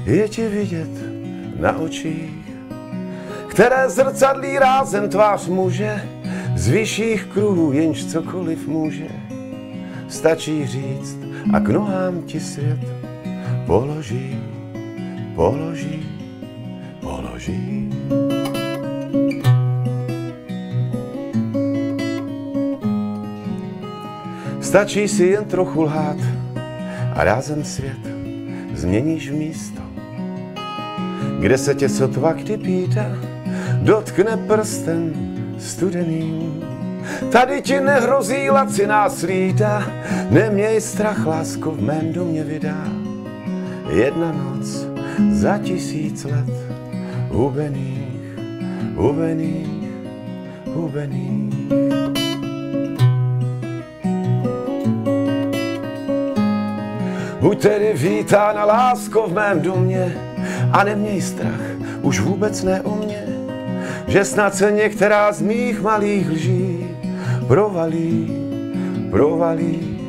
je 0.04 0.28
ti 0.28 0.48
vidět 0.48 0.90
na 1.60 1.78
očích, 1.78 2.30
které 3.48 3.90
zrcadlí 3.90 4.58
rázem 4.58 5.08
tvář 5.08 5.48
muže, 5.48 6.08
z 6.56 6.68
vyšších 6.68 7.24
kruhů 7.24 7.72
jenž 7.72 8.06
cokoliv 8.06 8.68
může. 8.68 9.08
Stačí 10.08 10.66
říct 10.66 11.18
a 11.52 11.60
k 11.60 11.68
nohám 11.68 12.22
ti 12.22 12.40
svět 12.40 12.80
položí, 13.66 14.40
položí, 15.34 16.06
položí. 17.00 17.90
Stačí 24.74 25.08
si 25.08 25.24
jen 25.24 25.44
trochu 25.44 25.82
lhát 25.82 26.16
a 27.14 27.24
rázem 27.24 27.64
svět 27.64 28.02
změníš 28.74 29.30
v 29.30 29.34
místo, 29.34 29.82
kde 31.40 31.58
se 31.58 31.74
tě 31.74 31.88
sotva 31.88 32.32
kdy 32.32 32.56
píta, 32.56 33.06
dotkne 33.82 34.36
prsten 34.36 35.14
studeným. 35.58 36.64
Tady 37.32 37.62
ti 37.62 37.80
nehrozí 37.80 38.50
laciná 38.50 39.10
slíta, 39.10 39.86
neměj 40.30 40.80
strach, 40.80 41.26
lásko 41.26 41.70
v 41.70 41.82
mém 41.82 42.12
domě 42.12 42.44
vydá. 42.44 42.84
Jedna 43.90 44.32
noc 44.32 44.86
za 45.32 45.58
tisíc 45.58 46.24
let 46.24 46.50
hubených, 47.30 48.38
hubených, 48.94 49.90
hubených. 50.74 52.03
Buď 57.44 57.62
tedy 57.62 57.92
vítána 57.94 58.64
lásko 58.64 59.26
v 59.28 59.32
mém 59.32 59.60
domě 59.60 60.16
a 60.72 60.84
neměj 60.84 61.22
strach, 61.22 61.60
už 62.02 62.20
vůbec 62.20 62.62
ne 62.62 62.82
o 62.82 62.96
mě, 62.96 63.24
že 64.06 64.24
snad 64.24 64.54
se 64.54 64.72
některá 64.72 65.32
z 65.32 65.40
mých 65.40 65.82
malých 65.82 66.30
lží 66.30 66.86
provalí, 67.46 68.32
provalí. 69.10 70.00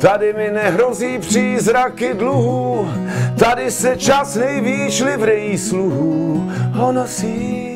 Tady 0.00 0.32
mi 0.32 0.50
nehrozí 0.50 1.18
přízraky 1.18 2.14
dluhů, 2.14 2.88
tady 3.38 3.70
se 3.70 3.96
čas 3.96 4.36
nejvíc 4.36 5.00
livrejí 5.00 5.58
sluhů. 5.58 6.50
Ono 6.80 7.06
si 7.06 7.66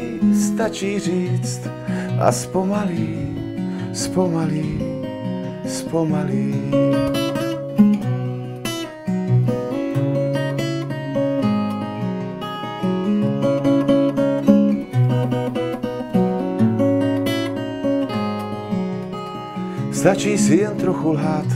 stačí 0.46 0.98
říct 0.98 1.60
a 2.20 2.32
zpomalí, 2.32 3.36
zpomalí, 3.92 4.80
zpomalí. 5.66 7.25
Stačí 20.06 20.38
si 20.38 20.56
jen 20.56 20.76
trochu 20.76 21.12
lhát 21.12 21.46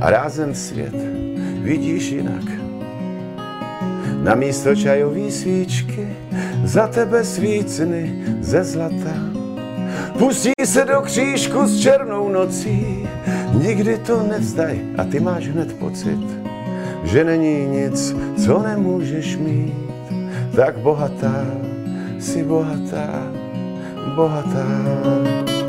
a 0.00 0.10
rázem 0.10 0.54
svět 0.54 0.94
vidíš 1.62 2.10
jinak. 2.10 2.42
Na 4.22 4.34
místo 4.34 4.76
čajový 4.76 5.30
svíčky 5.30 6.08
za 6.64 6.86
tebe 6.86 7.24
svícny 7.24 8.24
ze 8.40 8.64
zlata. 8.64 9.14
Pustí 10.18 10.50
se 10.64 10.84
do 10.84 11.00
křížku 11.00 11.66
s 11.66 11.80
černou 11.80 12.28
nocí, 12.28 13.08
nikdy 13.52 13.98
to 13.98 14.22
nevzdaj 14.22 14.78
a 14.98 15.04
ty 15.04 15.20
máš 15.20 15.48
hned 15.48 15.72
pocit, 15.78 16.26
že 17.04 17.24
není 17.24 17.66
nic, 17.66 18.16
co 18.44 18.62
nemůžeš 18.62 19.36
mít. 19.36 19.74
Tak 20.56 20.78
bohatá, 20.78 21.46
si 22.18 22.42
bohatá, 22.42 23.30
bohatá. 24.16 25.59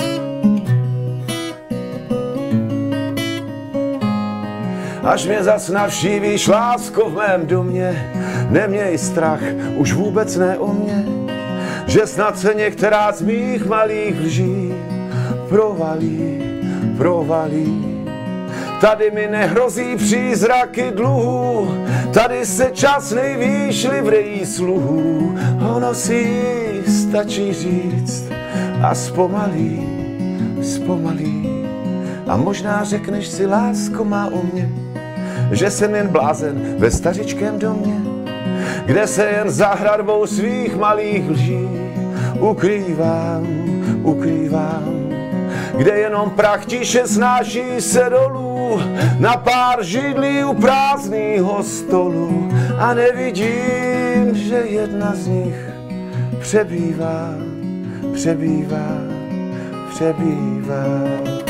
Až 5.03 5.25
mě 5.25 5.43
zas 5.43 5.69
navštívíš, 5.69 6.47
lásko 6.47 7.09
v 7.09 7.15
mém 7.15 7.47
domě, 7.47 8.11
neměj 8.49 8.97
strach, 8.97 9.41
už 9.75 9.93
vůbec 9.93 10.37
ne 10.37 10.57
o 10.57 10.73
mě, 10.73 11.05
že 11.87 12.07
snad 12.07 12.39
se 12.39 12.53
některá 12.53 13.11
z 13.11 13.21
mých 13.21 13.65
malých 13.65 14.19
lží 14.19 14.73
provalí, 15.49 16.41
provalí. 16.97 18.05
Tady 18.81 19.11
mi 19.11 19.27
nehrozí 19.27 19.95
přízraky 19.95 20.91
dluhů, 20.91 21.67
tady 22.13 22.45
se 22.45 22.69
čas 22.73 23.11
nejvýš 23.11 23.83
livrejí 23.83 24.45
sluhů. 24.45 25.35
Ono 25.75 25.93
si 25.93 26.41
stačí 26.87 27.53
říct 27.53 28.31
a 28.83 28.95
zpomalí, 28.95 29.87
zpomalí. 30.61 31.49
A 32.27 32.37
možná 32.37 32.83
řekneš 32.83 33.27
si, 33.27 33.45
lásko 33.45 34.03
má 34.03 34.27
o 34.27 34.41
mě, 34.53 34.69
že 35.51 35.71
jsem 35.71 35.95
jen 35.95 36.07
blázen 36.07 36.75
ve 36.77 36.91
stařičkém 36.91 37.59
domě, 37.59 37.95
kde 38.85 39.07
se 39.07 39.25
jen 39.25 39.49
za 39.49 39.67
hradbou 39.67 40.27
svých 40.27 40.75
malých 40.75 41.29
lží 41.29 41.69
ukrývám, 42.39 43.47
ukrývám, 44.03 45.11
kde 45.77 45.91
jenom 45.91 46.29
prach 46.29 46.65
tiše 46.65 47.07
snáší 47.07 47.81
se 47.81 48.09
dolů 48.09 48.81
na 49.19 49.37
pár 49.37 49.83
židlí 49.83 50.43
u 50.43 50.53
prázdného 50.53 51.63
stolu 51.63 52.49
a 52.77 52.93
nevidím, 52.93 54.35
že 54.35 54.55
jedna 54.55 55.15
z 55.15 55.27
nich 55.27 55.69
přebývá, 56.39 57.29
přebývá, 58.13 58.97
přebývá. 59.89 61.40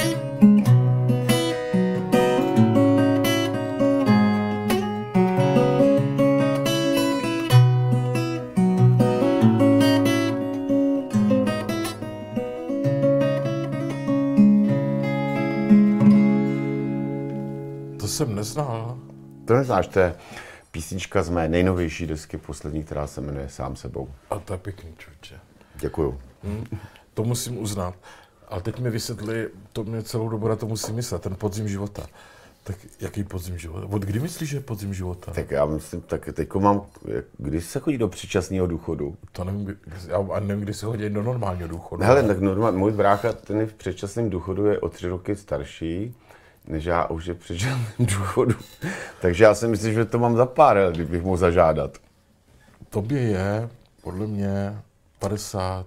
Jsem 18.26 18.36
neznal. 18.36 18.98
To 19.46 19.54
neznáš, 19.54 19.88
to 19.88 20.00
je 20.00 20.16
písnička 20.72 21.24
z 21.24 21.30
mé 21.30 21.48
nejnovější 21.48 22.08
desky 22.08 22.38
poslední, 22.38 22.84
která 22.84 23.08
se 23.08 23.22
jmenuje 23.22 23.50
Sám 23.50 23.76
sebou. 23.76 24.10
A 24.30 24.40
to 24.40 24.54
je 24.54 24.60
pěkný, 24.60 24.94
člověče. 24.98 25.36
Děkuju. 25.76 26.20
Hmm, 26.44 26.66
to 27.14 27.24
musím 27.24 27.58
uznat. 27.58 27.94
Ale 28.48 28.62
teď 28.62 28.80
mi 28.80 28.90
vysvětli, 28.90 29.50
to 29.74 29.84
mě 29.84 30.04
celou 30.04 30.30
dobu 30.30 30.48
na 30.48 30.56
to 30.56 30.66
musím 30.66 30.96
myslet, 30.96 31.22
ten 31.22 31.36
podzim 31.36 31.68
života. 31.68 32.06
Tak 32.64 32.76
jaký 33.00 33.24
podzim 33.24 33.58
života? 33.58 33.88
Od 33.88 34.02
kdy 34.02 34.20
myslíš, 34.20 34.50
že 34.50 34.58
je 34.58 34.62
podzim 34.62 34.94
života? 34.94 35.32
Tak 35.32 35.52
já 35.52 35.66
myslím, 35.66 36.02
tak 36.02 36.30
teď 36.34 36.54
mám, 36.54 36.82
kdy 37.38 37.62
se 37.62 37.80
chodí 37.80 37.98
do 37.98 38.08
předčasného 38.08 38.68
důchodu? 38.68 39.16
To 39.32 39.44
nevím, 39.44 39.78
já 40.08 40.40
nevím, 40.40 40.64
kdy 40.64 40.74
se 40.74 40.86
chodí 40.86 41.10
do 41.10 41.24
normálního 41.24 41.68
důchodu. 41.68 42.04
Hele, 42.04 42.24
tak 42.24 42.40
normálně, 42.40 42.78
můj 42.78 42.92
brácha, 42.92 43.34
ten 43.34 43.60
je 43.60 43.66
v 43.66 43.74
předčasném 43.74 44.30
důchodu, 44.30 44.66
je 44.66 44.80
o 44.80 44.90
tři 44.90 45.08
roky 45.08 45.36
starší 45.36 46.16
než 46.72 46.86
já 46.86 47.06
už 47.06 47.26
je 47.26 47.34
předčasném 47.34 47.86
důchodu. 48.00 48.56
Takže 49.22 49.44
já 49.44 49.56
si 49.56 49.68
myslím, 49.68 49.94
že 49.94 50.06
to 50.06 50.20
mám 50.20 50.36
za 50.36 50.46
pár 50.46 50.78
let, 50.78 50.96
kdybych 50.96 51.24
mohl 51.24 51.38
zažádat. 51.38 51.98
Tobě 52.90 53.22
je, 53.22 53.70
podle 54.02 54.28
mě, 54.28 54.82
50... 55.20 55.86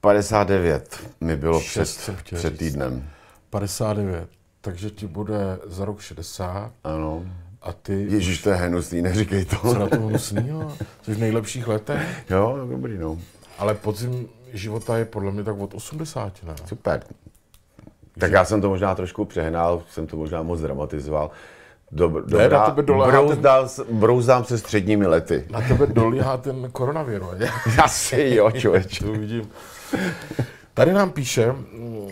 59 0.00 1.10
mi 1.20 1.36
bylo 1.36 1.60
před, 1.60 2.10
před 2.34 2.58
týdnem. 2.58 3.08
59, 3.50 4.28
takže 4.60 4.90
ti 4.90 5.06
bude 5.06 5.58
za 5.66 5.84
rok 5.84 6.00
60. 6.00 6.72
Ano. 6.84 7.24
A 7.62 7.72
ty... 7.72 8.06
Ježíš, 8.10 8.42
to 8.42 8.50
je 8.50 8.56
hnusný, 8.56 9.02
neříkej 9.02 9.44
to. 9.44 9.56
Co 9.56 9.78
na 9.78 9.86
to 9.86 10.00
hnusnýho? 10.00 10.76
Jsi 11.02 11.14
v 11.14 11.18
nejlepších 11.18 11.68
letech? 11.68 12.24
Jo, 12.30 12.66
dobrý, 12.70 12.98
no. 12.98 13.18
Ale 13.58 13.74
podzim 13.74 14.28
života 14.52 14.98
je 14.98 15.04
podle 15.04 15.32
mě 15.32 15.44
tak 15.44 15.58
od 15.58 15.74
80, 15.74 16.42
ne? 16.42 16.54
Super, 16.66 17.02
tak 18.18 18.32
já 18.32 18.44
jsem 18.44 18.60
to 18.60 18.68
možná 18.68 18.94
trošku 18.94 19.24
přehnal, 19.24 19.82
jsem 19.90 20.06
to 20.06 20.16
možná 20.16 20.42
moc 20.42 20.60
dramatizoval. 20.60 21.30
Dobr, 21.92 22.22
dobrá, 22.24 22.38
ne, 22.38 22.48
na 22.48 22.70
tebe 22.70 22.82
brouzdám, 22.82 23.68
ten... 23.76 23.98
brouzdám 23.98 24.44
se 24.44 24.58
středními 24.58 25.06
lety. 25.06 25.44
Na 25.50 25.60
tebe 25.60 25.86
dolíhá 25.86 26.36
ten 26.36 26.70
koronavir, 26.72 27.22
ne? 27.38 27.50
Asi 27.82 28.34
jo, 28.34 28.50
člověče. 28.50 29.04
to 29.04 29.12
vidím. 29.12 29.50
Tady 30.74 30.92
nám 30.92 31.10
píše 31.10 31.54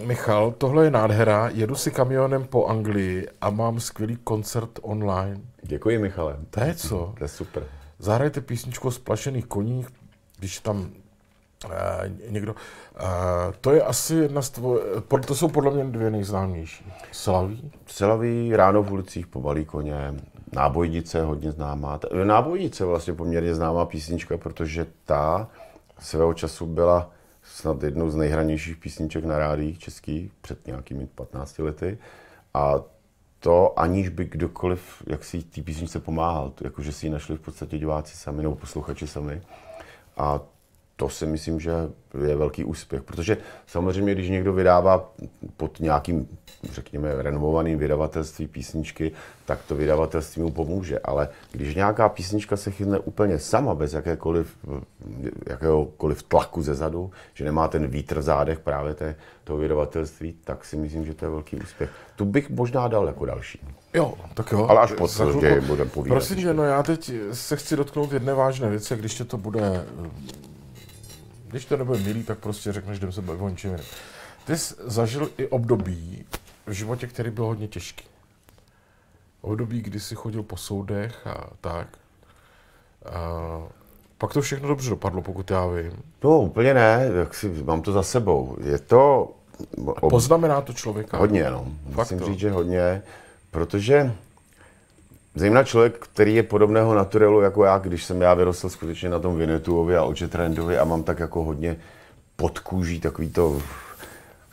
Michal, 0.04 0.54
tohle 0.58 0.84
je 0.84 0.90
nádhera, 0.90 1.50
jedu 1.54 1.74
si 1.74 1.90
kamionem 1.90 2.44
po 2.44 2.66
Anglii 2.66 3.26
a 3.40 3.50
mám 3.50 3.80
skvělý 3.80 4.16
koncert 4.24 4.70
online. 4.82 5.40
Děkuji, 5.62 5.98
Michale. 5.98 6.36
To 6.50 6.60
je 6.60 6.74
co? 6.74 7.14
To 7.18 7.24
je 7.24 7.28
super. 7.28 7.62
Zahrajte 7.98 8.40
písničku 8.40 8.88
o 8.88 8.90
splašených 8.90 9.46
koních, 9.46 9.88
když 10.38 10.60
tam 10.60 10.90
někdo. 12.30 12.52
Uh, 12.52 12.58
to 13.60 13.72
je 13.72 13.82
asi 13.82 14.14
jedna 14.14 14.42
z 14.42 14.50
tvoje, 14.50 14.82
to 15.26 15.34
jsou 15.34 15.48
podle 15.48 15.70
mě 15.70 15.84
dvě 15.84 16.10
nejznámější. 16.10 16.92
Slaví? 17.12 17.72
Slaví, 17.86 18.56
Ráno 18.56 18.82
v 18.82 18.92
ulicích, 18.92 19.26
Pomalý 19.26 19.64
koně, 19.64 20.14
Nábojnice 20.52 21.22
hodně 21.22 21.52
známá. 21.52 22.00
Nábojnice 22.24 22.84
vlastně 22.84 23.14
poměrně 23.14 23.54
známá 23.54 23.86
písnička, 23.86 24.38
protože 24.38 24.86
ta 25.04 25.48
svého 25.98 26.34
času 26.34 26.66
byla 26.66 27.10
snad 27.42 27.82
jednou 27.82 28.10
z 28.10 28.14
nejhranějších 28.14 28.76
písniček 28.76 29.24
na 29.24 29.38
rádích 29.38 29.78
českých 29.78 30.32
před 30.40 30.66
nějakými 30.66 31.06
15 31.06 31.58
lety. 31.58 31.98
A 32.54 32.74
to 33.40 33.78
aniž 33.78 34.08
by 34.08 34.24
kdokoliv, 34.24 35.02
jak 35.06 35.24
si 35.24 35.42
té 35.42 35.62
písničce 35.62 36.00
pomáhal, 36.00 36.52
jakože 36.60 36.92
si 36.92 37.06
ji 37.06 37.10
našli 37.10 37.36
v 37.36 37.40
podstatě 37.40 37.78
diváci 37.78 38.16
sami 38.16 38.42
nebo 38.42 38.54
posluchači 38.54 39.06
sami. 39.06 39.42
A 40.16 40.40
to 40.96 41.08
si 41.08 41.26
myslím, 41.26 41.60
že 41.60 41.72
je 42.26 42.36
velký 42.36 42.64
úspěch, 42.64 43.02
protože 43.02 43.36
samozřejmě, 43.66 44.14
když 44.14 44.28
někdo 44.28 44.52
vydává 44.52 45.12
pod 45.56 45.80
nějakým, 45.80 46.28
řekněme, 46.72 47.22
renomovaným 47.22 47.78
vydavatelství 47.78 48.46
písničky, 48.46 49.12
tak 49.46 49.58
to 49.68 49.74
vydavatelství 49.74 50.42
mu 50.42 50.50
pomůže, 50.50 50.98
ale 50.98 51.28
když 51.52 51.74
nějaká 51.74 52.08
písnička 52.08 52.56
se 52.56 52.70
chytne 52.70 52.98
úplně 52.98 53.38
sama, 53.38 53.74
bez 53.74 53.92
jakékoliv, 53.92 54.56
jakéhokoliv 55.46 56.22
tlaku 56.22 56.62
ze 56.62 56.74
zadu, 56.74 57.10
že 57.34 57.44
nemá 57.44 57.68
ten 57.68 57.86
vítr 57.86 58.18
v 58.18 58.22
zádech 58.22 58.58
právě 58.58 58.94
té, 58.94 59.14
toho 59.44 59.58
vydavatelství, 59.58 60.36
tak 60.44 60.64
si 60.64 60.76
myslím, 60.76 61.06
že 61.06 61.14
to 61.14 61.24
je 61.24 61.30
velký 61.30 61.56
úspěch. 61.56 61.90
Tu 62.16 62.24
bych 62.24 62.50
možná 62.50 62.88
dal 62.88 63.06
jako 63.06 63.24
další. 63.24 63.60
Jo, 63.94 64.14
tak 64.34 64.52
jo. 64.52 64.66
Ale 64.68 64.80
až 64.80 64.92
po 64.92 65.08
budeme 65.66 65.90
povídat. 65.90 66.14
Prosím, 66.14 66.40
že 66.40 66.54
no 66.54 66.64
já 66.64 66.82
teď 66.82 67.12
se 67.32 67.56
chci 67.56 67.76
dotknout 67.76 68.12
jedné 68.12 68.34
vážné 68.34 68.70
věci, 68.70 68.96
když 68.96 69.14
tě 69.14 69.24
to 69.24 69.38
bude 69.38 69.86
když 71.48 71.64
to 71.64 71.76
nebude 71.76 71.98
milý, 71.98 72.24
tak 72.24 72.38
prostě 72.38 72.72
řekneš, 72.72 72.98
jdem 72.98 73.12
se 73.12 73.22
bavit 73.22 73.42
o 73.42 73.48
něčem 73.48 73.76
Ty 74.46 74.58
jsi 74.58 74.74
zažil 74.78 75.30
i 75.38 75.46
období 75.46 76.24
v 76.66 76.72
životě, 76.72 77.06
který 77.06 77.30
byl 77.30 77.44
hodně 77.44 77.68
těžký. 77.68 78.04
Období, 79.40 79.82
kdy 79.82 80.00
jsi 80.00 80.14
chodil 80.14 80.42
po 80.42 80.56
soudech 80.56 81.26
a 81.26 81.50
tak. 81.60 81.88
A 83.06 83.62
pak 84.18 84.32
to 84.32 84.40
všechno 84.40 84.68
dobře 84.68 84.90
dopadlo, 84.90 85.22
pokud 85.22 85.50
já 85.50 85.66
vím. 85.66 85.92
No 86.24 86.40
úplně 86.40 86.74
ne, 86.74 87.10
jak 87.18 87.34
si, 87.34 87.48
mám 87.48 87.82
to 87.82 87.92
za 87.92 88.02
sebou. 88.02 88.56
Je 88.64 88.78
to... 88.78 89.32
Ob... 89.86 90.10
Poznamená 90.10 90.60
to 90.60 90.72
člověka? 90.72 91.18
Hodně, 91.18 91.50
no. 91.50 91.66
Musím 91.84 92.20
říct, 92.20 92.38
že 92.38 92.50
hodně, 92.50 93.02
protože 93.50 94.12
Zejména 95.36 95.64
člověk, 95.64 95.98
který 95.98 96.34
je 96.34 96.42
podobného 96.42 96.94
naturelu 96.94 97.40
jako 97.40 97.64
já, 97.64 97.78
když 97.78 98.04
jsem 98.04 98.22
já 98.22 98.34
vyrostl 98.34 98.68
skutečně 98.68 99.08
na 99.08 99.18
tom 99.18 99.36
Vinetuovi 99.36 99.96
a 99.96 100.04
oči 100.04 100.28
Trendovi 100.28 100.78
a 100.78 100.84
mám 100.84 101.02
tak 101.02 101.18
jako 101.18 101.44
hodně 101.44 101.76
pod 102.36 102.58
kůží 102.58 103.00
takový 103.00 103.28
to, 103.28 103.62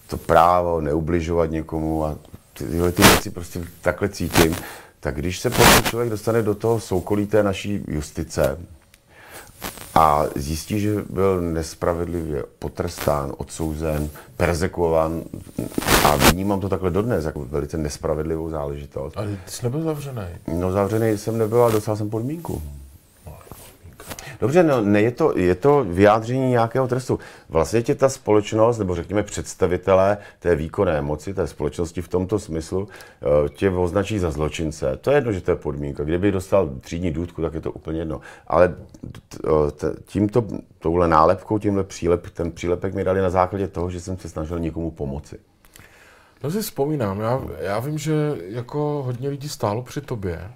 to 0.08 0.18
právo 0.18 0.82
neubližovat 0.82 1.52
někomu 1.52 2.06
a 2.06 2.18
tyhle 2.54 2.92
ty 2.92 3.02
věci 3.02 3.30
prostě 3.30 3.62
takhle 3.82 4.10
cítím, 4.10 4.56
tak 5.00 5.16
když 5.16 5.40
se 5.40 5.50
potom 5.50 5.84
člověk 5.84 6.10
dostane 6.10 6.42
do 6.42 6.56
toho 6.56 6.80
soukolí 6.80 7.28
té 7.28 7.44
naší 7.44 7.84
justice 7.88 8.58
a 9.95 10.26
zjistí, 10.36 10.80
že 10.80 11.03
byl 11.09 11.41
nespravedlivě 11.41 12.43
potrestán, 12.59 13.34
odsouzen, 13.38 14.09
persekuovan 14.38 15.24
a 16.05 16.16
vnímám 16.16 16.59
to 16.59 16.70
takhle 16.70 16.91
dodnes, 16.91 17.26
jako 17.26 17.45
velice 17.45 17.78
nespravedlivou 17.78 18.49
záležitost. 18.49 19.18
Ale 19.18 19.28
ty 19.28 19.38
jsi 19.51 19.66
nebyl 19.66 19.82
zavřený. 19.82 20.26
No 20.59 20.72
zavřený 20.72 21.18
jsem 21.18 21.38
nebyl, 21.38 21.64
ale 21.64 21.72
dostal 21.72 21.95
jsem 21.95 22.09
podmínku. 22.09 22.61
Dobře, 24.40 24.64
no, 24.64 24.82
ne, 24.82 25.02
je, 25.02 25.12
to, 25.12 25.38
je 25.38 25.56
to 25.56 25.84
vyjádření 25.84 26.50
nějakého 26.50 26.88
trestu. 26.88 27.20
Vlastně 27.50 27.82
tě 27.82 27.96
ta 27.96 28.10
společnost, 28.10 28.78
nebo 28.78 28.96
řekněme 28.96 29.24
představitelé 29.24 30.18
té 30.40 30.56
výkonné 30.56 31.02
moci, 31.02 31.34
té 31.34 31.48
společnosti 31.48 32.02
v 32.02 32.08
tomto 32.08 32.40
smyslu, 32.40 32.88
eh, 32.88 33.50
tě 33.50 33.70
označí 33.70 34.20
za 34.20 34.32
zločince. 34.32 34.98
To 35.02 35.12
je 35.12 35.18
jedno, 35.18 35.32
že 35.32 35.42
to 35.42 35.52
je 35.52 35.56
podmínka. 35.56 36.04
Kdyby 36.04 36.32
dostal 36.32 36.70
třídní 36.82 37.12
důdku, 37.12 37.42
tak 37.42 37.54
je 37.54 37.62
to 37.62 37.72
úplně 37.72 38.00
jedno. 38.00 38.22
Ale 38.48 38.76
tímto, 40.06 40.46
touhle 40.80 41.08
nálepkou, 41.08 41.60
tímhle 41.60 41.84
přílep, 41.84 42.30
ten 42.30 42.52
přílepek 42.52 42.94
mi 42.94 43.04
dali 43.04 43.22
na 43.22 43.30
základě 43.30 43.68
toho, 43.68 43.90
že 43.90 44.00
jsem 44.00 44.18
se 44.18 44.30
snažil 44.30 44.60
někomu 44.60 44.92
pomoci. 44.92 45.38
To 46.42 46.52
si 46.52 46.62
vzpomínám. 46.62 47.20
Já, 47.20 47.42
já 47.60 47.80
vím, 47.80 47.98
že 47.98 48.14
jako 48.48 49.04
hodně 49.06 49.30
lidí 49.30 49.50
stálo 49.50 49.82
při 49.82 50.02
tobě 50.02 50.50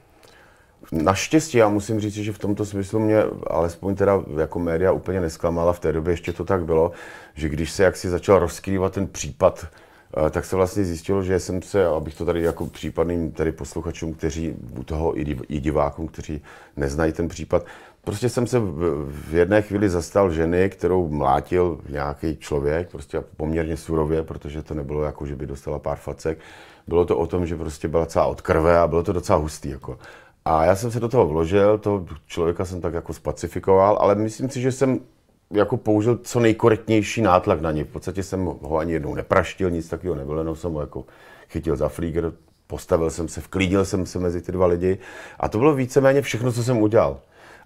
Naštěstí, 0.92 1.58
já 1.58 1.70
musím 1.70 2.00
říct, 2.00 2.14
že 2.14 2.34
v 2.34 2.40
tomto 2.40 2.66
smyslu 2.66 3.00
mě 3.00 3.24
alespoň 3.48 3.96
teda 3.96 4.24
jako 4.38 4.60
média 4.60 4.92
úplně 4.92 5.22
nesklamala, 5.22 5.74
v 5.74 5.80
té 5.80 5.92
době 5.92 6.14
ještě 6.14 6.34
to 6.34 6.44
tak 6.44 6.66
bylo, 6.66 6.92
že 7.34 7.50
když 7.50 7.72
se 7.72 7.84
jaksi 7.84 8.10
začal 8.10 8.40
rozkrývat 8.40 8.94
ten 8.94 9.08
případ, 9.08 9.66
eh, 9.66 10.30
tak 10.30 10.46
se 10.46 10.56
vlastně 10.56 10.86
zjistilo, 10.86 11.24
že 11.24 11.40
jsem 11.40 11.62
se, 11.62 11.86
abych 11.86 12.16
to 12.16 12.26
tady 12.26 12.44
jako 12.44 12.66
případným 12.66 13.32
tady 13.32 13.52
posluchačům, 13.52 14.14
kteří 14.14 14.56
u 14.80 14.84
toho 14.84 15.20
i 15.50 15.60
divákům, 15.60 16.08
kteří 16.08 16.42
neznají 16.78 17.14
ten 17.14 17.28
případ, 17.28 17.66
prostě 18.04 18.30
jsem 18.30 18.48
se 18.48 18.60
v 19.06 19.34
jedné 19.34 19.62
chvíli 19.62 19.90
zastal 19.90 20.32
ženy, 20.32 20.70
kterou 20.70 21.08
mlátil 21.08 21.80
nějaký 21.90 22.38
člověk, 22.38 22.92
prostě 22.92 23.24
poměrně 23.38 23.78
surově, 23.78 24.24
protože 24.24 24.64
to 24.64 24.74
nebylo 24.74 25.04
jako, 25.04 25.26
že 25.26 25.36
by 25.36 25.46
dostala 25.46 25.80
pár 25.80 25.98
facek. 25.98 26.38
Bylo 26.88 27.06
to 27.06 27.18
o 27.18 27.28
tom, 27.28 27.46
že 27.46 27.56
prostě 27.56 27.88
byla 27.88 28.06
celá 28.06 28.26
od 28.26 28.42
krve 28.42 28.78
a 28.80 28.88
bylo 28.88 29.04
to 29.04 29.14
docela 29.14 29.38
hustý. 29.40 29.70
Jako. 29.70 30.00
A 30.50 30.66
já 30.66 30.76
jsem 30.76 30.92
se 30.92 31.00
do 31.00 31.10
toho 31.10 31.28
vložil, 31.28 31.78
toho 31.78 32.06
člověka 32.28 32.66
jsem 32.66 32.82
tak 32.82 32.94
jako 32.94 33.14
spacifikoval, 33.14 33.98
ale 34.02 34.16
myslím 34.16 34.50
si, 34.50 34.62
že 34.62 34.72
jsem 34.72 35.00
jako 35.52 35.78
použil 35.78 36.20
co 36.24 36.40
nejkorektnější 36.40 37.22
nátlak 37.22 37.62
na 37.62 37.72
ně. 37.72 37.84
V 37.84 37.88
podstatě 37.88 38.24
jsem 38.24 38.46
ho 38.62 38.78
ani 38.78 38.94
jednou 38.94 39.16
nepraštil, 39.16 39.70
nic 39.70 39.90
takového 39.90 40.16
nebylo, 40.16 40.40
jenom 40.40 40.56
jsem 40.56 40.74
ho 40.74 40.82
jako 40.82 41.06
chytil 41.50 41.76
za 41.76 41.90
flíger, 41.90 42.32
postavil 42.68 43.10
jsem 43.10 43.28
se, 43.28 43.42
vklídil 43.42 43.86
jsem 43.86 44.06
se 44.06 44.20
mezi 44.20 44.42
ty 44.42 44.52
dva 44.52 44.66
lidi 44.66 44.98
a 45.40 45.50
to 45.50 45.58
bylo 45.58 45.76
víceméně 45.76 46.22
všechno, 46.22 46.52
co 46.52 46.64
jsem 46.64 46.78
udělal. 46.78 47.20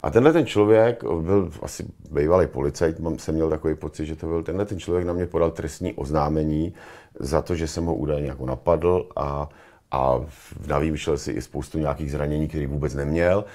A 0.04 0.12
tenhle 0.12 0.34
ten 0.34 0.46
člověk 0.46 1.04
byl 1.04 1.52
asi 1.62 1.86
bývalý 2.12 2.48
policajt, 2.48 3.00
mám, 3.00 3.20
jsem 3.20 3.36
měl 3.36 3.50
takový 3.50 3.76
pocit, 3.76 4.06
že 4.06 4.16
to 4.16 4.28
byl 4.28 4.44
tenhle 4.44 4.66
ten 4.66 4.80
člověk 4.80 5.06
na 5.06 5.14
mě 5.14 5.26
podal 5.26 5.52
trestní 5.52 5.94
oznámení 5.94 6.74
za 7.20 7.42
to, 7.42 7.56
že 7.56 7.68
jsem 7.68 7.86
ho 7.86 7.96
údajně 7.96 8.28
jako 8.28 8.46
napadl 8.46 9.10
a 9.16 9.50
a 9.92 10.20
navýšel 10.68 11.18
si 11.18 11.32
i 11.32 11.42
spoustu 11.42 11.80
nějakých 11.80 12.12
zranění, 12.12 12.48
které 12.48 12.68
vůbec 12.68 12.94
neměl. 12.94 13.46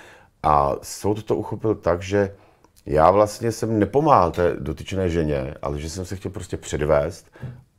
A 0.43 0.77
soud 0.83 1.23
to 1.23 1.37
uchopil 1.37 1.75
tak, 1.75 2.03
že 2.03 2.35
já 2.87 3.11
vlastně 3.11 3.53
jsem 3.53 3.79
nepomáhal 3.79 4.31
té 4.31 4.57
dotyčné 4.59 5.09
ženě, 5.09 5.55
ale 5.63 5.81
že 5.81 5.91
jsem 5.91 6.05
se 6.05 6.17
chtěl 6.17 6.31
prostě 6.31 6.57
předvést 6.57 7.27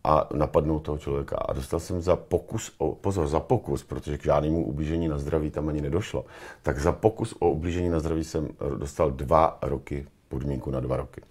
a 0.03 0.29
napadnout 0.33 0.79
toho 0.79 0.97
člověka. 0.97 1.35
A 1.35 1.53
dostal 1.53 1.79
jsem 1.79 2.01
za 2.01 2.15
pokus, 2.15 2.71
o, 2.77 2.95
pozor, 2.95 3.27
za 3.27 3.39
pokus, 3.39 3.83
protože 3.83 4.17
k 4.17 4.23
žádnému 4.23 4.65
ublížení 4.65 5.07
na 5.07 5.17
zdraví 5.17 5.51
tam 5.51 5.69
ani 5.69 5.81
nedošlo, 5.81 6.25
tak 6.63 6.79
za 6.79 6.91
pokus 6.91 7.33
o 7.39 7.49
ublížení 7.49 7.89
na 7.89 7.99
zdraví 7.99 8.23
jsem 8.23 8.47
dostal 8.77 9.11
dva 9.11 9.57
roky, 9.61 10.05
podmínku 10.27 10.71
na 10.71 10.79
dva 10.79 10.97
roky. 10.97 11.21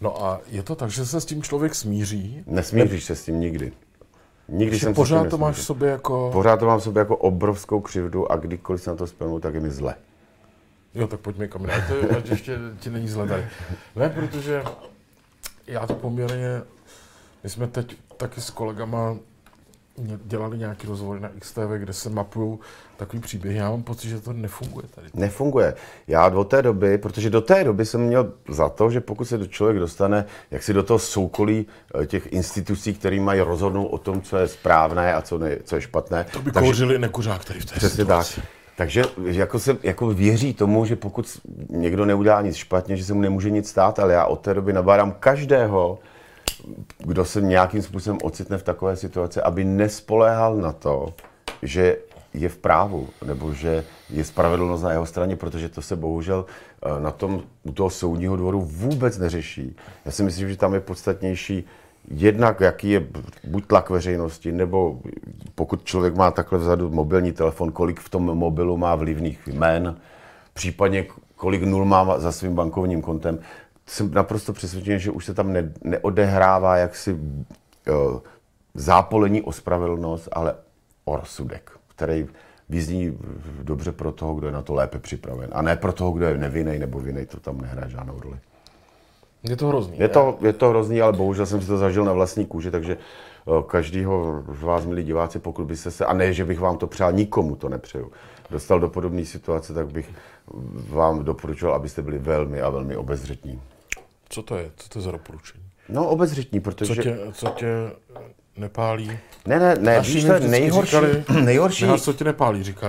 No 0.00 0.24
a 0.24 0.40
je 0.46 0.62
to 0.62 0.74
tak, 0.74 0.90
že 0.90 1.06
se 1.06 1.20
s 1.20 1.24
tím 1.24 1.42
člověk 1.42 1.74
smíří? 1.74 2.44
Nesmíříš 2.46 3.08
ne... 3.08 3.16
se 3.16 3.22
s 3.22 3.24
tím 3.24 3.40
nikdy. 3.40 3.72
Nikdy 4.50 4.78
jsem 4.78 4.94
pořád 4.94 5.28
to 5.28 5.38
máš 5.38 5.56
v 5.56 5.64
sobě 5.64 5.90
jako... 5.90 6.30
Pořád 6.32 6.56
to 6.56 6.66
mám 6.66 6.80
v 6.80 6.82
sobě 6.82 7.00
jako 7.00 7.16
obrovskou 7.16 7.80
křivdu 7.80 8.32
a 8.32 8.36
kdykoliv 8.36 8.82
se 8.82 8.90
na 8.90 8.96
to 8.96 9.06
vzpomenu, 9.06 9.40
tak 9.40 9.54
je 9.54 9.60
mi 9.60 9.70
zle. 9.70 9.94
Jo, 10.94 11.06
tak 11.06 11.20
pojďme 11.20 11.48
kam 11.48 11.62
to, 11.62 12.16
ať 12.16 12.30
ještě 12.30 12.58
ti 12.80 12.90
není 12.90 13.08
zle 13.08 13.28
tady. 13.28 13.46
Ne, 13.96 14.08
protože 14.08 14.62
já 15.66 15.86
to 15.86 15.94
poměrně, 15.94 16.62
my 17.44 17.50
jsme 17.50 17.66
teď 17.66 17.96
taky 18.16 18.40
s 18.40 18.50
kolegama 18.50 19.16
dělali 20.24 20.58
nějaký 20.58 20.86
rozhovor 20.86 21.20
na 21.20 21.30
XTV, 21.40 21.70
kde 21.78 21.92
se 21.92 22.10
mapují 22.10 22.58
takový 22.96 23.22
příběh. 23.22 23.56
Já 23.56 23.70
mám 23.70 23.82
pocit, 23.82 24.08
že 24.08 24.20
to 24.20 24.32
nefunguje 24.32 24.86
tady. 24.94 25.08
Nefunguje. 25.14 25.74
Já 26.06 26.28
do 26.28 26.44
té 26.44 26.62
doby, 26.62 26.98
protože 26.98 27.30
do 27.30 27.40
té 27.40 27.64
doby 27.64 27.86
jsem 27.86 28.00
měl 28.00 28.32
za 28.48 28.68
to, 28.68 28.90
že 28.90 29.00
pokud 29.00 29.24
se 29.24 29.48
člověk 29.48 29.78
dostane 29.78 30.24
jak 30.50 30.62
si 30.62 30.72
do 30.72 30.82
toho 30.82 30.98
soukolí 30.98 31.66
eh, 32.02 32.06
těch 32.06 32.32
institucí, 32.32 32.94
které 32.94 33.20
mají 33.20 33.40
rozhodnout 33.40 33.86
o 33.86 33.98
tom, 33.98 34.22
co 34.22 34.36
je 34.36 34.48
správné 34.48 35.14
a 35.14 35.22
co, 35.22 35.38
ne, 35.38 35.56
co 35.64 35.74
je 35.76 35.82
špatné. 35.82 36.26
To 36.32 36.42
by 36.42 36.52
takže, 36.52 36.66
kouřili 36.66 36.98
nekuřák 36.98 37.44
tady 37.44 37.60
v 37.60 37.64
té 37.64 37.74
Přesně 37.76 37.96
situaci. 37.96 38.40
tak. 38.40 38.44
Takže 38.76 39.02
jako 39.24 39.58
se 39.58 39.76
jako 39.82 40.06
věří 40.06 40.54
tomu, 40.54 40.84
že 40.84 40.96
pokud 40.96 41.40
někdo 41.70 42.04
neudělá 42.04 42.42
nic 42.42 42.56
špatně, 42.56 42.96
že 42.96 43.04
se 43.04 43.14
mu 43.14 43.20
nemůže 43.20 43.50
nic 43.50 43.68
stát, 43.68 43.98
ale 43.98 44.12
já 44.12 44.24
od 44.24 44.40
té 44.40 44.54
doby 44.54 44.72
nabádám 44.72 45.12
každého, 45.20 45.98
kdo 46.98 47.24
se 47.24 47.40
nějakým 47.40 47.82
způsobem 47.82 48.18
ocitne 48.22 48.58
v 48.58 48.62
takové 48.62 48.96
situaci, 48.96 49.40
aby 49.40 49.64
nespoléhal 49.64 50.56
na 50.56 50.72
to, 50.72 51.14
že 51.62 51.96
je 52.34 52.48
v 52.48 52.56
právu, 52.56 53.08
nebo 53.26 53.54
že 53.54 53.84
je 54.10 54.24
spravedlnost 54.24 54.82
na 54.82 54.92
jeho 54.92 55.06
straně, 55.06 55.36
protože 55.36 55.68
to 55.68 55.82
se 55.82 55.96
bohužel 55.96 56.46
eh, 56.82 57.00
na 57.00 57.10
tom, 57.10 57.42
u 57.62 57.72
toho 57.72 57.90
soudního 57.90 58.36
dvoru 58.36 58.60
vůbec 58.60 59.18
neřeší. 59.18 59.76
Já 60.04 60.10
si 60.10 60.22
myslím, 60.22 60.48
že 60.48 60.56
tam 60.56 60.74
je 60.74 60.80
podstatnější 60.80 61.64
jednak, 62.10 62.60
jaký 62.60 62.90
je 62.90 63.06
buď 63.44 63.66
tlak 63.66 63.90
veřejnosti, 63.90 64.52
nebo 64.52 65.00
pokud 65.54 65.84
člověk 65.84 66.14
má 66.14 66.30
takhle 66.30 66.58
vzadu 66.58 66.90
mobilní 66.90 67.32
telefon, 67.32 67.72
kolik 67.72 68.00
v 68.00 68.08
tom 68.08 68.22
mobilu 68.22 68.76
má 68.76 68.94
vlivných 68.94 69.48
jmén, 69.48 69.96
případně 70.54 71.06
kolik 71.36 71.62
nul 71.62 71.84
má 71.84 72.18
za 72.18 72.32
svým 72.32 72.54
bankovním 72.54 73.02
kontem 73.02 73.38
jsem 73.90 74.14
naprosto 74.14 74.52
přesvědčen, 74.52 74.98
že 74.98 75.10
už 75.10 75.24
se 75.24 75.34
tam 75.34 75.52
ne, 75.52 75.72
neodehrává 75.84 76.76
jaksi 76.76 77.12
uh, 77.12 78.20
zápolení 78.74 79.42
o 79.42 79.52
spravedlnost, 79.52 80.28
ale 80.32 80.54
o 81.04 81.16
rozsudek, 81.16 81.70
který 81.88 82.26
vyzní 82.68 83.18
dobře 83.62 83.92
pro 83.92 84.12
toho, 84.12 84.34
kdo 84.34 84.46
je 84.46 84.52
na 84.52 84.62
to 84.62 84.74
lépe 84.74 84.98
připraven. 84.98 85.50
A 85.52 85.62
ne 85.62 85.76
pro 85.76 85.92
toho, 85.92 86.12
kdo 86.12 86.26
je 86.26 86.38
nevinný 86.38 86.78
nebo 86.78 87.00
vinný, 87.00 87.26
to 87.26 87.40
tam 87.40 87.60
nehraje 87.60 87.90
žádnou 87.90 88.20
roli. 88.20 88.38
Je 89.42 89.56
to 89.56 89.68
hrozný. 89.68 89.98
Je 89.98 90.08
to, 90.08 90.38
je 90.40 90.52
to 90.52 90.68
hrozný, 90.68 91.02
ale 91.02 91.12
bohužel 91.12 91.46
jsem 91.46 91.60
si 91.60 91.66
to 91.66 91.78
zažil 91.78 92.04
na 92.04 92.12
vlastní 92.12 92.46
kůži, 92.46 92.70
takže 92.70 92.96
uh, 93.44 93.62
každýho 93.62 94.44
z 94.58 94.62
vás, 94.62 94.86
milí 94.86 95.02
diváci, 95.02 95.38
pokud 95.38 95.64
byste 95.64 95.90
se, 95.90 96.06
a 96.06 96.12
ne, 96.12 96.32
že 96.32 96.44
bych 96.44 96.60
vám 96.60 96.78
to 96.78 96.86
přál, 96.86 97.12
nikomu 97.12 97.56
to 97.56 97.68
nepřeju, 97.68 98.12
dostal 98.50 98.80
do 98.80 98.88
podobné 98.88 99.24
situace, 99.24 99.74
tak 99.74 99.92
bych 99.92 100.10
vám 100.88 101.24
doporučoval, 101.24 101.74
abyste 101.74 102.02
byli 102.02 102.18
velmi 102.18 102.60
a 102.60 102.70
velmi 102.70 102.96
obezřetní. 102.96 103.60
Co 104.32 104.42
to 104.42 104.56
je? 104.56 104.70
Co 104.76 104.88
to 104.88 104.98
je 104.98 105.02
za 105.02 105.10
doporučení? 105.10 105.64
No 105.88 106.08
obezřetní, 106.08 106.60
protože... 106.60 106.94
Co 106.94 107.02
tě, 107.02 107.18
co 107.32 107.46
tě 107.46 107.66
nepálí? 108.56 109.18
Ne, 109.46 109.58
ne, 109.58 109.74
ne, 109.74 110.00
víš, 110.00 110.24
to 110.24 110.38
nejhorší, 110.38 110.90
říkali, 110.90 111.24
nejhorší... 111.44 111.84
Nehas, 111.84 112.02
co 112.02 112.12
tě 112.12 112.24
nepálí, 112.24 112.62
říká, 112.62 112.88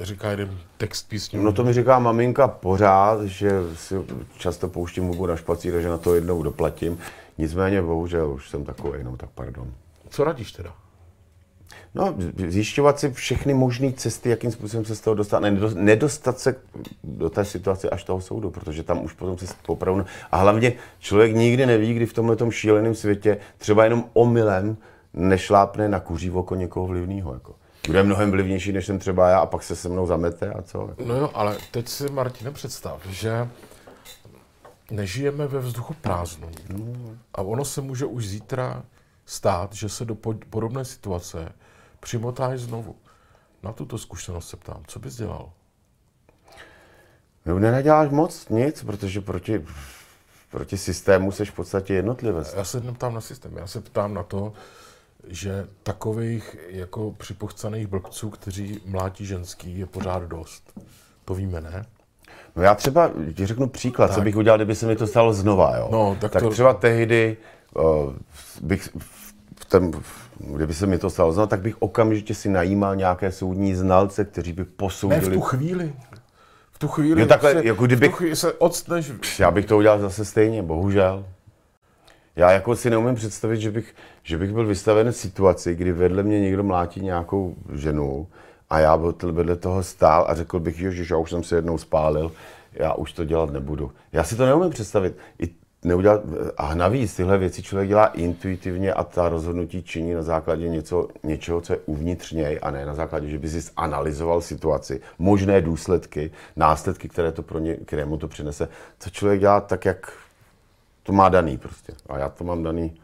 říká 0.00 0.30
jeden 0.30 0.58
text 0.76 1.08
písně. 1.08 1.38
No 1.38 1.52
to 1.52 1.64
mi 1.64 1.72
říká 1.72 1.98
maminka 1.98 2.48
pořád, 2.48 3.22
že 3.22 3.50
si 3.74 3.94
často 4.38 4.68
pouštím 4.68 5.04
hubu 5.04 5.26
na 5.26 5.36
špacír, 5.36 5.80
že 5.80 5.88
na 5.88 5.98
to 5.98 6.14
jednou 6.14 6.42
doplatím. 6.42 6.98
Nicméně, 7.38 7.82
bohužel, 7.82 8.30
už 8.30 8.50
jsem 8.50 8.64
takový, 8.64 9.04
no 9.04 9.16
tak 9.16 9.30
pardon. 9.34 9.72
Co 10.08 10.24
radíš 10.24 10.52
teda? 10.52 10.74
No, 11.94 12.14
zjišťovat 12.48 13.00
si 13.00 13.12
všechny 13.12 13.54
možné 13.54 13.92
cesty, 13.92 14.30
jakým 14.30 14.50
způsobem 14.50 14.84
se 14.84 14.96
z 14.96 15.00
toho 15.00 15.14
dostat, 15.14 15.40
ne, 15.40 15.50
nedostat 15.74 16.38
se 16.38 16.56
do 17.04 17.30
té 17.30 17.44
situace 17.44 17.90
až 17.90 18.04
toho 18.04 18.20
soudu, 18.20 18.50
protože 18.50 18.82
tam 18.82 19.04
už 19.04 19.12
potom 19.12 19.38
se 19.38 19.46
popravdu... 19.66 20.04
A 20.30 20.36
hlavně 20.36 20.72
člověk 20.98 21.34
nikdy 21.34 21.66
neví, 21.66 21.94
kdy 21.94 22.06
v 22.06 22.12
tomhle 22.12 22.36
šíleném 22.50 22.94
světě 22.94 23.38
třeba 23.58 23.84
jenom 23.84 24.04
omylem 24.12 24.76
nešlápne 25.14 25.88
na 25.88 26.00
kuří 26.00 26.30
oko 26.30 26.54
někoho 26.54 26.86
vlivného. 26.86 27.34
Jako. 27.34 27.54
Bude 27.86 28.02
mnohem 28.02 28.30
vlivnější, 28.30 28.72
než 28.72 28.86
jsem 28.86 28.98
třeba 28.98 29.28
já, 29.28 29.38
a 29.38 29.46
pak 29.46 29.62
se 29.62 29.76
se 29.76 29.88
mnou 29.88 30.06
zamete 30.06 30.50
a 30.52 30.62
co? 30.62 30.90
No 31.04 31.16
jo, 31.16 31.30
ale 31.34 31.56
teď 31.70 31.88
si, 31.88 32.10
Martine, 32.10 32.50
představ, 32.50 33.06
že 33.06 33.48
nežijeme 34.90 35.46
ve 35.46 35.58
vzduchu 35.58 35.94
prázdnou. 35.94 36.48
A 37.34 37.42
ono 37.42 37.64
se 37.64 37.80
může 37.80 38.06
už 38.06 38.28
zítra 38.28 38.82
stát, 39.26 39.72
že 39.72 39.88
se 39.88 40.04
do 40.04 40.14
podobné 40.50 40.84
situace 40.84 41.52
přimotáš 42.00 42.60
znovu. 42.60 42.96
Na 43.62 43.72
tuto 43.72 43.98
zkušenost 43.98 44.48
se 44.48 44.56
ptám, 44.56 44.82
co 44.86 44.98
bys 44.98 45.16
dělal? 45.16 45.52
No, 47.46 47.58
nenaděláš 47.58 48.10
moc 48.10 48.48
nic, 48.48 48.82
protože 48.82 49.20
proti, 49.20 49.64
proti 50.50 50.78
systému 50.78 51.32
seš 51.32 51.50
v 51.50 51.54
podstatě 51.54 51.94
jednotlivé. 51.94 52.44
Já 52.56 52.64
se 52.64 52.80
neptám 52.80 53.14
na 53.14 53.20
systém, 53.20 53.56
já 53.56 53.66
se 53.66 53.80
ptám 53.80 54.14
na 54.14 54.22
to, 54.22 54.52
že 55.26 55.66
takových 55.82 56.56
jako 56.68 57.14
připochcaných 57.18 57.86
blbců, 57.86 58.30
kteří 58.30 58.80
mlátí 58.84 59.26
ženský, 59.26 59.78
je 59.78 59.86
pořád 59.86 60.22
dost. 60.22 60.80
To 61.24 61.34
víme, 61.34 61.60
ne? 61.60 61.86
No 62.56 62.62
já 62.62 62.74
třeba 62.74 63.10
ti 63.34 63.46
řeknu 63.46 63.68
příklad, 63.68 64.06
tak. 64.06 64.16
co 64.16 64.20
bych 64.20 64.36
udělal, 64.36 64.58
kdyby 64.58 64.74
se 64.74 64.86
mi 64.86 64.96
to 64.96 65.06
stalo 65.06 65.32
znova. 65.32 65.76
Jo? 65.76 65.88
No, 65.92 66.16
tak, 66.20 66.32
tak 66.32 66.42
to... 66.42 66.50
třeba 66.50 66.74
tehdy 66.74 67.36
uh, 67.74 68.12
bych 68.60 68.88
v 69.56 69.64
tom, 69.64 69.92
kdyby 70.38 70.74
se 70.74 70.86
mi 70.86 70.98
to 70.98 71.10
stalo 71.10 71.32
znova, 71.32 71.46
tak 71.46 71.60
bych 71.60 71.82
okamžitě 71.82 72.34
si 72.34 72.48
najímal 72.48 72.96
nějaké 72.96 73.32
soudní 73.32 73.74
znalce, 73.74 74.24
kteří 74.24 74.52
by 74.52 74.64
posoudili. 74.64 75.20
Ne 75.20 75.30
v 75.30 75.32
tu 75.32 75.40
chvíli. 75.40 75.92
V 76.72 76.78
tu 76.78 76.88
chvíli, 76.88 77.20
jo, 77.20 77.26
takhle, 77.26 77.52
se, 77.52 77.66
jako 77.66 77.86
kdybych, 77.86 78.10
v 78.10 78.12
tu 78.12 78.16
chvíli 78.16 78.36
se 78.36 78.52
odstneš. 78.52 79.12
Já 79.38 79.50
bych 79.50 79.66
to 79.66 79.78
udělal 79.78 79.98
zase 79.98 80.24
stejně, 80.24 80.62
bohužel. 80.62 81.24
Já 82.36 82.50
jako 82.50 82.76
si 82.76 82.90
neumím 82.90 83.14
představit, 83.14 83.60
že 83.60 83.70
bych, 83.70 83.94
že 84.22 84.38
bych 84.38 84.52
byl 84.52 84.66
vystaven 84.66 85.12
v 85.12 85.16
situaci, 85.16 85.74
kdy 85.74 85.92
vedle 85.92 86.22
mě 86.22 86.40
někdo 86.40 86.62
mlátí 86.62 87.00
nějakou 87.00 87.54
ženu 87.74 88.26
a 88.70 88.78
já 88.78 88.96
byl 88.96 89.14
vedle 89.32 89.56
toho 89.56 89.82
stál 89.82 90.26
a 90.28 90.34
řekl 90.34 90.60
bych, 90.60 90.76
že 90.76 91.14
já 91.14 91.16
už 91.16 91.30
jsem 91.30 91.42
se 91.42 91.56
jednou 91.56 91.78
spálil, 91.78 92.32
já 92.72 92.94
už 92.94 93.12
to 93.12 93.24
dělat 93.24 93.50
nebudu. 93.50 93.92
Já 94.12 94.24
si 94.24 94.36
to 94.36 94.46
neumím 94.46 94.70
představit. 94.70 95.16
I 95.38 95.50
neudělat, 95.84 96.20
a 96.56 96.74
navíc 96.74 97.16
tyhle 97.16 97.38
věci 97.38 97.62
člověk 97.62 97.88
dělá 97.88 98.06
intuitivně 98.06 98.92
a 98.92 99.04
ta 99.04 99.28
rozhodnutí 99.28 99.82
činí 99.82 100.14
na 100.14 100.22
základě 100.22 100.68
něco, 100.68 101.08
něčeho, 101.22 101.60
co 101.60 101.72
je 101.72 101.78
uvnitř 101.86 102.32
něj 102.32 102.58
a 102.62 102.70
ne 102.70 102.86
na 102.86 102.94
základě, 102.94 103.28
že 103.28 103.38
by 103.38 103.48
si 103.48 103.70
analyzoval 103.76 104.40
situaci, 104.40 105.00
možné 105.18 105.60
důsledky, 105.60 106.30
následky, 106.56 107.08
které 107.08 107.32
to 107.32 107.42
pro 107.42 107.58
ně, 107.58 107.74
kterému 107.74 108.16
to 108.16 108.28
přinese. 108.28 108.68
To 108.98 109.10
člověk 109.10 109.40
dělá 109.40 109.60
tak, 109.60 109.84
jak 109.84 110.12
to 111.02 111.12
má 111.12 111.28
daný 111.28 111.58
prostě. 111.58 111.92
A 112.08 112.18
já 112.18 112.28
to 112.28 112.44
mám 112.44 112.62
daný 112.62 113.00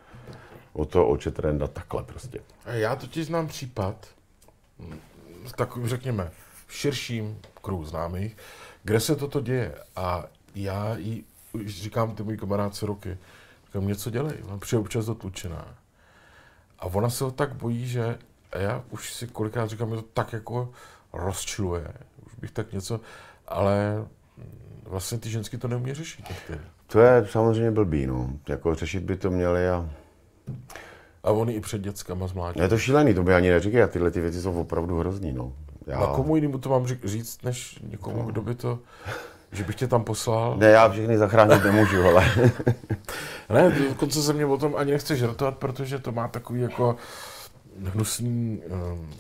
od 0.72 0.90
toho 0.90 1.08
očetrenda 1.08 1.66
takhle 1.66 2.02
prostě. 2.02 2.40
Já 2.66 2.96
totiž 2.96 3.26
znám 3.26 3.48
případ, 3.48 4.06
tak 5.56 5.68
řekněme, 5.84 6.30
v 6.66 6.74
širším 6.74 7.38
kruhu 7.62 7.84
známých, 7.84 8.36
kde 8.82 9.00
se 9.00 9.16
toto 9.16 9.40
děje. 9.40 9.74
A 9.96 10.24
já 10.54 10.96
už 10.96 11.24
říkám 11.66 12.14
ty 12.14 12.22
moji 12.22 12.36
kamarádce 12.36 12.86
roky, 12.86 13.18
říkám, 13.66 13.86
něco 13.86 14.11
dělej, 14.11 14.34
mám 14.48 14.61
přijde 14.61 14.80
občas 14.80 15.07
dotlučená. 15.07 15.74
A 16.78 16.86
ona 16.86 17.11
se 17.11 17.24
ho 17.24 17.30
tak 17.30 17.55
bojí, 17.55 17.88
že 17.88 18.18
já 18.55 18.84
už 18.90 19.12
si 19.12 19.26
kolikrát 19.26 19.70
říkám, 19.70 19.90
že 19.90 19.96
to 19.96 20.02
tak 20.02 20.32
jako 20.32 20.72
rozčiluje, 21.12 21.88
už 22.26 22.34
bych 22.34 22.50
tak 22.50 22.72
něco, 22.72 23.00
ale 23.48 24.07
vlastně 24.84 25.18
ty 25.18 25.30
žensky 25.30 25.59
to 25.59 25.68
neumí 25.68 25.94
řešit 25.94 26.28
některý. 26.28 26.61
To 26.86 27.00
je 27.00 27.26
samozřejmě 27.26 27.70
blbý, 27.70 28.07
no. 28.07 28.30
Jako 28.48 28.74
řešit 28.74 29.02
by 29.02 29.16
to 29.16 29.30
měli 29.30 29.68
a... 29.68 29.90
A 31.22 31.30
oni 31.30 31.52
i 31.52 31.61
před 31.61 31.80
dětskama 31.80 32.26
zmlátí. 32.26 32.61
Je 32.61 32.68
to 32.68 32.78
šílený, 32.78 33.14
to 33.14 33.22
by 33.22 33.34
ani 33.34 33.50
neříkej, 33.50 33.82
a 33.82 33.86
tyhle 33.86 34.11
ty 34.11 34.20
věci 34.20 34.42
jsou 34.42 34.61
opravdu 34.61 34.98
hrozný, 34.98 35.32
no. 35.32 35.52
Já... 35.86 35.98
A 35.98 36.14
komu 36.14 36.36
jinému 36.36 36.59
to 36.59 36.68
mám 36.68 36.86
říct, 37.05 37.42
než 37.42 37.78
někomu, 37.90 38.22
kdo 38.22 38.42
by 38.42 38.55
to... 38.55 38.78
Že 39.55 39.64
bych 39.64 39.76
tě 39.76 39.88
tam 39.88 40.05
poslal? 40.05 40.57
Ne, 40.57 40.66
já 40.66 40.88
všechny 40.88 41.18
zachránit 41.18 41.64
nemůžu, 41.64 42.02
ale... 42.02 42.30
ne, 43.48 43.70
dokonce 43.88 44.22
se 44.22 44.32
mě 44.32 44.46
o 44.46 44.59
tom 44.59 44.76
ani 44.76 44.92
nechce 44.92 45.16
žertovat, 45.16 45.59
protože 45.59 45.98
to 45.98 46.12
má 46.12 46.28
takový 46.28 46.61
jako 46.61 46.96
hnusný... 47.84 48.62
Um... 48.68 49.11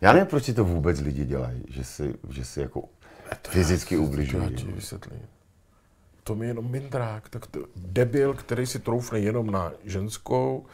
Já 0.00 0.12
nevím, 0.12 0.26
proč 0.26 0.44
si 0.44 0.54
to 0.54 0.64
vůbec 0.64 1.00
lidi 1.00 1.24
dělají, 1.24 1.64
že 1.68 1.84
si, 1.84 2.14
že 2.30 2.44
si 2.44 2.60
jako 2.60 2.80
to 3.42 3.50
fyzicky 3.50 3.96
ubližují. 3.96 4.56
To 4.56 4.66
vysvětlím. 4.66 5.22
To 6.24 6.34
mi 6.34 6.46
jenom 6.46 6.70
mindrák, 6.70 7.28
tak 7.28 7.46
to, 7.46 7.60
debil, 7.76 8.34
který 8.34 8.66
si 8.66 8.78
troufne 8.78 9.18
jenom 9.18 9.50
na 9.50 9.72
ženskou 9.84 10.66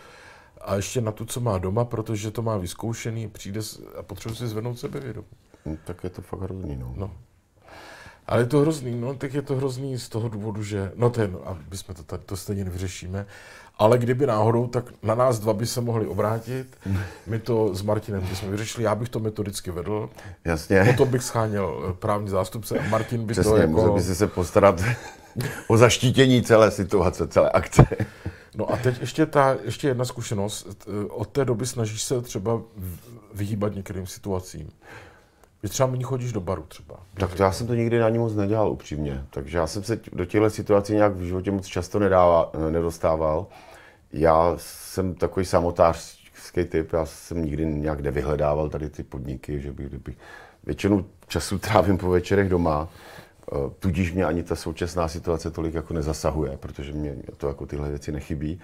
a 0.61 0.75
ještě 0.75 1.01
na 1.01 1.13
tu, 1.13 1.25
co 1.25 1.41
má 1.41 1.59
doma, 1.59 1.85
protože 1.85 2.31
to 2.31 2.43
má 2.43 2.57
vyzkoušený, 2.57 3.29
přijde 3.29 3.61
a 3.99 4.03
potřebuje 4.03 4.37
si 4.37 4.49
zvednout 4.49 4.79
sebevědomí. 4.79 5.29
No, 5.67 5.77
tak 5.85 6.05
je 6.05 6.11
to 6.11 6.23
fakt 6.23 6.41
hrozný, 6.41 6.77
no. 6.77 6.95
no. 6.97 7.11
Ale 8.31 8.43
je 8.43 8.47
to 8.47 8.59
hrozný, 8.59 9.01
no, 9.01 9.15
tak 9.15 9.35
je 9.35 9.43
to 9.43 9.57
hrozný 9.57 9.99
z 9.99 10.09
toho 10.09 10.29
důvodu, 10.29 10.63
že, 10.63 10.93
no 10.97 11.11
ten, 11.11 11.37
aby 11.45 11.77
jsme 11.77 11.95
to 11.95 12.03
tady, 12.03 12.23
to 12.27 12.37
stejně 12.37 12.65
nevyřešíme, 12.65 13.27
ale 13.79 13.99
kdyby 13.99 14.27
náhodou, 14.27 14.67
tak 14.67 14.85
na 15.03 15.15
nás 15.15 15.39
dva 15.39 15.53
by 15.53 15.67
se 15.67 15.81
mohli 15.81 16.07
obrátit. 16.07 16.77
My 17.27 17.39
to 17.39 17.75
s 17.75 17.83
Martinem 17.83 18.21
bychom 18.21 18.51
vyřešili, 18.51 18.85
já 18.85 18.95
bych 18.95 19.09
to 19.09 19.21
metodicky 19.21 19.71
vedl. 19.71 20.11
Jasně. 20.45 20.85
Potom 20.85 21.09
bych 21.09 21.23
scháněl 21.23 21.85
eh, 21.91 21.93
právní 21.93 22.29
zástupce 22.29 22.79
a 22.79 22.89
Martin 22.89 23.27
by 23.27 23.33
Přesně, 23.33 23.53
to 23.53 23.57
jako... 23.57 23.73
musel 23.73 23.93
by 23.93 24.03
si 24.03 24.15
se 24.15 24.27
postarat 24.27 24.83
o 25.69 25.77
zaštítění 25.77 26.43
celé 26.43 26.71
situace, 26.71 27.29
celé 27.29 27.51
akce. 27.51 27.87
No 28.55 28.73
a 28.73 28.77
teď 28.77 29.01
ještě, 29.01 29.27
ta, 29.27 29.57
ještě 29.65 29.89
jedna 29.89 30.05
zkušenost. 30.05 30.89
Eh, 30.89 31.07
od 31.09 31.29
té 31.29 31.45
doby 31.45 31.67
snažíš 31.67 32.03
se 32.03 32.21
třeba 32.21 32.61
vyhýbat 33.35 33.75
některým 33.75 34.07
situacím. 34.07 34.71
Vy 35.63 35.69
třeba 35.69 35.87
méně 35.89 36.05
chodíš 36.05 36.33
do 36.33 36.41
baru 36.41 36.65
třeba. 36.69 36.97
Tak 37.15 37.35
to 37.35 37.43
já 37.43 37.53
jsem 37.53 37.67
to 37.67 37.75
nikdy 37.75 37.99
na 37.99 38.09
ní 38.09 38.19
moc 38.19 38.35
nedělal 38.35 38.71
upřímně. 38.71 39.25
Takže 39.31 39.59
já 39.59 39.67
jsem 39.67 39.83
se 39.83 40.01
do 40.13 40.25
těchto 40.25 40.51
situací 40.51 40.95
nějak 40.95 41.13
v 41.13 41.23
životě 41.23 41.51
moc 41.51 41.67
často 41.67 41.99
nedává, 41.99 42.53
nedostával. 42.71 43.47
Já 44.13 44.55
jsem 44.57 45.15
takový 45.15 45.47
samotářský 45.47 46.65
typ, 46.65 46.93
já 46.93 47.07
jsem 47.07 47.45
nikdy 47.45 47.67
nějak 47.67 48.01
nevyhledával 48.01 48.69
tady 48.69 48.91
ty 48.91 49.03
podniky, 49.03 49.61
že 49.61 49.73
bych, 49.73 49.87
kdybych 49.87 50.17
většinu 50.65 51.07
času 51.29 51.59
trávím 51.59 51.99
po 51.99 52.11
večerech 52.11 52.49
doma, 52.49 52.89
eh, 53.53 53.55
tudíž 53.79 54.13
mě 54.13 54.25
ani 54.25 54.43
ta 54.43 54.57
současná 54.57 55.09
situace 55.09 55.51
tolik 55.51 55.75
jako 55.75 55.95
nezasahuje, 55.95 56.57
protože 56.57 56.93
mě 56.93 57.17
to 57.37 57.49
jako 57.49 57.67
tyhle 57.67 57.89
věci 57.89 58.13
nechybí. 58.13 58.61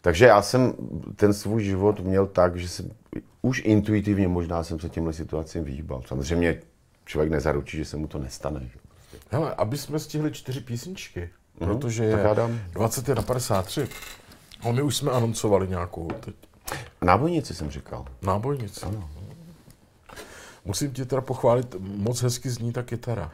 Takže 0.00 0.26
já 0.26 0.42
jsem 0.42 0.72
ten 1.16 1.34
svůj 1.34 1.64
život 1.64 2.00
měl 2.00 2.26
tak, 2.26 2.56
že 2.56 2.68
jsem 2.68 2.90
už 3.42 3.62
intuitivně 3.64 4.28
možná 4.28 4.64
jsem 4.64 4.80
se 4.80 4.88
těmhle 4.88 5.12
situacím 5.12 5.64
vyhýbal. 5.64 6.02
Samozřejmě 6.06 6.60
člověk 7.04 7.30
nezaručí, 7.30 7.76
že 7.76 7.84
se 7.84 7.96
mu 7.96 8.06
to 8.06 8.18
nestane. 8.18 8.60
Že? 8.60 8.78
Hele, 9.30 9.54
aby 9.54 9.78
jsme 9.78 9.98
stihli 9.98 10.32
čtyři 10.32 10.60
písničky, 10.60 11.20
mm-hmm. 11.60 11.66
protože 11.66 12.04
je 12.04 12.16
20 12.72 13.08
na 13.08 13.22
53. 13.22 13.88
No, 14.64 14.72
my 14.72 14.82
už 14.82 14.96
jsme 14.96 15.12
anoncovali 15.12 15.68
nějakou 15.68 16.08
teď. 16.08 16.34
Nábojnici 17.02 17.54
jsem 17.54 17.70
říkal. 17.70 18.04
Nábojnici. 18.22 18.86
Ano. 18.86 19.10
Musím 20.64 20.92
tě 20.92 21.04
teda 21.04 21.20
pochválit, 21.20 21.76
moc 21.80 22.22
hezky 22.22 22.50
zní 22.50 22.72
ta 22.72 22.82
kytara. 22.82 23.30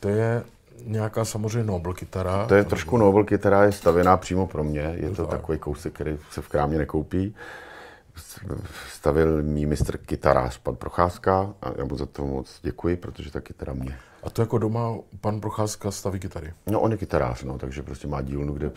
To 0.00 0.08
je 0.08 0.44
nějaká 0.84 1.24
samozřejmě 1.24 1.64
Noble 1.64 1.94
kytara. 1.94 2.46
To 2.46 2.54
je 2.54 2.64
trošku 2.64 2.96
Noble 2.96 3.24
kytara, 3.24 3.64
je 3.64 3.72
stavěná 3.72 4.16
přímo 4.16 4.46
pro 4.46 4.64
mě. 4.64 4.92
Je 4.94 5.10
to 5.10 5.26
takový 5.26 5.58
kousek, 5.58 5.92
který 5.92 6.18
se 6.30 6.42
v 6.42 6.48
krámě 6.48 6.78
nekoupí. 6.78 7.34
Stavil 8.88 9.42
mý 9.42 9.66
mistr 9.66 9.98
kytarář, 9.98 10.58
pan 10.58 10.76
Procházka, 10.76 11.54
a 11.62 11.72
já 11.76 11.84
mu 11.84 11.96
za 11.96 12.06
to 12.06 12.26
moc 12.26 12.60
děkuji, 12.62 12.96
protože 12.96 13.30
ta 13.30 13.40
kytara 13.40 13.72
mě. 13.72 13.98
A 14.22 14.30
to 14.30 14.42
jako 14.42 14.58
doma 14.58 14.94
pan 15.20 15.40
Procházka 15.40 15.90
staví 15.90 16.20
kytary? 16.20 16.52
No 16.66 16.80
on 16.80 16.92
je 16.92 16.98
kytarář, 16.98 17.42
no, 17.42 17.58
takže 17.58 17.82
prostě 17.82 18.08
má 18.08 18.22
dílnu, 18.22 18.52
kde 18.52 18.70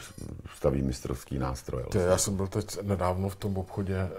staví 0.56 0.82
mistrovský 0.82 1.39
nástroj. 1.39 1.84
Ty, 1.91 1.97
já 1.97 2.18
jsem 2.18 2.36
byl 2.36 2.47
teď 2.47 2.82
nedávno 2.82 3.30
v 3.30 3.36
tom 3.36 3.58
obchodě 3.58 3.95
eh, 3.97 4.10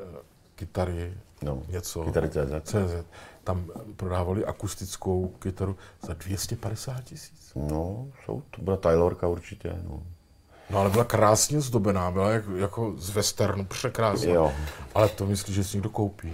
kytary, 0.55 1.15
no, 1.43 1.63
něco. 1.69 2.05
Kytary 2.05 2.29
CZ. 2.29 2.63
CZ 2.63 3.05
tam 3.45 3.71
prodávali 3.97 4.45
akustickou 4.45 5.29
kytaru 5.39 5.77
za 6.03 6.15
250 6.15 7.05
tisíc. 7.05 7.53
No, 7.55 8.07
jsou, 8.25 8.43
to 8.51 8.63
byla 8.63 8.77
Taylorka 8.77 9.29
určitě. 9.29 9.77
No. 9.89 10.03
No 10.71 10.79
ale 10.79 10.91
byla 10.91 11.05
krásně 11.05 11.61
zdobená, 11.61 12.11
byla 12.11 12.31
jak, 12.31 12.45
jako 12.57 12.95
z 12.97 13.11
westernu, 13.11 13.65
překrásná. 13.65 14.33
Jo. 14.33 14.53
Ale 14.95 15.09
to 15.09 15.27
myslíš, 15.27 15.57
že 15.57 15.65
si 15.65 15.77
někdo 15.77 15.91
koupí? 15.91 16.33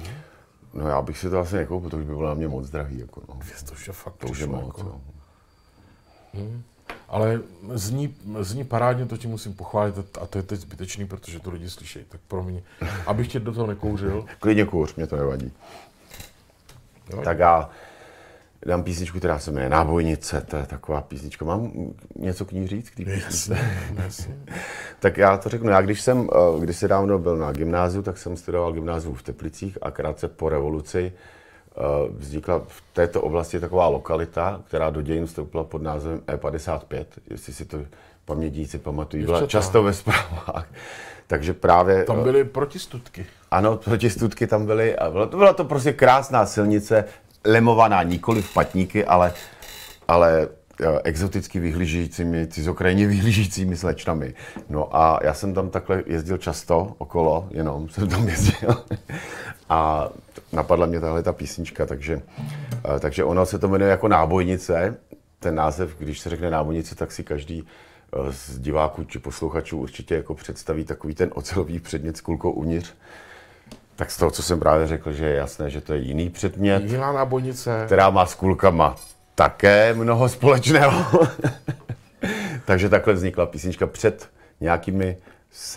No 0.75 0.89
já 0.89 1.03
bych 1.03 1.19
si 1.19 1.31
to 1.31 1.39
asi 1.39 1.57
nekoupil, 1.57 1.91
to 1.91 1.97
by 1.97 2.05
bylo 2.05 2.29
na 2.29 2.35
mě 2.35 2.49
moc 2.49 2.71
drahý. 2.71 2.99
Jako, 2.99 3.23
no. 3.29 3.35
200 3.39 3.67
to 3.67 3.75
je 3.87 3.93
fakt 3.93 4.17
to 4.17 4.27
už 4.27 4.39
je 4.39 4.47
moc. 4.47 4.67
Jako. 4.67 4.83
No. 4.83 5.01
Hmm. 6.35 6.63
Ale 7.09 7.41
zní, 7.75 8.17
zní 8.41 8.65
parádně, 8.65 9.07
to 9.07 9.17
ti 9.17 9.29
musím 9.29 9.55
pochválit 9.55 9.95
a 10.21 10.27
to 10.27 10.39
je 10.39 10.43
teď 10.43 10.61
zbytečný, 10.61 11.07
protože 11.07 11.41
to 11.41 11.51
lidi 11.51 11.71
slyší. 11.71 11.99
Tak 12.09 12.21
promiň, 12.29 12.63
abych 13.07 13.29
tě 13.29 13.41
do 13.41 13.53
toho 13.53 13.67
nekouřil. 13.67 14.25
Klidně 14.41 14.65
kouř, 14.65 14.95
mě 14.95 15.07
to 15.07 15.17
nevadí. 15.17 15.53
Jo. 17.13 17.23
Tak 17.23 17.39
já 17.39 17.71
dám 18.67 18.83
písničku, 18.83 19.19
která 19.19 19.39
se 19.39 19.51
jmenuje 19.51 19.69
Nábojnice, 19.69 20.41
to 20.41 20.57
je 20.57 20.67
taková 20.67 21.01
písnička. 21.01 21.45
Mám 21.45 21.73
něco 22.17 22.45
k 22.45 22.53
ní 22.53 22.67
říct? 22.67 22.91
K 22.91 22.97
té 22.97 23.05
písničce? 23.05 23.59
Jasně, 24.05 24.39
tak 25.01 25.17
já 25.17 25.37
to 25.37 25.49
řeknu. 25.49 25.71
Já 25.71 25.81
když 25.81 26.01
jsem, 26.01 26.29
eh, 26.33 26.61
když 26.61 26.77
se 26.77 26.89
dávno 26.89 27.19
byl 27.19 27.37
na 27.37 27.53
gymnáziu, 27.53 28.03
tak 28.03 28.19
jsem 28.19 28.37
studoval 28.37 28.73
gymnáziu 28.73 29.15
v 29.15 29.23
Teplicích 29.23 29.79
a 29.83 29.91
krátce 29.91 30.29
po 30.29 30.49
revoluci 30.49 31.13
eh, 31.13 31.81
vznikla 32.11 32.63
v 32.67 32.83
této 32.93 33.23
oblasti 33.23 33.61
taková 33.61 33.89
lokalita, 33.89 34.63
která 34.67 34.91
do 34.91 35.03
dějin 35.03 35.27
vstoupila 35.27 35.65
pod 35.65 35.83
názvem 35.83 36.19
E55, 36.19 37.05
jestli 37.31 37.53
si 37.53 37.65
to 37.65 37.79
pamětníci 38.25 38.79
pamatují, 38.79 39.25
byla 39.25 39.47
často 39.47 39.83
ve 39.83 39.93
zprávách. 39.93 40.67
Takže 41.31 41.53
právě... 41.53 42.05
Tam 42.05 42.23
byly 42.23 42.45
protistudky. 42.45 43.27
Ano, 43.51 43.77
protistudky 43.77 44.47
tam 44.47 44.67
byly 44.67 44.97
a 44.97 45.11
byla 45.11 45.27
to, 45.27 45.37
byla 45.37 45.53
to 45.53 45.65
prostě 45.65 45.93
krásná 45.93 46.47
silnice, 46.47 47.05
lemovaná 47.45 48.03
nikoli 48.03 48.43
v 48.43 48.55
patníky, 48.55 49.05
ale, 49.05 49.33
ale 50.09 50.49
eh, 50.81 51.01
exoticky 51.05 51.61
vyhlížejícími, 51.61 52.47
cizokrajně 52.47 53.07
vyhlížejícími 53.07 53.77
slečnami. 53.77 54.35
No 54.69 54.97
a 54.97 55.21
já 55.23 55.35
jsem 55.35 55.55
tam 55.55 55.71
takhle 55.71 56.03
jezdil 56.07 56.39
často 56.39 56.95
okolo, 56.99 57.49
jenom 57.51 57.89
jsem 57.89 58.09
tam 58.09 58.29
jezdil. 58.29 58.85
A 59.69 60.09
napadla 60.53 60.87
mě 60.87 61.01
tahle 61.01 61.23
ta 61.23 61.33
písnička, 61.33 61.87
takže, 61.87 62.23
eh, 62.97 63.01
takže 63.01 63.25
ono 63.25 63.47
se 63.47 63.59
to 63.59 63.69
jmenuje 63.69 63.91
jako 63.91 64.09
nábojnice 64.09 64.97
ten 65.39 65.55
název, 65.55 65.95
když 65.99 66.21
se 66.21 66.31
řekne 66.31 66.51
námonice, 66.51 66.95
tak 66.95 67.13
si 67.13 67.25
každý 67.25 67.65
eh, 67.67 67.90
z 68.31 68.59
diváků 68.59 69.05
či 69.05 69.19
posluchačů 69.19 69.79
určitě 69.79 70.15
jako 70.15 70.35
představí 70.35 70.85
takový 70.85 71.15
ten 71.15 71.31
ocelový 71.35 71.81
předmět 71.81 72.17
s 72.17 72.21
kulkou 72.21 72.51
uvnitř. 72.51 72.93
Tak 73.97 74.11
z 74.11 74.17
toho, 74.17 74.31
co 74.31 74.43
jsem 74.43 74.61
právě 74.61 74.87
řekl, 74.87 75.13
že 75.13 75.27
je 75.27 75.35
jasné, 75.35 75.71
že 75.71 75.81
to 75.81 75.93
je 75.93 76.01
jiný 76.01 76.31
předmět. 76.31 76.83
Jiná 76.83 77.13
nábojnice. 77.13 77.83
Která 77.87 78.11
má 78.11 78.27
s 78.27 78.35
kulkama 78.35 78.97
také 79.35 79.95
mnoho 79.95 80.29
společného. 80.29 81.29
Takže 82.65 82.89
takhle 82.89 83.15
vznikla 83.15 83.47
písnička 83.47 83.87
před 83.87 84.31
nějakými 84.61 85.17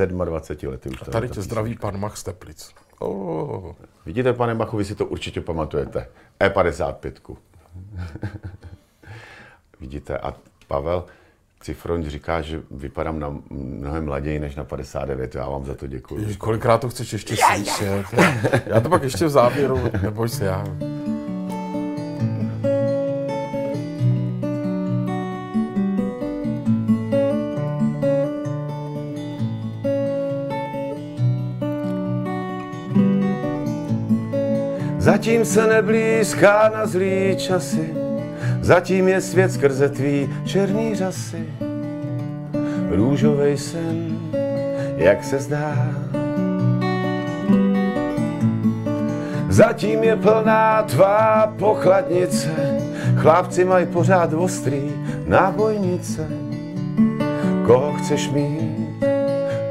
27 0.07 0.71
lety 0.71 0.89
už. 0.89 1.01
A 1.01 1.05
tady 1.05 1.29
tě 1.29 1.41
zdraví 1.41 1.77
pan 1.77 1.99
Mach 1.99 2.17
z 2.17 2.23
Teplic. 2.23 2.73
Oh. 2.99 3.73
Vidíte, 4.05 4.33
pane 4.33 4.53
Machu, 4.53 4.77
vy 4.77 4.85
si 4.85 4.95
to 4.95 5.05
určitě 5.05 5.41
pamatujete. 5.41 6.07
E55. 6.39 7.13
Vidíte, 9.79 10.17
a 10.17 10.33
Pavel 10.67 11.05
Cifroň 11.63 12.09
říká, 12.09 12.41
že 12.41 12.61
vypadám 12.71 13.19
na 13.19 13.35
mnohem 13.49 14.05
mlaději 14.05 14.39
než 14.39 14.55
na 14.55 14.63
59. 14.63 15.35
Já 15.35 15.49
vám 15.49 15.65
za 15.65 15.73
to 15.73 15.87
děkuji. 15.87 16.35
Kolikrát 16.37 16.77
to 16.77 16.89
chceš 16.89 17.13
ještě 17.13 17.35
slyšet? 17.35 18.05
Já 18.65 18.79
to 18.79 18.89
pak 18.89 19.03
ještě 19.03 19.25
v 19.25 19.29
závěru, 19.29 19.79
neboj 20.01 20.29
se, 20.29 20.45
já. 20.45 20.65
Zatím 34.97 35.45
se 35.45 35.67
neblízká 35.67 36.71
na 36.75 36.85
zlý 36.85 37.35
časy, 37.37 38.02
zatím 38.63 39.07
je 39.07 39.21
svět 39.21 39.51
skrze 39.51 39.89
tvý 39.89 40.29
černý 40.45 40.95
řasy. 40.95 41.45
Růžovej 42.89 43.57
sen, 43.57 44.17
jak 44.97 45.23
se 45.23 45.39
zdá. 45.39 45.75
Zatím 49.49 50.03
je 50.03 50.15
plná 50.15 50.83
tvá 50.83 51.53
pochladnice, 51.59 52.79
chlapci 53.17 53.65
mají 53.65 53.85
pořád 53.85 54.33
ostrý 54.33 54.91
nábojnice. 55.27 56.27
Koho 57.65 57.93
chceš 57.93 58.29
mít, 58.29 59.03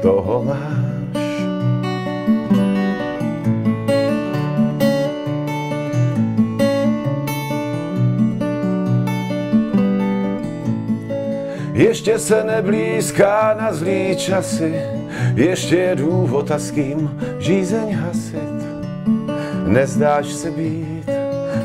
toho 0.01 0.43
máš. 0.43 0.82
Ještě 11.83 12.19
se 12.19 12.43
neblízká 12.43 13.55
na 13.61 13.73
zlý 13.73 14.15
časy, 14.15 14.81
ještě 15.35 15.75
je 15.75 15.95
důvod 15.95 16.51
a 16.51 16.59
s 16.59 16.71
kým 16.71 17.21
žízeň 17.39 17.95
hasit. 17.95 18.63
Nezdáš 19.65 20.25
se 20.25 20.51
být 20.51 21.09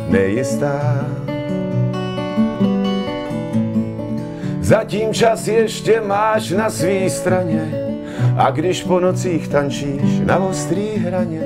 nejistá. 0.09 1.07
Zatím 4.61 5.15
čas 5.15 5.49
ještě 5.49 6.01
máš 6.01 6.51
na 6.51 6.71
svý 6.71 7.11
straně 7.11 7.73
a 8.37 8.51
když 8.51 8.83
po 8.83 9.01
nocích 9.01 9.49
tančíš 9.49 10.21
na 10.25 10.39
ostrý 10.39 10.89
hraně, 10.97 11.43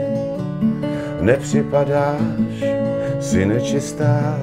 nepřipadáš 1.20 2.64
si 3.20 3.46
nečistá. 3.46 4.38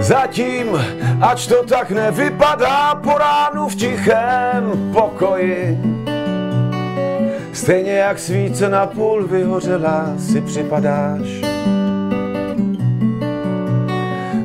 Zatím, 0.00 0.66
ač 1.20 1.46
to 1.46 1.62
tak 1.66 1.90
nevypadá 1.90 2.94
po 2.94 3.18
ránu 3.18 3.68
v 3.68 3.74
tichém 3.74 4.92
pokoji. 4.92 5.78
Stejně 7.52 7.92
jak 7.92 8.18
svíce 8.18 8.68
na 8.68 8.86
půl 8.86 9.26
vyhořela 9.26 10.06
si 10.18 10.40
připadáš. 10.40 11.26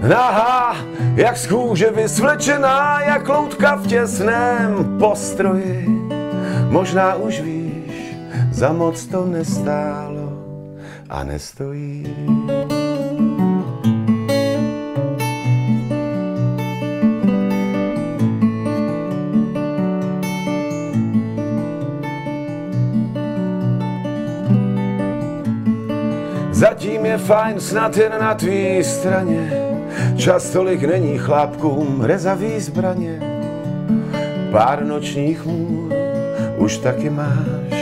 Nahá, 0.08 0.76
jak 1.16 1.38
z 1.38 1.48
kůže 1.48 1.92
vysvlečená, 1.92 3.02
jak 3.02 3.30
loutka 3.30 3.76
v 3.76 3.88
těsném 3.88 4.98
postroji. 5.00 5.88
Možná 6.70 7.16
už 7.16 7.42
víš, 7.42 8.16
za 8.52 8.74
moc 8.74 9.06
to 9.06 9.26
nestálo 9.26 10.34
a 11.10 11.24
nestojí. 11.24 12.33
Zatím 26.64 27.06
je 27.06 27.18
fajn 27.18 27.60
snad 27.60 27.98
jen 27.98 28.12
na 28.22 28.34
tvý 28.34 28.84
straně, 28.84 29.52
čas 30.16 30.50
tolik 30.50 30.84
není 30.84 31.18
chlapkům 31.18 32.02
rezavý 32.02 32.60
zbraně. 32.60 33.20
Pár 34.52 34.86
nočních 34.86 35.46
můr 35.46 35.94
už 36.58 36.78
taky 36.78 37.10
máš. 37.10 37.74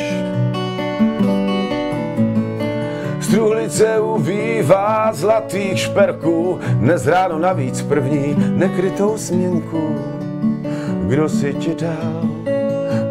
Struhlice 3.21 3.99
ubývá 3.99 5.13
zlatých 5.13 5.79
šperků, 5.79 6.59
dnes 6.73 7.07
ráno 7.07 7.39
navíc 7.39 7.81
první 7.81 8.35
nekrytou 8.37 9.17
směnku. 9.17 9.95
Kdo 11.07 11.29
si 11.29 11.53
ti 11.53 11.75
dal 11.75 12.21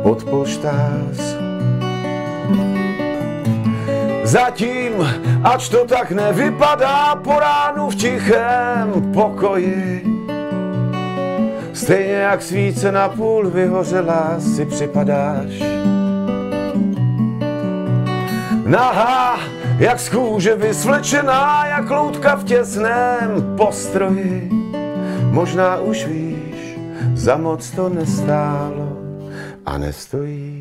pod 0.02 0.24
polštář? 0.24 1.40
Zatím, 4.30 4.92
ač 5.42 5.68
to 5.68 5.84
tak 5.84 6.10
nevypadá 6.14 7.18
po 7.18 7.34
ránu 7.34 7.90
v 7.90 7.94
tichém 7.94 9.12
pokoji. 9.14 10.06
Stejně 11.74 12.14
jak 12.14 12.42
svíce 12.42 12.92
na 12.92 13.08
půl 13.08 13.50
vyhořela 13.50 14.40
si 14.40 14.66
připadáš. 14.66 15.50
Nahá, 18.66 19.38
jak 19.78 20.00
z 20.00 20.08
kůže 20.08 20.54
vysvlečená, 20.54 21.66
jak 21.66 21.90
loutka 21.90 22.36
v 22.36 22.44
těsném 22.44 23.56
postroji. 23.56 24.50
Možná 25.30 25.78
už 25.78 26.06
víš, 26.06 26.78
za 27.14 27.36
moc 27.36 27.70
to 27.70 27.88
nestálo 27.88 28.96
a 29.66 29.78
nestojí. 29.78 30.59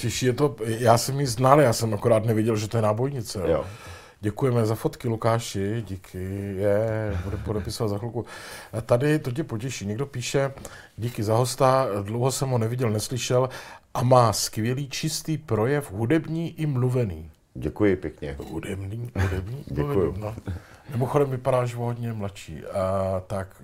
Potěší. 0.00 0.26
Je 0.26 0.32
to, 0.32 0.56
já 0.64 0.98
jsem 0.98 1.20
ji 1.20 1.26
znal, 1.26 1.60
já 1.60 1.72
jsem 1.72 1.94
akorát 1.94 2.24
neviděl, 2.24 2.56
že 2.56 2.68
to 2.68 2.76
je 2.76 2.82
nábojnice. 2.82 3.40
Jo. 3.46 3.64
Děkujeme 4.20 4.66
za 4.66 4.74
fotky, 4.74 5.08
Lukáši, 5.08 5.84
díky, 5.86 6.54
je, 6.56 7.18
bude 7.24 7.36
podepisovat 7.36 7.88
za 7.88 7.98
chvilku. 7.98 8.24
Tady 8.86 9.18
to 9.18 9.32
tě 9.32 9.44
potěší, 9.44 9.86
někdo 9.86 10.06
píše, 10.06 10.52
díky 10.96 11.22
za 11.22 11.34
hosta, 11.34 11.86
dlouho 12.02 12.32
jsem 12.32 12.48
ho 12.48 12.58
neviděl, 12.58 12.90
neslyšel 12.90 13.48
a 13.94 14.02
má 14.02 14.32
skvělý 14.32 14.88
čistý 14.88 15.38
projev, 15.38 15.92
hudební 15.92 16.60
i 16.60 16.66
mluvený. 16.66 17.30
Děkuji 17.54 17.96
pěkně. 17.96 18.36
Hudební, 18.50 19.10
hudební, 19.20 19.64
Děkuji. 19.66 20.14
No. 20.18 20.36
Mimochodem 20.90 21.30
vypadáš 21.30 21.74
hodně 21.74 22.12
mladší. 22.12 22.64
A, 22.64 23.20
tak 23.26 23.62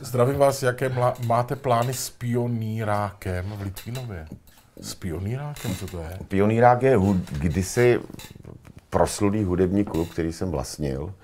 zdravím 0.00 0.38
vás, 0.38 0.62
jaké 0.62 0.88
mla, 0.88 1.14
máte 1.26 1.56
plány 1.56 1.94
s 1.94 2.10
pionírákem 2.10 3.52
v 3.56 3.62
Litvínově? 3.62 4.26
S 4.80 4.94
pionírákem, 4.94 5.74
co 5.74 5.86
to 5.86 5.98
je? 5.98 6.18
Pionírák 6.28 6.82
je 6.82 6.96
hud, 6.96 7.16
kdysi 7.16 8.00
proslulý 8.90 9.44
hudební 9.44 9.84
klub, 9.84 10.10
který 10.10 10.32
jsem 10.32 10.50
vlastnil, 10.50 11.14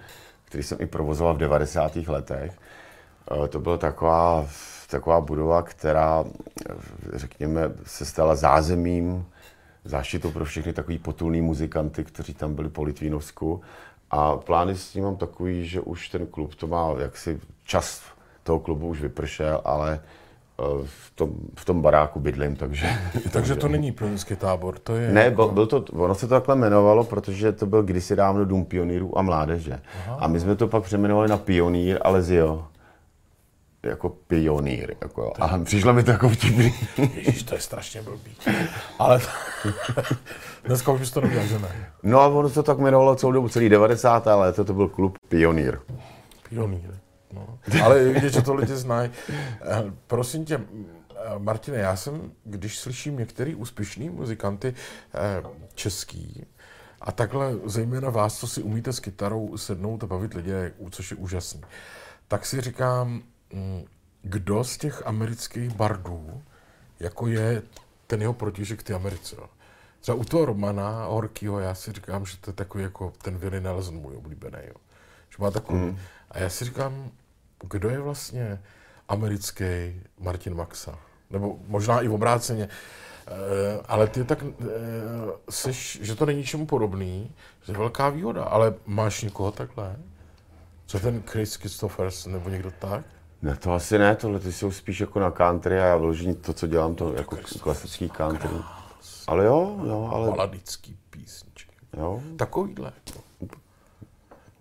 který 0.44 0.62
jsem 0.62 0.78
i 0.80 0.86
provozoval 0.86 1.34
v 1.34 1.38
90. 1.38 1.96
letech. 1.96 2.52
Eh, 3.44 3.48
to 3.48 3.60
byla 3.60 3.78
taková, 3.78 4.48
taková 4.90 5.20
budova, 5.20 5.62
která, 5.62 6.24
řekněme, 7.12 7.62
se 7.84 8.04
stala 8.04 8.34
zázemím, 8.34 9.26
záštitou 9.84 10.30
pro 10.30 10.44
všechny 10.44 10.72
takový 10.72 10.98
potulný 10.98 11.40
muzikanty, 11.40 12.04
kteří 12.04 12.34
tam 12.34 12.54
byli 12.54 12.68
po 12.68 12.82
Litvínovsku. 12.82 13.60
A 14.10 14.36
plány 14.36 14.76
s 14.76 14.88
tím 14.88 15.04
mám 15.04 15.16
takový, 15.16 15.68
že 15.68 15.80
už 15.80 16.08
ten 16.08 16.26
klub 16.26 16.54
to 16.54 16.66
má 16.66 16.94
jaksi 16.98 17.40
čas 17.64 18.02
toho 18.42 18.58
klubu 18.58 18.88
už 18.88 19.00
vypršel, 19.00 19.60
ale 19.64 20.00
v 20.84 21.10
tom, 21.14 21.30
v 21.56 21.64
tom 21.64 21.82
baráku 21.82 22.20
bydlím, 22.20 22.56
takže... 22.56 22.86
takže 23.32 23.56
to 23.56 23.68
není 23.68 23.92
pionýrský 23.92 24.36
tábor, 24.36 24.78
to 24.78 24.96
je... 24.96 25.12
Ne, 25.12 25.24
jako... 25.24 25.48
byl 25.48 25.66
to, 25.66 25.84
ono 25.92 26.14
se 26.14 26.28
to 26.28 26.34
takhle 26.34 26.54
jmenovalo, 26.54 27.04
protože 27.04 27.52
to 27.52 27.66
byl 27.66 27.82
kdysi 27.82 28.16
dávno 28.16 28.44
Dům 28.44 28.64
pionýrů 28.64 29.18
a 29.18 29.22
mládeže. 29.22 29.80
Aha. 30.06 30.16
A 30.20 30.28
my 30.28 30.40
jsme 30.40 30.56
to 30.56 30.68
pak 30.68 30.82
přeměnovali 30.82 31.28
na 31.28 31.36
Pionýr 31.36 31.98
Alezio 32.02 32.64
jako 33.86 34.08
pionýr. 34.08 34.94
Jako, 35.00 35.32
a 35.40 35.58
přišlo 35.58 35.92
mi 35.92 36.02
to 36.02 36.10
jako 36.10 36.28
vtipný. 36.28 36.74
Ježíš, 37.14 37.42
to 37.42 37.54
je 37.54 37.60
strašně 37.60 38.02
blbý. 38.02 38.36
Ale 38.98 39.20
dneska 40.64 40.92
už 40.92 41.00
bys 41.00 41.10
to 41.10 41.20
neměl, 41.20 41.46
že 41.46 41.58
ne? 41.58 41.68
No 42.02 42.20
a 42.20 42.26
ono 42.26 42.50
to 42.50 42.62
tak 42.62 42.78
jmenovalo 42.78 43.16
celou 43.16 43.32
dobu, 43.32 43.48
celý 43.48 43.68
90. 43.68 44.26
léta, 44.26 44.64
to 44.64 44.74
byl 44.74 44.88
klub 44.88 45.18
Pionýr. 45.28 45.78
Pionýr. 46.48 47.05
No. 47.36 47.58
Ale 47.84 48.04
vidět, 48.04 48.32
že 48.32 48.42
to 48.42 48.54
lidi 48.54 48.76
znají. 48.76 49.10
Eh, 49.30 49.92
prosím 50.06 50.44
tě, 50.44 50.54
eh, 50.54 51.38
Martine, 51.38 51.78
já 51.78 51.96
jsem, 51.96 52.32
když 52.44 52.78
slyším 52.78 53.18
některý 53.18 53.54
úspěšný 53.54 54.10
muzikanty 54.10 54.74
eh, 55.14 55.42
český, 55.74 56.46
a 57.00 57.12
takhle 57.12 57.54
zejména 57.64 58.10
vás, 58.10 58.38
co 58.38 58.46
si 58.46 58.62
umíte 58.62 58.92
s 58.92 59.00
kytarou 59.00 59.56
sednout 59.56 60.04
a 60.04 60.06
bavit 60.06 60.34
lidi, 60.34 60.52
což 60.90 61.10
je 61.10 61.16
úžasný, 61.16 61.60
tak 62.28 62.46
si 62.46 62.60
říkám, 62.60 63.22
Mm, 63.52 63.84
kdo 64.22 64.64
z 64.64 64.76
těch 64.76 65.06
amerických 65.06 65.74
bardů 65.74 66.42
jako 67.00 67.26
je 67.26 67.62
ten 68.06 68.20
jeho 68.20 68.32
protižek 68.32 68.82
ty 68.82 68.94
Americe. 68.94 69.36
Za 70.04 70.14
u 70.14 70.24
toho 70.24 70.44
Romana 70.44 71.04
Horkýho 71.04 71.60
já 71.60 71.74
si 71.74 71.92
říkám, 71.92 72.26
že 72.26 72.36
to 72.36 72.50
je 72.50 72.54
takový 72.54 72.84
jako 72.84 73.12
ten 73.22 73.38
Willie 73.38 73.60
Nelson 73.60 73.94
můj 73.94 74.16
oblíbený. 74.16 74.58
Jo. 74.66 74.74
Že 75.30 75.36
má 75.38 75.50
takový. 75.50 75.78
Mm. 75.78 75.98
A 76.30 76.38
já 76.38 76.50
si 76.50 76.64
říkám, 76.64 77.10
kdo 77.70 77.88
je 77.88 78.00
vlastně 78.00 78.62
americký 79.08 79.64
Martin 80.20 80.54
Maxa? 80.54 80.98
Nebo 81.30 81.58
možná 81.66 82.00
i 82.00 82.08
v 82.08 82.14
obráceně. 82.14 82.64
E, 82.64 82.68
ale 83.88 84.06
ty 84.06 84.24
tak 84.24 84.42
e, 84.42 84.46
seš, 85.50 85.98
že 86.02 86.14
to 86.14 86.26
není 86.26 86.38
ničemu 86.38 86.66
podobný, 86.66 87.34
že 87.64 87.72
je 87.72 87.78
velká 87.78 88.08
výhoda, 88.08 88.44
ale 88.44 88.74
máš 88.86 89.22
někoho 89.22 89.52
takhle? 89.52 89.96
Co 90.86 91.00
ten 91.00 91.22
Chris 91.26 91.54
Christophers 91.54 92.26
nebo 92.26 92.50
někdo 92.50 92.70
tak? 92.78 93.04
Ne, 93.42 93.56
to 93.56 93.72
asi 93.72 93.98
ne, 93.98 94.16
tohle 94.16 94.40
ty 94.40 94.52
jsou 94.52 94.70
spíš 94.70 95.00
jako 95.00 95.20
na 95.20 95.30
country 95.30 95.80
a 95.80 95.84
já 95.84 95.96
vyložení 95.96 96.34
to, 96.34 96.52
co 96.52 96.66
dělám, 96.66 96.94
to 96.94 97.14
jako 97.14 97.36
klasický 97.60 98.08
country. 98.08 98.50
Ale 99.26 99.44
jo, 99.44 99.80
jo, 99.86 100.10
ale... 100.12 100.30
Baladický 100.30 100.98
písničky. 101.10 101.72
Jo. 101.96 102.22
Takovýhle. 102.36 102.92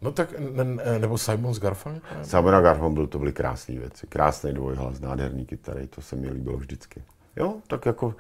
No 0.06 0.12
tak, 0.12 0.40
ne, 0.40 1.00
nebo 1.00 1.18
Simon 1.18 1.54
s 1.54 1.60
Garfunkel? 1.60 2.24
Simon 2.24 2.56
a 2.56 2.62
Garfunkel, 2.62 3.08
to 3.08 3.20
byly 3.20 3.34
krásné 3.34 3.80
věci. 3.80 4.08
Krásný 4.08 4.54
dvojhlas, 4.54 5.00
nádherný 5.00 5.46
kytary, 5.46 5.88
to 5.88 6.02
se 6.02 6.16
mi 6.16 6.30
líbilo 6.30 6.58
vždycky. 6.58 7.04
Jo, 7.36 7.56
tak 7.68 7.86
jako 7.86 8.16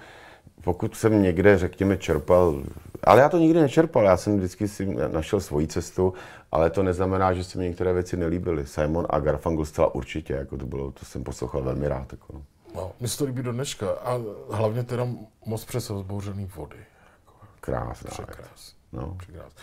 pokud 0.63 0.95
jsem 0.95 1.21
někde, 1.21 1.57
řekněme, 1.57 1.97
čerpal, 1.97 2.63
ale 3.03 3.21
já 3.21 3.29
to 3.29 3.37
nikdy 3.37 3.61
nečerpal, 3.61 4.03
já 4.03 4.17
jsem 4.17 4.37
vždycky 4.37 4.67
si 4.67 4.95
našel 5.11 5.39
svoji 5.39 5.67
cestu, 5.67 6.13
ale 6.51 6.69
to 6.69 6.83
neznamená, 6.83 7.33
že 7.33 7.43
se 7.43 7.57
mi 7.57 7.63
některé 7.63 7.93
věci 7.93 8.17
nelíbily. 8.17 8.67
Simon 8.67 9.07
a 9.09 9.19
Garfunkel 9.19 9.65
zcela 9.65 9.95
určitě, 9.95 10.33
jako 10.33 10.57
to 10.57 10.65
bylo, 10.65 10.91
to 10.91 11.05
jsem 11.05 11.23
poslouchal 11.23 11.61
velmi 11.61 11.87
rád. 11.87 12.13
Jako. 12.13 12.33
No, 12.33 12.41
no 12.75 12.91
mně 12.99 13.07
se 13.09 13.17
to 13.17 13.25
líbí 13.25 13.43
do 13.43 13.51
dneška 13.51 13.91
a 13.91 14.19
hlavně 14.51 14.83
teda 14.83 15.07
moc 15.45 15.65
přes 15.65 15.89
vzbouřený 15.89 16.45
vody. 16.55 16.77
Jako, 16.77 17.47
Krásná 17.59 18.11
Překrás. 18.11 18.73
No. 18.93 19.15
Překrás. 19.19 19.53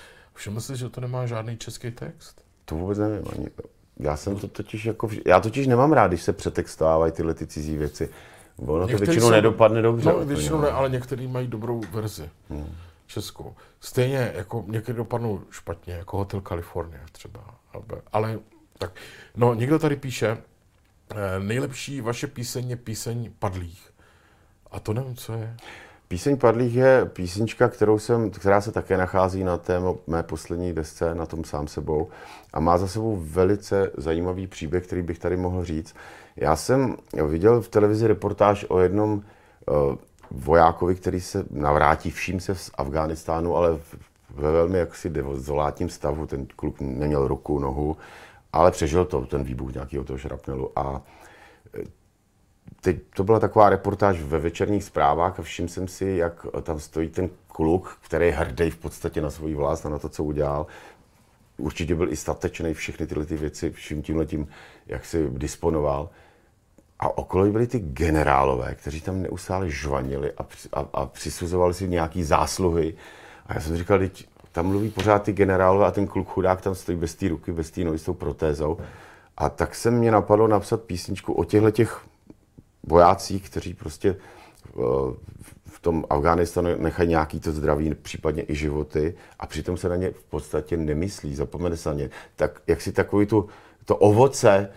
Všiml 0.42 0.60
jsi, 0.60 0.76
že 0.76 0.88
to 0.88 1.00
nemá 1.00 1.26
žádný 1.26 1.56
český 1.56 1.90
text? 1.90 2.44
To 2.64 2.74
vůbec 2.74 2.98
nevím 2.98 3.24
ani. 3.32 3.48
Já 3.96 4.16
jsem 4.16 4.36
to 4.36 4.48
totiž 4.48 4.84
jako, 4.84 5.08
já 5.26 5.40
totiž 5.40 5.66
nemám 5.66 5.92
rád, 5.92 6.08
když 6.08 6.22
se 6.22 6.32
přetextovávají 6.32 7.12
tyhle 7.12 7.34
ty 7.34 7.46
cizí 7.46 7.76
věci. 7.76 8.10
Ono 8.56 8.88
to 8.88 8.96
většinou 8.96 9.26
jsou, 9.26 9.30
nedopadne 9.30 9.82
dobře. 9.82 10.08
No, 10.08 10.24
většinou 10.24 10.60
ne, 10.60 10.70
ale 10.70 10.88
některý 10.88 11.28
mají 11.28 11.46
dobrou 11.46 11.80
verzi. 11.90 12.30
Hmm. 12.50 12.74
Českou. 13.06 13.54
Stejně 13.80 14.32
jako 14.34 14.64
někdy 14.66 14.92
dopadnou 14.92 15.42
špatně, 15.50 15.94
jako 15.94 16.16
Hotel 16.16 16.40
California 16.40 17.02
třeba. 17.12 17.40
Ale 18.12 18.38
tak, 18.78 18.92
no 19.36 19.54
někdo 19.54 19.78
tady 19.78 19.96
píše, 19.96 20.38
eh, 21.10 21.40
nejlepší 21.40 22.00
vaše 22.00 22.26
píseň 22.26 22.70
je 22.70 22.76
píseň 22.76 23.32
Padlých. 23.38 23.90
A 24.70 24.80
to 24.80 24.92
nevím, 24.92 25.16
co 25.16 25.32
je. 25.32 25.56
Píseň 26.12 26.36
Padlých 26.36 26.74
je 26.74 27.04
písnička, 27.12 27.68
kterou 27.68 27.98
jsem, 27.98 28.30
která 28.30 28.60
se 28.60 28.72
také 28.72 28.96
nachází 28.96 29.44
na 29.44 29.56
té 29.56 29.80
mé 30.06 30.22
poslední 30.22 30.72
desce, 30.72 31.14
na 31.14 31.26
tom 31.26 31.44
sám 31.44 31.68
sebou. 31.68 32.08
A 32.52 32.60
má 32.60 32.78
za 32.78 32.88
sebou 32.88 33.16
velice 33.16 33.90
zajímavý 33.96 34.46
příběh, 34.46 34.86
který 34.86 35.02
bych 35.02 35.18
tady 35.18 35.36
mohl 35.36 35.64
říct. 35.64 35.94
Já 36.36 36.56
jsem 36.56 36.96
viděl 37.28 37.60
v 37.60 37.68
televizi 37.68 38.06
reportáž 38.06 38.66
o 38.68 38.78
jednom 38.78 39.12
uh, 39.12 39.22
vojákovi, 40.30 40.94
který 40.94 41.20
se 41.20 41.44
navrátí 41.50 42.10
vším 42.10 42.40
se 42.40 42.54
z 42.54 42.70
Afghánistánu, 42.74 43.56
ale 43.56 43.78
ve 44.30 44.52
velmi 44.52 44.78
jaksi 44.78 45.10
dezolátním 45.10 45.88
stavu. 45.88 46.26
Ten 46.26 46.46
kluk 46.56 46.80
neměl 46.80 47.28
ruku, 47.28 47.58
nohu, 47.58 47.96
ale 48.52 48.70
přežil 48.70 49.04
to, 49.04 49.20
ten 49.20 49.44
výbuch 49.44 49.74
nějakého 49.74 50.04
toho 50.04 50.18
šrapnelu. 50.18 50.70
A 50.76 51.02
teď 52.82 52.96
to 53.14 53.24
byla 53.24 53.40
taková 53.40 53.70
reportáž 53.70 54.22
ve 54.22 54.38
večerních 54.38 54.84
zprávách 54.84 55.40
a 55.40 55.42
všiml 55.42 55.68
jsem 55.68 55.88
si, 55.88 56.06
jak 56.06 56.46
tam 56.62 56.80
stojí 56.80 57.08
ten 57.08 57.30
kluk, 57.46 57.98
který 58.04 58.26
je 58.26 58.32
hrdý 58.32 58.70
v 58.70 58.76
podstatě 58.76 59.20
na 59.20 59.30
svůj 59.30 59.54
vlast 59.54 59.86
a 59.86 59.88
na 59.88 59.98
to, 59.98 60.08
co 60.08 60.24
udělal. 60.24 60.66
Určitě 61.56 61.94
byl 61.94 62.12
i 62.12 62.16
statečný, 62.16 62.74
všechny 62.74 63.06
tyhle 63.06 63.24
ty 63.24 63.36
věci, 63.36 63.70
vším 63.70 64.02
tím 64.02 64.16
letím, 64.16 64.48
jak 64.86 65.04
si 65.04 65.30
disponoval. 65.30 66.08
A 66.98 67.18
okolo 67.18 67.46
byli 67.46 67.66
ty 67.66 67.78
generálové, 67.78 68.74
kteří 68.74 69.00
tam 69.00 69.22
neustále 69.22 69.70
žvanili 69.70 70.32
a, 70.32 70.46
a, 70.72 70.88
a 70.92 71.06
přisuzovali 71.06 71.74
si 71.74 71.88
nějaký 71.88 72.24
zásluhy. 72.24 72.94
A 73.46 73.54
já 73.54 73.60
jsem 73.60 73.76
říkal, 73.76 73.98
teď 73.98 74.28
tam 74.52 74.66
mluví 74.66 74.90
pořád 74.90 75.22
ty 75.22 75.32
generálové 75.32 75.86
a 75.86 75.90
ten 75.90 76.06
kluk 76.06 76.28
chudák 76.28 76.60
tam 76.60 76.74
stojí 76.74 76.98
bez 76.98 77.14
té 77.14 77.28
ruky, 77.28 77.52
bez 77.52 77.70
té 77.70 77.84
nohy 77.84 77.98
s 77.98 78.02
tou 78.02 78.14
protézou. 78.14 78.78
A 79.36 79.48
tak 79.48 79.74
se 79.74 79.90
mě 79.90 80.10
napadlo 80.10 80.48
napsat 80.48 80.82
písničku 80.82 81.32
o 81.32 81.44
těchto 81.44 81.70
těch 81.70 82.04
vojácích, 82.82 83.50
kteří 83.50 83.74
prostě 83.74 84.08
eh, 84.08 84.72
v 85.66 85.80
tom 85.80 86.04
Afghánistánu 86.10 86.70
nechají 86.78 87.08
nějaký 87.08 87.40
to 87.40 87.52
zdraví, 87.52 87.94
případně 87.94 88.44
i 88.48 88.54
životy 88.54 89.14
a 89.38 89.46
přitom 89.46 89.76
se 89.76 89.88
na 89.88 89.96
ně 89.96 90.10
v 90.10 90.22
podstatě 90.22 90.76
nemyslí, 90.76 91.34
zapomene 91.34 91.76
se 91.76 91.88
na 91.88 91.94
ně. 91.94 92.10
Tak 92.36 92.60
jak 92.66 92.80
si 92.80 92.92
takový 92.92 93.26
tu, 93.26 93.48
to 93.84 93.96
ovoce 93.96 94.68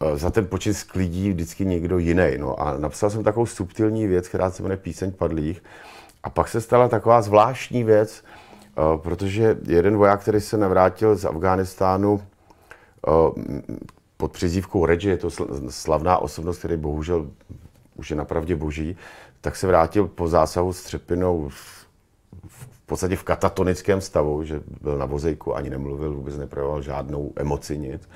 Eh, 0.00 0.16
za 0.16 0.30
ten 0.30 0.46
počin 0.46 0.74
sklidí 0.74 1.30
vždycky 1.30 1.64
někdo 1.64 1.98
jiný. 1.98 2.30
No 2.38 2.60
a 2.60 2.76
napsal 2.78 3.10
jsem 3.10 3.24
takovou 3.24 3.46
subtilní 3.46 4.06
věc, 4.06 4.28
která 4.28 4.50
se 4.50 4.62
jmenuje 4.62 4.76
Píseň 4.76 5.12
padlých. 5.12 5.62
A 6.22 6.30
pak 6.30 6.48
se 6.48 6.60
stala 6.60 6.88
taková 6.88 7.22
zvláštní 7.22 7.84
věc, 7.84 8.24
eh, 8.24 8.98
protože 8.98 9.56
jeden 9.66 9.96
voják, 9.96 10.20
který 10.20 10.40
se 10.40 10.56
navrátil 10.56 11.16
z 11.16 11.24
Afghánistánu 11.24 12.22
pod 14.16 14.32
přizívkou 14.32 14.86
Reggie, 14.86 15.14
je 15.14 15.18
to 15.18 15.30
slavná 15.68 16.18
osobnost, 16.18 16.58
který 16.58 16.76
bohužel 16.76 17.30
už 17.94 18.10
je 18.10 18.16
napravdě 18.16 18.56
boží, 18.56 18.96
tak 19.40 19.56
se 19.56 19.66
vrátil 19.66 20.06
po 20.06 20.28
zásahu 20.28 20.72
s 20.72 20.82
třepinou 20.82 21.48
v 21.48 22.86
podstatě 22.86 23.16
v 23.16 23.22
katatonickém 23.22 24.00
stavu, 24.00 24.44
že 24.44 24.60
byl 24.80 24.98
na 24.98 25.06
vozejku, 25.06 25.56
ani 25.56 25.70
nemluvil, 25.70 26.14
vůbec 26.14 26.36
neprojevoval 26.36 26.82
žádnou 26.82 27.32
emoci, 27.36 27.78
nic. 27.78 28.08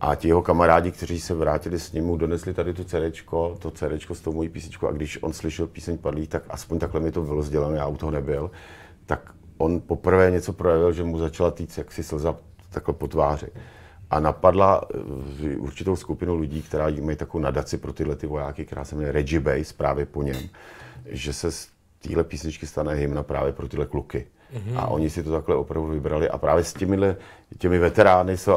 A 0.00 0.14
ti 0.14 0.28
jeho 0.28 0.42
kamarádi, 0.42 0.90
kteří 0.90 1.20
se 1.20 1.34
vrátili 1.34 1.80
s 1.80 1.92
ním, 1.92 2.18
donesli 2.18 2.54
tady 2.54 2.74
tu 2.74 2.84
cerečko, 2.84 3.56
to 3.58 3.70
cerečko 3.70 4.14
s 4.14 4.20
tou 4.20 4.32
mojí 4.32 4.48
písničkou 4.48 4.86
a 4.88 4.92
když 4.92 5.22
on 5.22 5.32
slyšel 5.32 5.66
píseň 5.66 5.98
Padlý, 5.98 6.26
tak 6.26 6.42
aspoň 6.48 6.78
takhle 6.78 7.00
mi 7.00 7.12
to 7.12 7.22
bylo 7.22 7.42
sděleno, 7.42 7.74
já 7.74 7.86
u 7.86 7.96
toho 7.96 8.12
nebyl, 8.12 8.50
tak 9.06 9.34
on 9.58 9.80
poprvé 9.80 10.30
něco 10.30 10.52
projevil, 10.52 10.92
že 10.92 11.04
mu 11.04 11.18
začala 11.18 11.50
týct 11.50 11.78
jaksi 11.78 12.02
slza 12.02 12.36
takhle 12.70 12.94
po 12.94 13.08
tváři. 13.08 13.48
A 14.12 14.20
napadla 14.20 14.80
eh, 15.44 15.56
určitou 15.56 15.96
skupinu 15.96 16.36
lidí, 16.36 16.62
která 16.62 16.86
mají 17.00 17.16
takovou 17.16 17.42
nadaci 17.42 17.78
pro 17.78 17.92
tyhle 17.92 18.16
ty 18.16 18.26
vojáky, 18.26 18.64
která 18.64 18.84
se 18.84 18.94
jmenuje 18.94 19.12
Reggie 19.12 19.40
Base, 19.40 19.74
právě 19.76 20.06
po 20.06 20.22
něm, 20.22 20.36
že 21.06 21.32
se 21.32 21.52
z 21.52 21.68
téhle 22.02 22.24
písničky 22.24 22.66
stane 22.66 22.94
hymna 22.94 23.22
právě 23.22 23.52
pro 23.52 23.68
tyhle 23.68 23.86
kluky. 23.86 24.26
Mm-hmm. 24.52 24.78
A 24.78 24.86
oni 24.86 25.10
si 25.10 25.22
to 25.22 25.32
takhle 25.32 25.56
opravdu 25.56 25.88
vybrali. 25.88 26.28
A 26.28 26.38
právě 26.38 26.64
s 26.64 26.72
těmihle, 26.72 27.16
těmi 27.58 27.78
veterány 27.78 28.36
z 28.36 28.48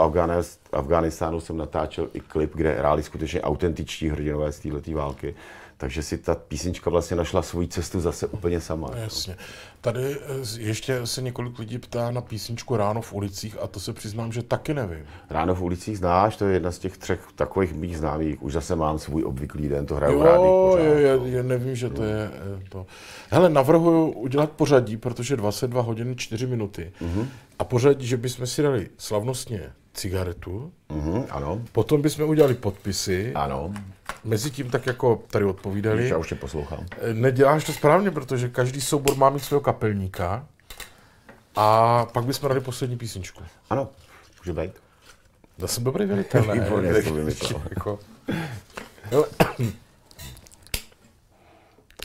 Afghánistánu 0.72 1.39
jsem 1.39 1.58
natáčel 1.58 2.08
i 2.14 2.20
klip, 2.20 2.51
kde 2.56 2.74
hráli 2.74 3.03
skutečně 3.03 3.41
autentičtí 3.41 4.10
hrdinové 4.10 4.51
z 4.51 4.60
této 4.60 4.91
války 4.91 5.36
takže 5.78 6.04
si 6.04 6.18
ta 6.18 6.36
písnička 6.36 6.90
vlastně 6.90 7.18
našla 7.18 7.42
svoji 7.42 7.68
cestu 7.68 8.02
zase 8.02 8.28
úplně 8.28 8.62
sama. 8.62 8.88
No, 8.96 9.02
jasně. 9.02 9.36
Tady 9.82 10.02
eh, 10.14 10.18
ještě 10.58 11.08
se 11.08 11.22
několik 11.22 11.60
lidí 11.60 11.78
ptá 11.78 12.12
na 12.12 12.22
písničku 12.22 12.78
Ráno 12.78 13.02
v 13.02 13.14
ulicích 13.14 13.58
a 13.62 13.68
to 13.68 13.80
se 13.80 13.94
přiznám, 13.94 14.32
že 14.32 14.44
taky 14.44 14.74
nevím. 14.74 15.06
Ráno 15.30 15.56
v 15.56 15.64
ulicích 15.64 15.98
znáš, 15.98 16.38
to 16.38 16.46
je 16.46 16.54
jedna 16.54 16.72
z 16.72 16.80
těch 16.80 16.98
třech 16.98 17.20
takových 17.36 17.74
mých 17.74 17.98
známých. 17.98 18.44
Už 18.44 18.54
zase 18.54 18.76
mám 18.76 19.00
svůj 19.00 19.24
obvyklý 19.24 19.70
den, 19.70 19.86
to 19.86 19.96
hraju 19.96 20.24
rád. 20.24 20.36
Jo, 20.36 20.78
je, 20.80 21.20
je, 21.30 21.44
nevím, 21.44 21.76
že 21.76 21.90
to 21.90 22.04
je 22.04 22.30
eh, 22.34 22.64
to. 22.70 22.86
Hele, 23.30 23.50
navrhuju 23.50 24.12
udělat 24.12 24.52
pořadí, 24.52 24.98
protože 24.98 25.36
22 25.36 25.82
hodiny 25.82 26.16
4 26.16 26.48
minuty. 26.48 26.92
Uh-huh. 27.02 27.28
A 27.60 27.64
pořadí, 27.64 28.08
že 28.08 28.18
bychom 28.18 28.48
si 28.48 28.62
dali 28.62 28.90
slavnostně 28.98 29.72
cigaretu. 29.94 30.72
Uh-huh, 30.90 31.26
ano. 31.30 31.62
Potom 31.72 32.02
bychom 32.02 32.30
udělali 32.30 32.54
podpisy. 32.54 33.32
Ano 33.36 33.74
mezi 34.26 34.52
tím 34.52 34.70
tak 34.70 34.86
jako 34.86 35.24
tady 35.30 35.46
odpovídali. 35.46 36.10
Já 36.10 36.18
už 36.18 36.30
tě 36.30 36.36
poslouchám. 36.36 36.86
Neděláš 37.14 37.64
to 37.64 37.74
správně, 37.74 38.12
protože 38.12 38.50
každý 38.50 38.82
soubor 38.82 39.16
má 39.16 39.30
mít 39.30 39.44
svého 39.44 39.62
kapelníka. 39.62 40.48
A 41.56 42.06
pak 42.06 42.26
bychom 42.26 42.50
dali 42.50 42.62
poslední 42.62 42.98
písničku. 42.98 43.44
Ano, 43.70 43.90
může 44.40 44.62
být. 44.62 44.72
Já 45.58 45.68
jsem 45.68 45.84
dobrý 45.84 46.06
velitel, 46.06 46.44
ne? 46.44 46.54
Výborně 46.54 46.94
vymyslel. 46.94 47.62
jako, 47.70 48.00
hele, 49.02 49.28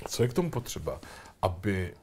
co 0.09 0.23
je 0.23 0.29
k 0.29 0.33
tomu 0.33 0.51
potřeba, 0.51 1.01
aby 1.43 1.95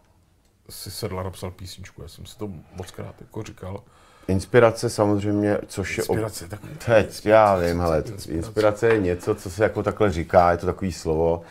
si 0.69 0.91
sedla 0.91 1.21
a 1.21 1.23
napsal 1.23 1.51
písničku? 1.51 2.01
Já 2.01 2.07
jsem 2.07 2.25
si 2.25 2.37
to 2.37 2.51
moc 2.73 2.91
krát 2.91 3.15
jako 3.21 3.43
říkal. 3.43 3.83
Inspirace 4.27 4.89
samozřejmě, 4.89 5.57
což 5.67 5.97
je... 5.97 6.03
ob- 6.03 6.09
Inspirace, 6.09 6.47
tak 6.47 6.59
Teď, 6.85 7.25
já 7.25 7.55
vím, 7.55 7.79
hele, 7.79 7.97
Inspirace. 7.97 8.31
inspirace 8.31 8.87
je 8.87 8.99
něco, 8.99 9.35
co 9.35 9.49
se 9.49 9.63
jako 9.63 9.83
takhle 9.83 10.11
říká, 10.11 10.51
je 10.51 10.57
to 10.57 10.65
takový 10.65 10.91
slovo. 10.91 11.41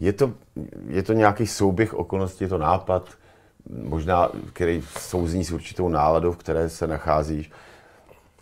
Je 0.00 0.12
to, 0.12 0.32
je 0.88 1.02
to 1.02 1.12
nějaký 1.12 1.46
souběh 1.46 1.94
okolností, 1.94 2.44
je 2.44 2.48
to 2.48 2.58
nápad, 2.58 3.08
možná, 3.82 4.28
který 4.52 4.82
souzní 4.98 5.44
s 5.44 5.52
určitou 5.52 5.88
náladou, 5.88 6.32
v 6.32 6.36
které 6.36 6.68
se 6.68 6.86
nacházíš. 6.86 7.50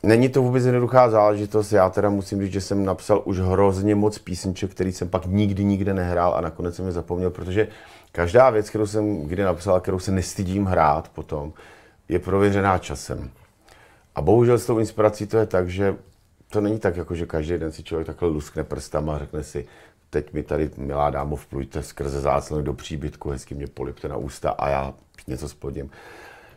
Není 0.03 0.29
to 0.29 0.43
vůbec 0.43 0.65
jednoduchá 0.65 1.11
záležitost, 1.11 1.73
já 1.73 1.91
teda 1.91 2.11
musím 2.11 2.43
říct, 2.43 2.53
že 2.53 2.61
jsem 2.61 2.85
napsal 2.85 3.23
už 3.25 3.39
hrozně 3.39 3.95
moc 3.95 4.19
písniček, 4.19 4.71
který 4.71 4.93
jsem 4.93 5.09
pak 5.09 5.27
nikdy 5.27 5.65
nikde 5.65 5.95
nehrál 5.95 6.35
a 6.35 6.41
nakonec 6.41 6.77
jsem 6.77 6.87
je 6.87 6.93
zapomněl, 6.93 7.31
protože 7.31 7.69
každá 8.13 8.51
věc, 8.51 8.69
kterou 8.71 8.87
jsem 8.87 9.23
kdy 9.23 9.43
napsal, 9.43 9.81
kterou 9.81 9.99
se 9.99 10.13
nestydím 10.13 10.65
hrát 10.65 11.09
potom, 11.09 11.53
je 12.09 12.19
prověřená 12.19 12.79
časem. 12.79 13.31
A 14.15 14.21
bohužel 14.21 14.59
s 14.59 14.67
tou 14.67 14.79
inspirací 14.79 15.27
to 15.27 15.37
je 15.39 15.47
tak, 15.47 15.69
že 15.69 15.97
to 16.49 16.61
není 16.61 16.79
tak, 16.79 16.97
jako 16.97 17.15
že 17.15 17.27
každý 17.27 17.59
den 17.59 17.73
si 17.73 17.83
člověk 17.83 18.07
takhle 18.07 18.29
luskne 18.29 18.65
prstama 18.65 19.15
a 19.15 19.19
řekne 19.19 19.43
si, 19.43 19.67
teď 20.11 20.33
mi 20.33 20.43
tady, 20.43 20.71
milá 20.77 21.11
dámo, 21.11 21.37
vplujte 21.37 21.83
skrze 21.83 22.21
záclony 22.21 22.63
do 22.63 22.73
příbytku, 22.73 23.31
hezky 23.31 23.55
mě 23.55 23.67
polipte 23.67 24.09
na 24.09 24.17
ústa 24.17 24.51
a 24.51 24.69
já 24.69 24.95
něco 25.27 25.49
splodím. 25.49 25.91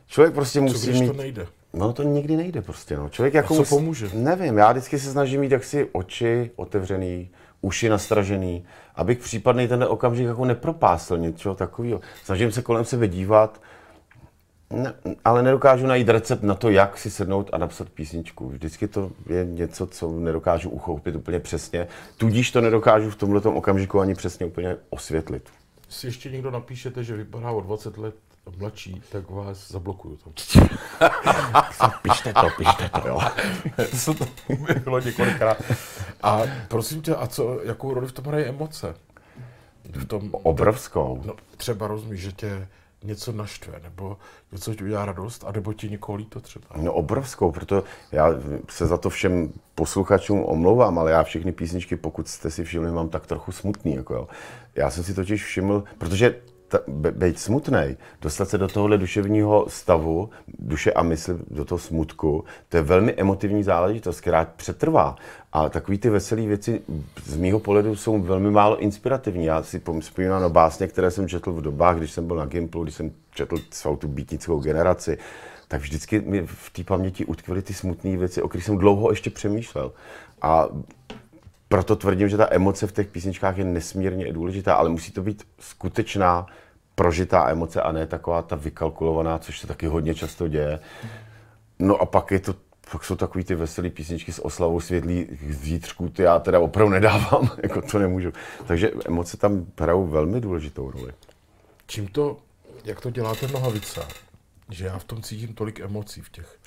Člověk 0.07 0.33
prostě 0.33 0.59
co 0.59 0.63
musí 0.63 0.87
když 0.87 1.01
mít... 1.01 1.07
to 1.07 1.13
nejde? 1.13 1.47
No 1.73 1.93
to 1.93 2.03
nikdy 2.03 2.37
nejde 2.37 2.61
prostě, 2.61 2.97
no. 2.97 3.09
Člověk 3.09 3.33
jako 3.33 3.53
co 3.53 3.59
musí- 3.59 3.69
pomůže? 3.69 4.09
Nevím, 4.13 4.57
já 4.57 4.71
vždycky 4.71 4.99
se 4.99 5.11
snažím 5.11 5.41
mít 5.41 5.51
jaksi 5.51 5.89
oči 5.91 6.51
otevřený, 6.55 7.29
uši 7.61 7.89
nastražený, 7.89 8.65
abych 8.95 9.17
případný 9.17 9.67
ten 9.67 9.83
okamžik 9.83 10.27
jako 10.27 10.45
nepropásl 10.45 11.17
něčeho 11.17 11.55
takového. 11.55 12.01
Snažím 12.23 12.51
se 12.51 12.61
kolem 12.61 12.85
sebe 12.85 13.07
dívat, 13.07 13.61
ne, 14.69 14.93
ale 15.25 15.43
nedokážu 15.43 15.87
najít 15.87 16.09
recept 16.09 16.43
na 16.43 16.55
to, 16.55 16.69
jak 16.69 16.97
si 16.97 17.11
sednout 17.11 17.49
a 17.53 17.57
napsat 17.57 17.89
písničku. 17.89 18.49
Vždycky 18.49 18.87
to 18.87 19.11
je 19.29 19.45
něco, 19.45 19.87
co 19.87 20.11
nedokážu 20.11 20.69
uchopit 20.69 21.15
úplně 21.15 21.39
přesně, 21.39 21.87
tudíž 22.17 22.51
to 22.51 22.61
nedokážu 22.61 23.09
v 23.09 23.15
tomhle 23.15 23.41
okamžiku 23.41 23.99
ani 23.99 24.15
přesně 24.15 24.45
úplně 24.45 24.77
osvětlit. 24.89 25.49
Si 25.89 26.07
ještě 26.07 26.31
někdo 26.31 26.51
napíšete, 26.51 27.03
že 27.03 27.15
vypadá 27.15 27.51
o 27.51 27.61
20 27.61 27.97
let 27.97 28.15
mladší, 28.57 29.01
tak 29.11 29.29
vás 29.29 29.71
zablokuju 29.71 30.17
tam. 30.17 30.33
Pište 32.01 32.33
to, 32.33 32.49
pište 32.57 32.89
to, 32.89 33.07
jo. 33.07 33.19
to 34.05 34.13
to 34.13 34.25
bylo 34.83 34.99
několikrát. 34.99 35.57
A 36.23 36.41
prosím 36.67 37.01
tě, 37.01 37.15
a 37.15 37.27
co, 37.27 37.59
jakou 37.63 37.93
roli 37.93 38.07
v 38.07 38.11
tom 38.11 38.25
hrají 38.25 38.45
emoce? 38.45 38.95
V 39.93 40.05
tom, 40.05 40.29
Obrovskou. 40.31 41.21
no, 41.25 41.35
třeba 41.57 41.87
rozumíš, 41.87 42.21
že 42.21 42.31
tě 42.31 42.67
něco 43.05 43.31
naštve, 43.31 43.79
nebo 43.83 44.17
něco 44.51 44.75
ti 44.75 44.83
udělá 44.83 45.05
radost, 45.05 45.43
a 45.47 45.51
nebo 45.51 45.73
ti 45.73 45.89
někoho 45.89 46.15
líto 46.15 46.39
třeba. 46.39 46.65
No 46.75 46.93
obrovskou, 46.93 47.51
proto 47.51 47.83
já 48.11 48.29
se 48.69 48.85
za 48.85 48.97
to 48.97 49.09
všem 49.09 49.53
posluchačům 49.75 50.43
omlouvám, 50.45 50.99
ale 50.99 51.11
já 51.11 51.23
všechny 51.23 51.51
písničky, 51.51 51.95
pokud 51.95 52.27
jste 52.27 52.51
si 52.51 52.63
všimli, 52.63 52.91
mám 52.91 53.09
tak 53.09 53.27
trochu 53.27 53.51
smutný. 53.51 53.95
Jako 53.95 54.13
jo. 54.13 54.27
Já 54.75 54.89
jsem 54.89 55.03
si 55.03 55.13
totiž 55.13 55.43
všiml, 55.45 55.83
protože 55.97 56.35
ta, 56.67 56.79
be, 56.87 57.11
být 57.11 57.39
smutnej, 57.39 57.97
dostat 58.21 58.49
se 58.49 58.57
do 58.57 58.67
tohohle 58.67 58.97
duševního 58.97 59.65
stavu, 59.69 60.29
duše 60.59 60.93
a 60.93 61.03
mysl, 61.03 61.39
do 61.51 61.65
toho 61.65 61.79
smutku, 61.79 62.43
to 62.69 62.77
je 62.77 62.83
velmi 62.83 63.13
emotivní 63.13 63.63
záležitost, 63.63 64.21
která 64.21 64.45
přetrvá. 64.45 65.15
A 65.53 65.69
takové 65.69 65.97
ty 65.97 66.09
veselé 66.09 66.41
věci 66.41 66.81
z 67.25 67.37
mýho 67.37 67.59
pohledu 67.59 67.95
jsou 67.95 68.21
velmi 68.21 68.51
málo 68.51 68.79
inspirativní. 68.79 69.45
Já 69.45 69.63
si 69.63 69.79
pom- 69.79 70.01
vzpomínám 70.01 70.41
na 70.41 70.49
básně, 70.49 70.87
které 70.87 71.11
jsem 71.11 71.27
četl 71.27 71.51
v 71.51 71.61
dobách, 71.61 71.97
když 71.97 72.11
jsem 72.11 72.27
byl 72.27 72.35
na 72.35 72.45
Gimplu, 72.45 72.83
když 72.83 72.95
jsem 72.95 73.11
četl 73.33 73.57
celou 73.69 73.95
tu 73.95 74.07
býtnickou 74.07 74.59
generaci, 74.59 75.17
tak 75.67 75.81
vždycky 75.81 76.19
mi 76.19 76.47
v 76.47 76.69
té 76.69 76.83
paměti 76.83 77.25
utkvěly 77.25 77.61
ty 77.61 77.73
smutné 77.73 78.17
věci, 78.17 78.41
o 78.41 78.47
kterých 78.47 78.65
jsem 78.65 78.77
dlouho 78.77 79.09
ještě 79.09 79.29
přemýšlel. 79.29 79.91
A 80.41 80.67
proto 81.69 81.95
tvrdím, 81.95 82.29
že 82.29 82.37
ta 82.37 82.47
emoce 82.51 82.87
v 82.87 82.91
těch 82.91 83.07
písničkách 83.07 83.57
je 83.57 83.63
nesmírně 83.63 84.33
důležitá, 84.33 84.75
ale 84.75 84.89
musí 84.89 85.11
to 85.11 85.21
být 85.21 85.43
skutečná, 85.59 86.45
prožitá 86.95 87.49
emoce 87.49 87.81
a 87.81 87.91
ne 87.91 88.07
taková 88.07 88.41
ta 88.41 88.55
vykalkulovaná, 88.55 89.37
což 89.37 89.59
se 89.59 89.67
taky 89.67 89.87
hodně 89.87 90.15
často 90.15 90.47
děje. 90.47 90.79
No 91.79 91.97
a 91.97 92.05
pak 92.05 92.31
je 92.31 92.39
to 92.39 92.55
pak 92.91 93.03
jsou 93.03 93.15
takový 93.15 93.43
ty 93.43 93.55
veselé 93.55 93.89
písničky 93.89 94.31
s 94.31 94.45
oslavou 94.45 94.79
světlých 94.79 95.55
zítřků, 95.55 96.09
ty 96.09 96.21
já 96.23 96.39
teda 96.39 96.59
opravdu 96.59 96.93
nedávám, 96.93 97.49
jako 97.63 97.81
to 97.81 97.99
nemůžu. 97.99 98.33
Takže 98.67 98.91
emoce 99.05 99.37
tam 99.37 99.65
hrajou 99.79 100.07
velmi 100.07 100.41
důležitou 100.41 100.91
roli. 100.91 101.13
Čím 101.87 102.07
to, 102.07 102.37
jak 102.83 103.01
to 103.01 103.09
děláte 103.09 103.47
nohavica, 103.47 104.07
že 104.69 104.85
já 104.85 104.97
v 104.97 105.03
tom 105.03 105.21
cítím 105.21 105.53
tolik 105.53 105.79
emocí 105.79 106.21
v 106.21 106.29
těch 106.29 106.57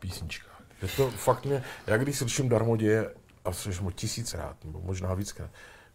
písničkách. 0.00 0.62
Je 0.82 0.88
to 0.88 1.10
fakt 1.10 1.44
mě, 1.44 1.62
já 1.86 1.96
když 1.96 2.18
slyším 2.18 2.48
Darmoděje, 2.48 3.10
a 3.46 3.52
slyším 3.52 3.84
ho 3.84 3.90
tisíckrát, 3.90 4.56
nebo 4.64 4.80
možná 4.84 5.14
víckrát, 5.14 5.50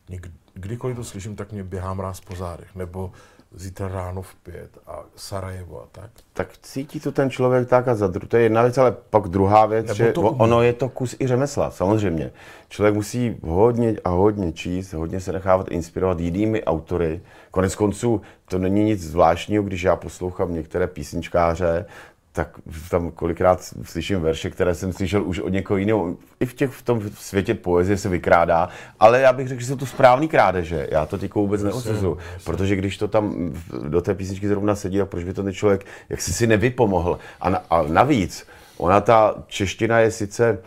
mě 0.08 0.18
kdy- 0.18 0.32
kdykoliv 0.54 0.96
to 0.96 1.04
slyším, 1.04 1.36
tak 1.36 1.52
mě 1.52 1.64
běhá 1.64 1.94
mráz 1.94 2.22
po 2.22 2.36
zádech, 2.36 2.76
nebo 2.76 3.12
zítra 3.56 3.88
ráno 3.88 4.22
v 4.22 4.36
pět 4.36 4.78
a 4.88 5.04
Sarajevo 5.16 5.84
a 5.84 5.88
tak. 5.92 6.10
Tak 6.34 6.58
cítí 6.62 7.00
to 7.00 7.12
ten 7.12 7.30
člověk 7.30 7.70
tak 7.70 7.88
a 7.88 7.96
za 7.96 8.08
dru- 8.08 8.28
to 8.28 8.38
je 8.38 8.44
jedna 8.44 8.62
věc, 8.62 8.78
ale 8.78 8.92
pak 9.10 9.28
druhá 9.28 9.66
věc, 9.66 9.86
Nebo 9.86 9.96
že 9.96 10.14
ono 10.14 10.62
je 10.62 10.74
to 10.74 10.90
kus 10.90 11.16
i 11.20 11.28
řemesla, 11.28 11.72
samozřejmě. 11.72 12.32
Člověk 12.70 12.96
musí 12.96 13.38
hodně 13.44 13.96
a 14.04 14.10
hodně 14.10 14.52
číst, 14.52 14.94
hodně 14.94 15.20
se 15.20 15.32
nechávat 15.32 15.72
inspirovat 15.72 16.20
jinými 16.20 16.64
autory. 16.64 17.22
Konec 17.52 17.76
konců 17.76 18.22
to 18.46 18.58
není 18.58 18.84
nic 18.84 19.02
zvláštního, 19.02 19.64
když 19.64 19.84
já 19.84 19.96
poslouchám 19.96 20.54
některé 20.54 20.88
písničkáře, 20.88 21.86
tak 22.32 22.60
tam 22.90 23.12
kolikrát 23.12 23.74
slyším 23.84 24.22
verše, 24.22 24.50
které 24.50 24.76
jsem 24.76 24.94
slyšel 24.94 25.24
už 25.24 25.40
od 25.40 25.50
někoho 25.50 25.78
jiného. 25.78 26.18
I 26.40 26.46
v, 26.46 26.54
těch, 26.54 26.72
v 26.72 26.82
tom 26.82 27.02
světě 27.10 27.54
poezie 27.54 27.98
se 27.98 28.10
vykrádá, 28.10 28.70
ale 29.00 29.22
já 29.22 29.34
bych 29.34 29.48
řekl, 29.48 29.62
že 29.62 29.68
jsou 29.68 29.76
to 29.76 29.86
správný 29.86 30.28
krádeže. 30.28 30.88
Já 30.92 31.06
to 31.06 31.18
teď 31.18 31.34
vůbec 31.34 31.64
neodsuzuju, 31.64 32.18
protože 32.44 32.76
když 32.76 32.98
to 32.98 33.08
tam 33.08 33.54
do 33.88 34.02
té 34.02 34.16
písničky 34.16 34.48
zrovna 34.48 34.76
sedí, 34.76 34.98
tak 34.98 35.10
proč 35.10 35.24
by 35.24 35.34
to 35.34 35.44
ten 35.44 35.54
člověk 35.54 35.86
jak 36.10 36.22
si 36.22 36.34
si 36.34 36.48
nevypomohl. 36.48 37.20
A, 37.42 37.50
na, 37.50 37.64
a 37.70 37.82
navíc, 37.82 38.48
ona 38.78 39.02
ta 39.02 39.36
čeština 39.48 40.00
je 40.00 40.12
sice 40.12 40.60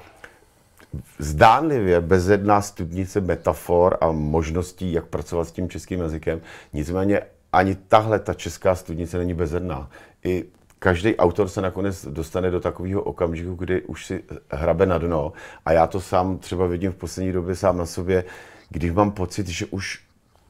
zdánlivě 1.19 2.01
bezedná 2.01 2.63
studnice 2.63 3.21
metafor 3.21 3.99
a 4.01 4.13
možností, 4.13 4.93
jak 4.93 5.07
pracovat 5.07 5.49
s 5.49 5.53
tím 5.53 5.69
českým 5.69 6.01
jazykem. 6.01 6.41
Nicméně 6.73 7.21
ani 7.53 7.75
tahle 7.75 8.19
ta 8.19 8.35
česká 8.35 8.75
studnice 8.75 9.19
není 9.19 9.35
bezedná. 9.35 9.91
I 10.25 10.45
každý 10.85 11.17
autor 11.17 11.49
se 11.49 11.61
nakonec 11.61 12.07
dostane 12.07 12.51
do 12.51 12.61
takového 12.61 13.03
okamžiku, 13.03 13.55
kdy 13.55 13.83
už 13.83 14.07
si 14.07 14.23
hrabe 14.51 14.87
na 14.87 14.99
dno. 14.99 15.33
A 15.65 15.73
já 15.73 15.87
to 15.87 16.01
sám 16.01 16.39
třeba 16.39 16.67
vidím 16.67 16.93
v 16.93 16.97
poslední 16.97 17.33
době 17.33 17.57
sám 17.57 17.77
na 17.77 17.87
sobě, 17.87 18.25
když 18.71 18.93
mám 18.93 19.11
pocit, 19.11 19.49
že 19.49 19.67
už 19.67 20.03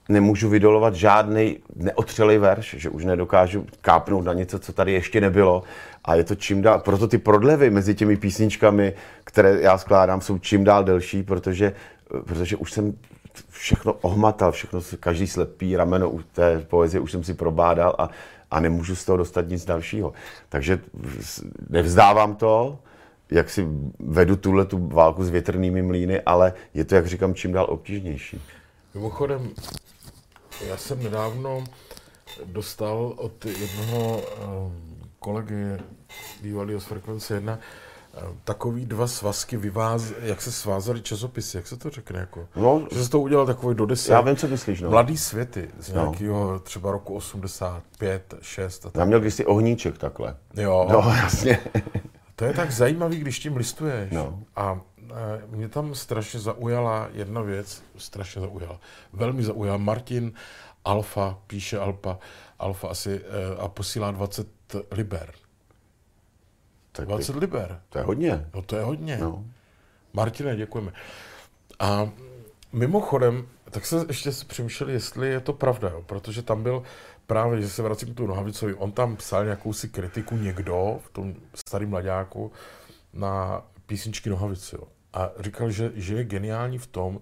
nemůžu 0.08 0.48
vydolovat 0.48 0.94
žádný 0.94 1.58
neotřelej 1.76 2.38
verš, 2.38 2.74
že 2.78 2.90
už 2.90 3.04
nedokážu 3.04 3.66
kápnout 3.80 4.24
na 4.24 4.32
něco, 4.32 4.58
co 4.58 4.72
tady 4.72 4.92
ještě 4.92 5.20
nebylo. 5.20 5.62
A 6.04 6.14
je 6.14 6.24
to 6.24 6.34
čím 6.34 6.62
dál, 6.62 6.78
proto 6.78 7.08
ty 7.08 7.18
prodlevy 7.18 7.70
mezi 7.70 7.94
těmi 7.94 8.16
písničkami, 8.16 8.92
které 9.24 9.60
já 9.60 9.78
skládám, 9.78 10.20
jsou 10.20 10.38
čím 10.38 10.64
dál 10.64 10.84
delší, 10.84 11.22
protože, 11.22 11.72
protože 12.24 12.56
už 12.56 12.72
jsem 12.72 12.94
všechno 13.50 13.92
ohmatal, 13.92 14.52
všechno, 14.52 14.80
každý 15.00 15.26
slepý 15.26 15.76
rameno 15.76 16.10
u 16.10 16.22
té 16.22 16.66
poezie 16.68 17.00
už 17.00 17.12
jsem 17.12 17.24
si 17.24 17.34
probádal 17.34 17.94
a, 17.98 18.10
a 18.54 18.60
nemůžu 18.60 18.96
z 18.96 19.04
toho 19.04 19.16
dostat 19.16 19.48
nic 19.48 19.64
dalšího. 19.64 20.12
Takže 20.48 20.80
nevzdávám 21.70 22.36
to, 22.36 22.78
jak 23.30 23.50
si 23.50 23.66
vedu 23.98 24.36
tuhle 24.36 24.64
tu 24.64 24.88
válku 24.88 25.24
s 25.24 25.30
větrnými 25.30 25.82
mlýny, 25.82 26.20
ale 26.20 26.52
je 26.74 26.84
to, 26.84 26.94
jak 26.94 27.06
říkám, 27.06 27.34
čím 27.34 27.52
dál 27.52 27.66
obtížnější. 27.68 28.40
Mimochodem, 28.94 29.50
já 30.68 30.76
jsem 30.76 31.02
nedávno 31.02 31.64
dostal 32.44 33.14
od 33.16 33.44
jednoho 33.44 34.22
ehm, 34.42 34.72
kolegy 35.18 35.82
bývalého 36.42 36.80
z 36.80 36.84
Frekvence 36.84 37.34
1 37.34 37.52
ehm, 37.52 37.60
takový 38.44 38.86
dva 38.86 39.06
svazky 39.06 39.56
vyváz, 39.56 40.02
jak 40.22 40.42
se 40.42 40.52
svázaly 40.52 41.02
časopisy, 41.02 41.56
jak 41.56 41.66
se 41.66 41.76
to 41.76 41.90
řekne 41.90 42.18
jako? 42.20 42.48
No, 42.56 42.86
že 42.92 43.04
se 43.04 43.10
to 43.10 43.20
udělal 43.20 43.46
takový 43.46 43.74
do 43.74 43.86
deset. 43.86 44.12
Já 44.12 44.20
vím, 44.20 44.36
co 44.36 44.48
myslíš, 44.48 44.80
no. 44.80 44.90
Mladý 44.90 45.16
světy 45.18 45.70
z 45.80 45.92
No. 45.92 46.02
nějakého 46.02 46.58
třeba 46.58 46.92
roku 46.92 47.14
85, 47.14 48.34
6 48.42 48.86
a 48.86 48.90
tak. 48.90 49.00
Já 49.00 49.04
měl 49.04 49.20
kdysi 49.20 49.46
ohníček 49.46 49.98
takhle. 49.98 50.36
Jo, 50.54 50.86
No, 50.90 50.98
jasně. 51.16 51.58
to 52.36 52.44
je 52.44 52.52
tak 52.52 52.70
zajímavý, 52.72 53.16
když 53.18 53.38
tím 53.38 53.56
listuješ. 53.56 54.12
No. 54.12 54.38
A 54.56 54.80
eh, 55.10 55.14
mě 55.48 55.68
tam 55.68 55.94
strašně 55.94 56.40
zaujala 56.40 57.08
jedna 57.12 57.40
věc, 57.42 57.82
strašně 57.96 58.40
zaujala, 58.40 58.80
velmi 59.12 59.42
zaujala. 59.42 59.78
Martin 59.78 60.32
Alfa, 60.84 61.38
píše 61.46 61.78
Alfa, 61.78 62.18
Alfa 62.58 62.88
asi 62.88 63.20
eh, 63.24 63.56
a 63.58 63.68
posílá 63.68 64.10
20 64.10 64.46
liber. 64.90 65.32
Tak 66.96 67.06
20 67.06 67.36
liber. 67.36 67.80
To 67.88 67.98
je 67.98 68.04
hodně. 68.04 68.50
No 68.54 68.62
to 68.62 68.76
je 68.76 68.82
hodně. 68.82 69.18
No. 69.18 69.44
Martine, 70.12 70.56
děkujeme. 70.56 70.92
A 71.78 72.10
mimochodem, 72.72 73.48
tak 73.70 73.86
se 73.86 74.04
ještě 74.08 74.32
si 74.32 74.44
přemýšleli, 74.44 74.92
jestli 74.92 75.28
je 75.28 75.40
to 75.40 75.52
pravda, 75.52 75.88
jo? 75.88 76.02
protože 76.06 76.42
tam 76.42 76.62
byl 76.62 76.82
právě, 77.26 77.62
že 77.62 77.68
se 77.68 77.82
vracím 77.82 78.14
k 78.14 78.16
tomu 78.16 78.28
Nohavicovi, 78.28 78.74
on 78.74 78.92
tam 78.92 79.16
psal 79.16 79.44
nějakou 79.44 79.72
si 79.72 79.88
kritiku 79.88 80.36
někdo 80.36 81.00
v 81.04 81.10
tom 81.10 81.34
starým 81.54 81.90
mladáku 81.90 82.52
na 83.12 83.62
písničky 83.86 84.30
Nohavici. 84.30 84.76
Jo? 84.76 84.82
A 85.12 85.30
říkal, 85.40 85.70
že, 85.70 85.92
že 85.94 86.14
je 86.14 86.24
geniální 86.24 86.78
v 86.78 86.86
tom, 86.86 87.20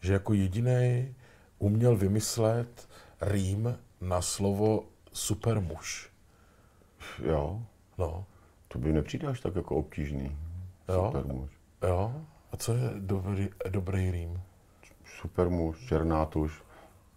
že 0.00 0.12
jako 0.12 0.32
jediný 0.32 1.14
uměl 1.58 1.96
vymyslet 1.96 2.88
rým 3.20 3.78
na 4.00 4.22
slovo 4.22 4.84
supermuž. 5.12 6.10
Jo, 7.24 7.62
No, 7.98 8.24
to 8.72 8.78
by 8.78 8.92
nepřijde 8.92 9.28
až 9.28 9.40
tak 9.40 9.56
jako 9.56 9.76
obtížný. 9.76 10.36
Jo. 10.88 11.04
Super 11.06 11.32
muž. 11.32 11.50
jo. 11.82 12.12
A 12.52 12.56
co 12.56 12.74
je 12.74 12.90
dobrý, 12.98 13.48
dobrý 13.68 14.10
rým? 14.10 14.40
Super 15.20 15.50
muž, 15.50 15.86
černá 15.86 16.24
tuš, 16.24 16.62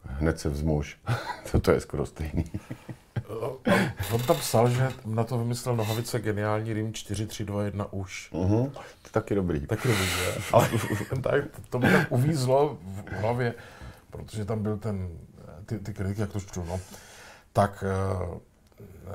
hned 0.03 0.40
se 0.40 0.49
vzmuž. 0.49 0.98
to, 1.52 1.60
to 1.60 1.72
je 1.72 1.80
skoro 1.80 2.06
stejný. 2.06 2.45
A 3.26 4.14
On 4.14 4.22
tam 4.22 4.36
psal, 4.36 4.69
že 4.69 4.91
na 5.06 5.23
to 5.23 5.38
vymyslel 5.38 5.76
Nohavice 5.76 6.19
geniální 6.19 6.73
rým 6.73 6.94
4, 6.94 7.27
3, 7.27 7.45
2, 7.45 7.64
1 7.64 7.94
už. 7.94 8.32
Mhm, 8.34 8.69
to 9.02 9.10
taky 9.11 9.36
dobrý. 9.36 9.68
Taky 9.68 9.88
dobrý, 9.88 10.06
že? 10.06 10.34
Ale 10.53 10.69
tak, 11.22 11.44
to 11.69 11.80
mi 11.80 11.91
tak 11.91 12.11
uvízlo 12.11 12.77
v 12.82 13.11
hlavě, 13.11 13.53
protože 14.10 14.45
tam 14.45 14.64
byl 14.64 14.77
ten, 14.77 15.10
ty, 15.65 15.80
ty 15.80 15.94
kritiky, 15.94 16.22
jak 16.22 16.32
to 16.32 16.40
čtu, 16.40 16.64
no. 16.64 16.80
Tak 17.53 17.84
uh, 18.23 18.38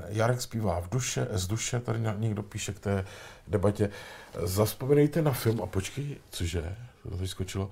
Jarek 0.08 0.40
zpívá 0.40 0.80
v 0.80 0.88
duše, 0.88 1.28
z 1.30 1.46
duše, 1.46 1.80
tady 1.80 2.00
ně- 2.00 2.14
někdo 2.18 2.42
píše 2.42 2.72
k 2.72 2.78
té 2.78 3.04
debatě. 3.48 3.90
Zaspomínejte 4.42 5.22
na 5.22 5.32
film, 5.32 5.62
a 5.62 5.66
počkej, 5.66 6.16
cože, 6.30 6.76
to 7.02 7.10
tady 7.10 7.28
skočilo, 7.28 7.70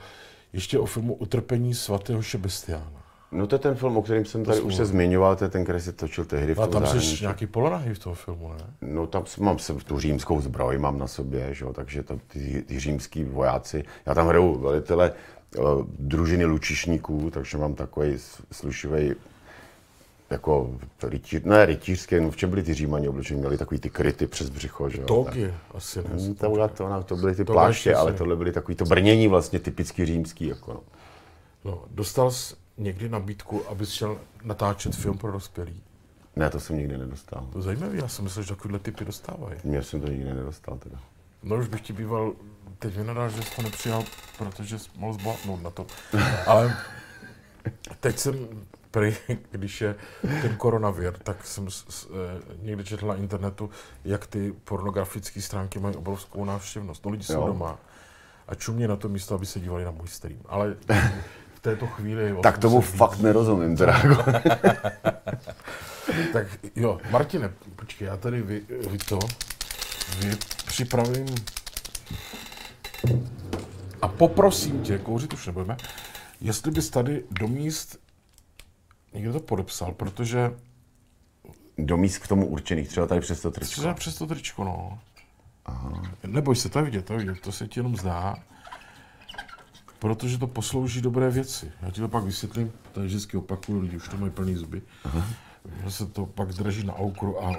ještě 0.52 0.78
o 0.78 0.86
filmu 0.86 1.14
Utrpení 1.14 1.74
svatého 1.74 2.22
Šebestiána. 2.22 3.02
No 3.32 3.46
to 3.46 3.54
je 3.54 3.58
ten 3.58 3.74
film, 3.74 3.96
o 3.96 4.02
kterém 4.02 4.24
jsem 4.24 4.44
tady 4.44 4.60
už 4.60 4.74
se 4.74 4.84
zmiňoval, 4.86 5.36
to 5.36 5.44
je 5.44 5.50
ten, 5.50 5.64
který 5.64 5.80
se 5.80 5.92
točil 5.92 6.24
tehdy 6.24 6.54
v 6.54 6.60
A 6.60 6.66
tam 6.66 6.86
jsi 6.86 7.22
nějaký 7.22 7.46
polonahy 7.46 7.94
v 7.94 7.98
tom 7.98 8.14
filmu, 8.14 8.52
ne? 8.52 8.64
No 8.80 9.06
tam 9.06 9.24
mám 9.40 9.58
se, 9.58 9.74
tu 9.74 9.98
římskou 9.98 10.40
zbroj 10.40 10.78
mám 10.78 10.98
na 10.98 11.06
sobě, 11.06 11.54
že 11.54 11.64
jo, 11.64 11.72
takže 11.72 12.02
to, 12.02 12.18
ty, 12.26 12.62
ty 12.62 12.80
římský 12.80 13.24
vojáci, 13.24 13.84
já 14.06 14.14
tam 14.14 14.26
hraju 14.26 14.58
velitele 14.58 15.12
uh, 15.58 15.64
družiny 15.98 16.44
lučišníků, 16.44 17.30
takže 17.30 17.58
mám 17.58 17.74
takový 17.74 18.16
slušivý 18.52 19.14
jako 20.30 20.70
rytíř, 21.02 21.42
ne 21.44 21.66
rytířský, 21.66 22.20
no 22.20 22.30
v 22.30 22.36
čem 22.36 22.50
byli 22.50 22.62
ty 22.62 22.74
římani 22.74 23.08
oblečení, 23.08 23.40
měli 23.40 23.58
takový 23.58 23.80
ty 23.80 23.90
kryty 23.90 24.26
přes 24.26 24.50
břicho, 24.50 24.88
že 24.90 25.00
jo. 25.00 25.06
Togy, 25.06 25.54
asi 25.74 25.98
ne. 25.98 26.10
Hmm, 26.10 26.34
To, 26.34 26.50
byla 26.50 26.68
to, 26.68 26.88
no, 26.88 27.02
to 27.02 27.16
byly 27.16 27.34
ty 27.34 27.44
To 27.44 27.52
pláště, 27.52 27.94
ale 27.94 28.12
tohle 28.12 28.36
byly 28.36 28.52
takový 28.52 28.74
to 28.76 28.84
brnění 28.84 29.28
vlastně 29.28 29.58
typicky 29.58 30.06
římský, 30.06 30.46
jako 30.46 30.72
no. 30.72 30.80
No, 31.64 31.82
dostal 31.90 32.30
jsi 32.30 32.54
někdy 32.78 33.08
nabídku, 33.08 33.68
abys 33.68 33.90
šel 33.90 34.18
natáčet 34.44 34.94
film 34.96 35.18
pro 35.18 35.32
dospělý? 35.32 35.82
Ne, 36.36 36.50
to 36.50 36.60
jsem 36.60 36.76
nikdy 36.78 36.98
nedostal. 36.98 37.48
To 37.52 37.62
zajímavé, 37.62 37.96
já 37.96 38.08
jsem 38.08 38.24
myslel, 38.24 38.42
že 38.42 38.48
takovýhle 38.48 38.78
typy 38.78 39.04
dostávají. 39.04 39.58
Já 39.64 39.82
jsem 39.82 40.00
to 40.00 40.08
nikdy 40.08 40.34
nedostal 40.34 40.78
teda. 40.78 40.98
No 41.42 41.56
už 41.56 41.68
bych 41.68 41.80
ti 41.80 41.92
býval 41.92 42.32
teď 42.78 42.96
vynadal, 42.96 43.30
že 43.30 43.42
jsi 43.42 43.56
to 43.56 43.62
nepřijal, 43.62 44.04
protože 44.38 44.78
jsi 44.78 44.88
mohl 44.96 45.12
zbohatnout 45.12 45.62
na 45.62 45.70
to. 45.70 45.86
Ale 46.46 46.76
teď 48.00 48.18
jsem, 48.18 48.48
prý, 48.90 49.16
když 49.50 49.80
je 49.80 49.94
ten 50.22 50.56
koronavir, 50.56 51.12
tak 51.12 51.46
jsem 51.46 51.70
s, 51.70 51.84
s, 51.88 52.06
eh, 52.06 52.42
někde 52.62 52.84
četl 52.84 53.06
na 53.06 53.14
internetu, 53.14 53.70
jak 54.04 54.26
ty 54.26 54.54
pornografické 54.64 55.40
stránky 55.42 55.78
mají 55.78 55.96
obrovskou 55.96 56.44
návštěvnost. 56.44 57.04
No 57.04 57.10
lidi 57.10 57.24
jsou 57.24 57.40
Jo. 57.40 57.46
doma 57.46 57.78
a 58.48 58.54
čumě 58.54 58.88
na 58.88 58.96
to 58.96 59.08
místo, 59.08 59.34
aby 59.34 59.46
se 59.46 59.60
dívali 59.60 59.84
na 59.84 59.90
můj 59.90 60.08
stream. 60.08 60.40
Ale 60.48 60.76
v 61.54 61.60
této 61.60 61.86
chvíli... 61.86 62.36
Tak 62.42 62.58
tom 62.58 62.70
tomu 62.70 62.80
fakt 62.80 63.18
nerozumím 63.18 63.76
teda. 63.76 64.02
Tak 66.32 66.46
jo, 66.76 66.98
Martine, 67.10 67.52
počkej, 67.76 68.06
já 68.06 68.16
tady 68.16 68.42
vy, 68.42 68.62
vy 68.90 68.98
to, 68.98 69.18
vy 70.18 70.36
připravím 70.66 71.26
a 74.02 74.08
poprosím 74.08 74.82
tě, 74.82 74.98
kouřit 74.98 75.32
už 75.34 75.46
nebudeme, 75.46 75.76
jestli 76.40 76.70
bys 76.70 76.90
tady 76.90 77.24
do 77.30 77.48
míst 77.48 77.98
někdo 79.14 79.32
to 79.32 79.40
podepsal, 79.40 79.92
protože 79.92 80.52
Do 81.78 81.96
míst 81.96 82.18
k 82.18 82.28
tomu 82.28 82.46
určených, 82.46 82.88
třeba 82.88 83.06
tady 83.06 83.20
přes 83.20 83.40
to 83.40 83.50
tričko. 83.50 83.80
třeba 83.80 83.94
přes 83.94 84.14
to 84.18 84.26
tričko, 84.26 84.64
no. 84.64 84.98
Aha. 85.64 86.02
Neboj 86.26 86.56
se, 86.56 86.68
to 86.68 86.78
je 86.78 86.84
vidět, 86.84 87.04
to 87.04 87.12
je 87.12 87.18
vidět, 87.18 87.40
to 87.40 87.52
se 87.52 87.68
ti 87.68 87.80
jenom 87.80 87.96
zdá, 87.96 88.36
protože 89.98 90.38
to 90.38 90.46
poslouží 90.46 91.00
dobré 91.00 91.30
věci. 91.30 91.72
Já 91.82 91.90
ti 91.90 92.00
to 92.00 92.08
pak 92.08 92.24
vysvětlím, 92.24 92.72
tady 92.92 93.06
vždycky 93.06 93.36
opakuju, 93.36 93.80
lidi 93.80 93.96
už 93.96 94.08
to 94.08 94.16
mají 94.16 94.32
plný 94.32 94.54
zuby, 94.56 94.82
Aha. 95.04 95.26
že 95.84 95.90
se 95.90 96.06
to 96.06 96.26
pak 96.26 96.52
zdraží 96.52 96.86
na 96.86 96.94
aukru 96.94 97.44
a 97.44 97.52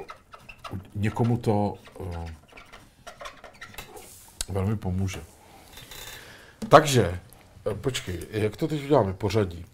někomu 0.96 1.38
to 1.38 1.74
uh, 2.00 2.30
velmi 4.50 4.76
pomůže. 4.78 5.22
Takže, 6.70 7.20
eh, 7.72 7.76
počkej, 7.76 8.20
jak 8.32 8.58
to 8.58 8.68
teď 8.68 8.84
uděláme 8.84 9.14
pořadí? 9.14 9.66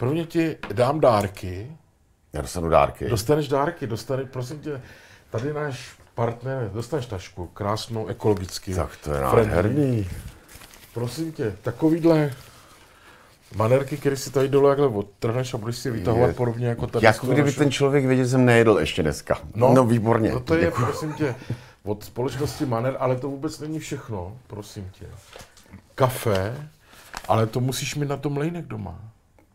Prvně 0.00 0.26
ti 0.26 0.56
dám 0.72 1.00
dárky, 1.00 1.76
Já 2.32 2.42
dostanu 2.42 2.68
dárky. 2.68 3.08
Dostaneš 3.08 3.48
dárky, 3.48 3.86
dostaneš, 3.86 4.28
prosím 4.32 4.58
tě, 4.58 4.80
tady 5.30 5.52
náš 5.52 5.94
partner, 6.14 6.70
dostaneš 6.74 7.06
tašku, 7.06 7.46
krásnou, 7.46 8.06
ekologicky. 8.06 8.74
Tak 8.74 8.96
to 9.04 9.12
je 9.12 9.20
friendly. 9.20 9.46
nádherný. 9.46 10.08
Prosím 10.94 11.32
tě, 11.32 11.56
takovýhle 11.62 12.30
manerky, 13.56 13.96
které 13.96 14.16
si 14.16 14.30
tady 14.30 14.48
dole 14.48 14.70
takhle 14.70 14.88
odtrhneš 14.88 15.54
a 15.54 15.58
budeš 15.58 15.76
si 15.76 15.90
vytahovat 15.90 16.28
Je- 16.28 16.34
podobně 16.34 16.66
jako 16.66 16.86
tady. 16.86 17.06
Jak 17.06 17.16
z 17.16 17.20
toho 17.20 17.32
kdyby 17.32 17.52
ten 17.52 17.70
člověk 17.70 18.06
věděl, 18.06 18.24
že 18.24 18.30
jsem 18.30 18.44
nejedl 18.44 18.78
ještě 18.80 19.02
dneska. 19.02 19.38
No, 19.54 19.74
no 19.74 19.84
výborně. 19.86 20.32
No 20.32 20.40
to 20.40 20.54
je, 20.54 20.64
Děkuju. 20.64 20.86
prosím 20.86 21.12
tě, 21.12 21.34
od 21.82 22.04
společnosti 22.04 22.66
Maner, 22.66 22.96
ale 22.98 23.16
to 23.16 23.28
vůbec 23.28 23.60
není 23.60 23.78
všechno, 23.78 24.36
prosím 24.46 24.90
tě. 24.98 25.06
Kafe, 25.94 26.68
ale 27.28 27.46
to 27.46 27.60
musíš 27.60 27.94
mít 27.94 28.08
na 28.08 28.16
tom 28.16 28.36
lejnek 28.36 28.66
doma. 28.66 28.98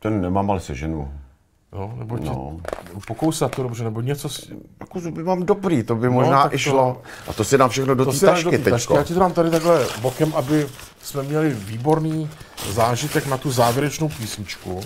Ten 0.06 0.22
nemám, 0.22 0.52
ale 0.52 0.60
seženu. 0.60 1.14
No, 1.73 1.94
nebo 1.98 2.18
ti 2.18 2.26
No. 2.26 2.57
pokousat 3.07 3.56
to 3.56 3.64
dobře, 3.64 3.84
nebo 3.84 4.02
něco 4.02 4.30
si, 4.30 4.56
Jako 4.80 4.99
zuby 4.99 5.23
mám 5.23 5.44
dobrý, 5.44 5.84
to 5.84 5.95
by 5.95 6.10
možná 6.10 6.44
No, 6.44 6.56
i 6.56 6.64
to-. 6.64 7.02
A 7.27 7.34
to 7.34 7.44
si 7.44 7.57
dám 7.57 7.69
všechno 7.69 7.95
do 7.95 8.06
To 8.06 8.11
té 8.11 8.19
do 8.19 8.26
tašky 8.32 8.44
tašky. 8.52 8.64
teďko. 8.72 8.95
Já 8.98 9.03
ti 9.03 9.14
to 9.14 9.19
dám 9.19 9.34
tady 9.34 9.49
takhle 9.52 9.86
bokem, 10.02 10.34
aby 10.36 10.68
jsme 11.02 11.23
měli 11.23 11.49
výborný 11.53 12.30
zážitek 12.72 13.27
na 13.27 13.38
tu 13.38 13.52
závěrečnou 13.52 14.10
písničku. 14.10 14.80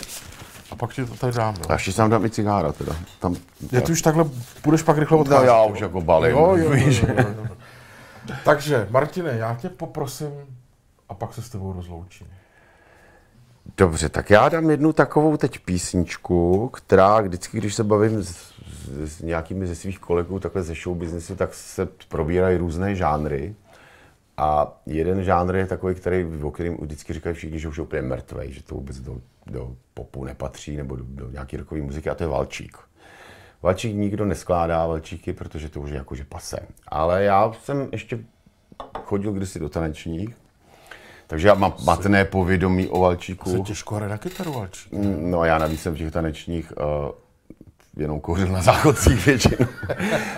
A 0.72 0.76
pak 0.76 0.94
ti 0.94 1.06
to 1.06 1.16
tady 1.16 1.34
dám. 1.34 1.56
A 1.56 1.60
Jo. 1.60 1.74
ještě 1.74 1.92
sám 1.94 2.10
dám 2.10 2.26
i 2.26 2.30
cigára 2.30 2.72
teda. 2.72 2.96
Tam, 3.20 3.36
Je 3.72 3.82
ty 3.82 3.92
už 3.92 4.02
takhle 4.02 4.26
půjdeš 4.62 4.82
pak 4.82 4.98
rychle 4.98 5.18
no 5.18 5.22
odcházet. 5.22 5.48
já 5.48 5.58
jo? 5.58 5.68
už 5.74 5.80
jako 5.80 6.02
balím. 6.02 6.32
Jo, 6.32 6.56
jo, 6.56 6.74
jo, 6.74 6.88
jo, 6.88 7.06
jo, 7.18 7.26
jo. 7.38 7.56
Takže, 8.46 8.88
Martine, 8.90 9.32
já 9.38 9.56
tě 9.56 9.70
poprosím 9.70 10.32
a 11.10 11.14
pak 11.14 11.34
se 11.34 11.42
s 11.42 11.50
tebou 11.50 11.74
rozloučím. 11.74 12.28
Dobře, 13.78 14.10
tak 14.10 14.30
já 14.30 14.50
dám 14.50 14.70
jednu 14.70 14.94
takovou 14.94 15.38
teď 15.38 15.60
písničku, 15.60 16.70
která 16.70 17.22
vždycky, 17.22 17.58
když 17.58 17.76
se 17.76 17.84
bavím 17.84 18.24
s, 18.24 18.54
s, 19.04 19.22
nějakými 19.22 19.68
ze 19.68 19.76
svých 19.76 20.00
kolegů 20.00 20.40
takhle 20.40 20.64
ze 20.64 20.74
show 20.84 20.98
businessu, 20.98 21.36
tak 21.36 21.54
se 21.54 21.88
probírají 22.08 22.58
různé 22.58 22.96
žánry. 22.96 23.56
A 24.38 24.80
jeden 24.86 25.24
žánr 25.24 25.56
je 25.56 25.68
takový, 25.68 25.96
který, 25.96 26.26
o 26.44 26.52
kterém 26.52 26.78
vždycky 26.82 27.14
říkají 27.14 27.36
všichni, 27.36 27.60
že 27.60 27.68
už 27.68 27.78
je 27.78 27.84
úplně 27.84 28.02
mrtvý, 28.02 28.54
že 28.54 28.64
to 28.64 28.76
vůbec 28.76 29.00
do, 29.00 29.22
do 29.46 29.76
popu 29.94 30.24
nepatří 30.24 30.78
nebo 30.78 30.96
do, 30.96 31.04
do 31.08 31.32
nějaké 31.32 31.58
rokové 31.58 31.82
muziky, 31.82 32.10
a 32.10 32.16
to 32.16 32.24
je 32.24 32.28
Valčík. 32.28 32.78
Valčík 33.62 33.96
nikdo 33.96 34.26
neskládá 34.26 34.88
Valčíky, 34.88 35.34
protože 35.34 35.70
to 35.70 35.82
už 35.82 35.90
je 35.90 35.98
jakože 35.98 36.24
pase. 36.24 36.60
Ale 36.88 37.24
já 37.24 37.54
jsem 37.54 37.90
ještě 37.92 38.20
chodil 39.04 39.34
kdysi 39.34 39.60
do 39.60 39.70
tanečních, 39.70 40.36
takže 41.30 41.48
já 41.48 41.54
mám 41.54 41.74
matné 41.86 42.26
povědomí 42.26 42.88
o 42.88 43.00
Valčíku. 43.00 43.52
Se 43.52 43.60
těžko 43.60 43.96
hraje 43.96 44.10
na 44.10 44.18
kytaru, 44.18 44.54
Valčík. 44.54 44.94
No 45.18 45.40
a 45.40 45.46
já 45.46 45.58
navíc 45.58 45.82
jsem 45.82 45.94
v 45.96 45.98
těch 45.98 46.12
tanečních 46.12 46.74
uh, 46.78 47.12
jenom 47.98 48.20
kouřil 48.20 48.48
na 48.48 48.62
záchodcích 48.62 49.26
většinou. 49.26 49.68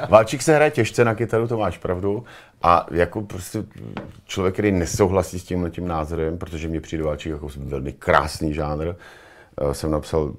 Válčík 0.09 0.41
se 0.41 0.55
hraje 0.55 0.72
těžce 0.72 1.05
na 1.05 1.15
kytaru, 1.15 1.47
to 1.47 1.57
máš 1.57 1.77
pravdu. 1.77 2.23
A 2.61 2.85
jako 2.91 3.22
prostě 3.22 3.63
člověk, 4.26 4.53
který 4.55 4.72
nesouhlasí 4.72 5.39
s 5.39 5.43
tímhle 5.43 5.69
tím 5.69 5.88
názorem, 5.88 6.38
protože 6.38 6.68
mě 6.68 6.81
přijde 6.81 7.03
Válčík 7.03 7.31
jako 7.31 7.47
velmi 7.57 7.93
krásný 7.93 8.53
žánr, 8.53 8.88
uh, 8.88 9.72
jsem 9.72 9.91
napsal 9.91 10.34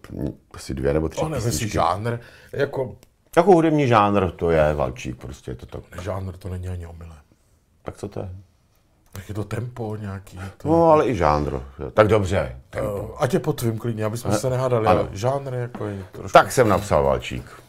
asi 0.54 0.74
dvě 0.74 0.92
nebo 0.94 1.08
tři 1.08 1.20
To 1.20 1.28
nevím, 1.28 1.50
písničky. 1.50 1.72
žánr, 1.74 2.18
jako 2.52 2.96
Jako 3.36 3.52
hudební 3.52 3.88
žánr 3.88 4.30
to 4.30 4.50
je 4.50 4.74
Valčík, 4.74 5.16
prostě 5.16 5.50
je 5.50 5.54
to 5.54 5.66
tak. 5.66 6.02
žánr 6.02 6.36
to 6.36 6.48
není 6.48 6.68
ani 6.68 6.86
omylem. 6.86 7.16
Tak 7.82 7.96
co 7.96 8.08
to 8.08 8.20
je? 8.20 8.28
Tak 9.12 9.28
je 9.28 9.34
to 9.34 9.44
tempo 9.44 9.96
nějaký. 9.96 10.40
To... 10.56 10.68
No, 10.68 10.90
ale 10.90 11.08
i 11.08 11.14
žánr. 11.14 11.60
Tak 11.94 12.08
dobře. 12.08 12.56
Tempo. 12.70 12.92
Uh, 12.92 13.10
ať 13.18 13.34
je 13.34 13.40
po 13.40 13.52
tvým 13.52 13.78
klidně, 13.78 14.04
aby 14.04 14.16
jsme 14.16 14.32
se 14.32 14.50
nehádali, 14.50 14.86
ano. 14.86 15.00
ale 15.00 15.08
žánr 15.12 15.54
jako 15.54 15.86
je 15.86 16.04
trošku... 16.12 16.32
Tak 16.32 16.52
jsem 16.52 16.68
napsal 16.68 17.04
Valčík. 17.04 17.62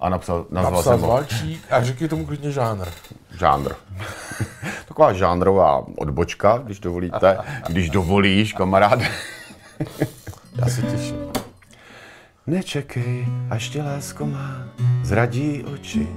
A 0.00 0.08
napsal, 0.08 0.46
nazval 0.50 0.72
Napsal 0.72 0.92
jsem 0.92 1.00
ho 1.00 1.08
Valčík 1.08 1.72
a 1.72 1.82
řekni 1.82 2.08
tomu 2.08 2.26
klidně 2.26 2.50
žánr. 2.50 2.88
žánr. 3.38 3.72
Taková 4.88 5.12
žánrová 5.12 5.84
odbočka, 5.96 6.58
když 6.58 6.80
dovolíte. 6.80 7.38
Když 7.68 7.90
dovolíš, 7.90 8.52
kamarád. 8.52 8.98
Já 10.58 10.66
se 10.68 10.82
těším. 10.82 11.16
Nečekej, 12.46 13.26
až 13.50 13.68
tě 13.68 13.82
lásko 13.82 14.26
má, 14.26 14.68
zradí 15.02 15.64
oči. 15.74 16.08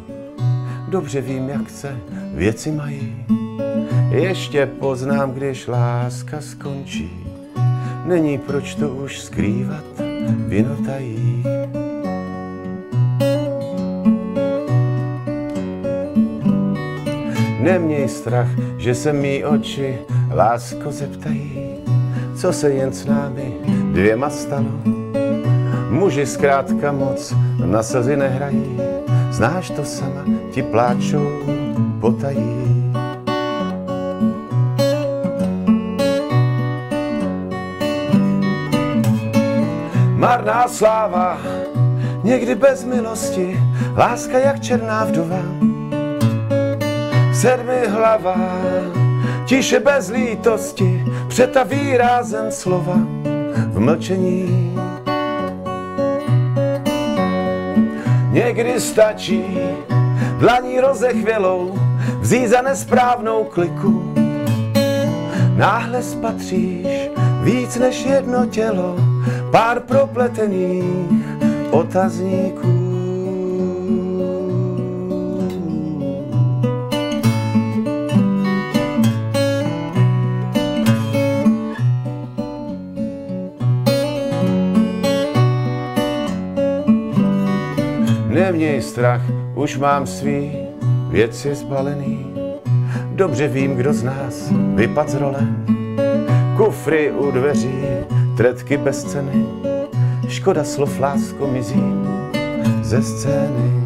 Dobře 0.88 1.22
vím, 1.22 1.50
jak 1.50 1.70
se 1.70 1.98
věci 2.34 2.72
mají. 2.72 3.26
Ještě 4.10 4.66
poznám, 4.66 5.32
když 5.32 5.68
láska 5.68 6.41
skončí. 6.41 7.28
Není 8.06 8.38
proč 8.38 8.76
to 8.76 8.90
už 8.90 9.20
skrývat, 9.20 9.84
vinotají. 10.48 11.44
Neměj 17.60 18.07
strach, 18.07 18.48
že 18.78 18.95
se 18.95 19.14
mý 19.14 19.44
oči 19.44 19.98
lásko 20.34 20.91
zeptají, 20.91 21.70
co 22.36 22.53
se 22.53 22.72
jen 22.72 22.94
s 22.94 23.06
námi 23.06 23.53
dvěma 23.91 24.30
stalo. 24.30 24.72
Muži 25.90 26.26
zkrátka 26.26 26.91
moc 26.91 27.34
na 27.66 27.84
slzy 27.84 28.18
nehrají, 28.18 28.78
znáš 29.32 29.70
to 29.70 29.84
sama, 29.84 30.24
ti 30.52 30.64
pláčou 30.64 31.28
potají. 32.02 32.69
Marná 40.50 40.68
sláva, 40.68 41.38
někdy 42.24 42.56
bez 42.56 42.84
milosti, 42.84 43.60
láska 43.98 44.40
jak 44.40 44.60
černá 44.60 45.06
vdova. 45.06 45.42
Sedmi 47.34 47.88
hlava, 47.88 48.36
tiše 49.46 49.80
bez 49.80 50.10
lítosti, 50.10 51.06
přetaví 51.28 51.98
rázem 51.98 52.52
slova 52.52 52.96
v 53.68 53.80
mlčení. 53.80 54.76
Někdy 58.32 58.80
stačí 58.80 59.60
dlaní 60.40 60.80
rozechvělou 60.80 61.80
vzít 62.20 62.48
za 62.48 62.62
nesprávnou 62.62 63.44
kliku. 63.44 64.14
Náhle 65.56 66.04
spatříš 66.04 66.88
víc 67.44 67.78
než 67.78 68.06
jedno 68.06 68.46
tělo, 68.46 69.09
pár 69.52 69.80
propletených 69.80 70.84
otazníků. 71.72 72.80
Neměj 88.30 88.82
strach, 88.82 89.22
už 89.56 89.78
mám 89.78 90.08
svý 90.08 90.52
věci 91.10 91.56
zbalený. 91.56 92.26
Dobře 93.16 93.48
vím, 93.48 93.76
kdo 93.76 93.94
z 93.94 94.04
nás 94.04 94.52
vypad 94.76 95.10
z 95.10 95.16
role. 95.16 95.48
Kufry 96.58 97.12
u 97.12 97.32
dveří, 97.32 97.76
tretky 98.40 98.78
bez 98.78 99.03
ceny. 99.03 99.45
Škoda 100.28 100.64
slov, 100.64 100.99
lásko, 100.99 101.48
mizím 101.48 102.07
ze 102.82 103.03
scény. 103.03 103.84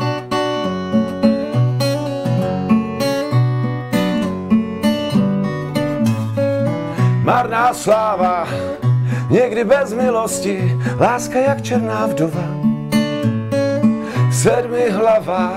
Marná 7.23 7.73
sláva, 7.73 8.47
někdy 9.29 9.63
bez 9.63 9.93
milosti, 9.93 10.77
láska 10.99 11.39
jak 11.39 11.61
černá 11.61 12.05
vdova 12.05 12.63
sedmi 14.31 14.89
hlava, 14.89 15.53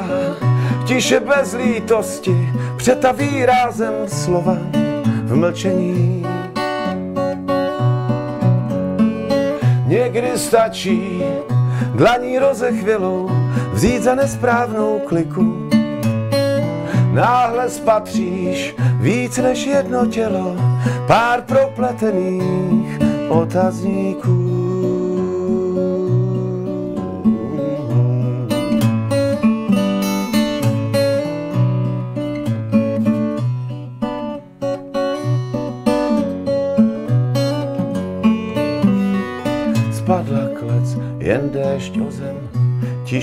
tiše 0.85 1.20
bez 1.20 1.55
lítosti, 1.55 2.48
přetaví 2.77 3.47
rázem 3.47 3.93
slova 4.06 4.56
v 5.24 5.36
mlčení. 5.36 6.26
Někdy 9.97 10.39
stačí 10.39 11.23
dlaní 11.94 12.39
rozechvělou 12.39 13.31
vzít 13.73 14.02
za 14.02 14.14
nesprávnou 14.14 15.01
kliku. 15.06 15.68
Náhle 17.12 17.70
spatříš 17.70 18.74
víc 19.01 19.39
než 19.39 19.66
jedno 19.66 20.06
tělo, 20.06 20.56
pár 21.06 21.43
propletených 21.43 22.98
otazníků. 23.28 24.45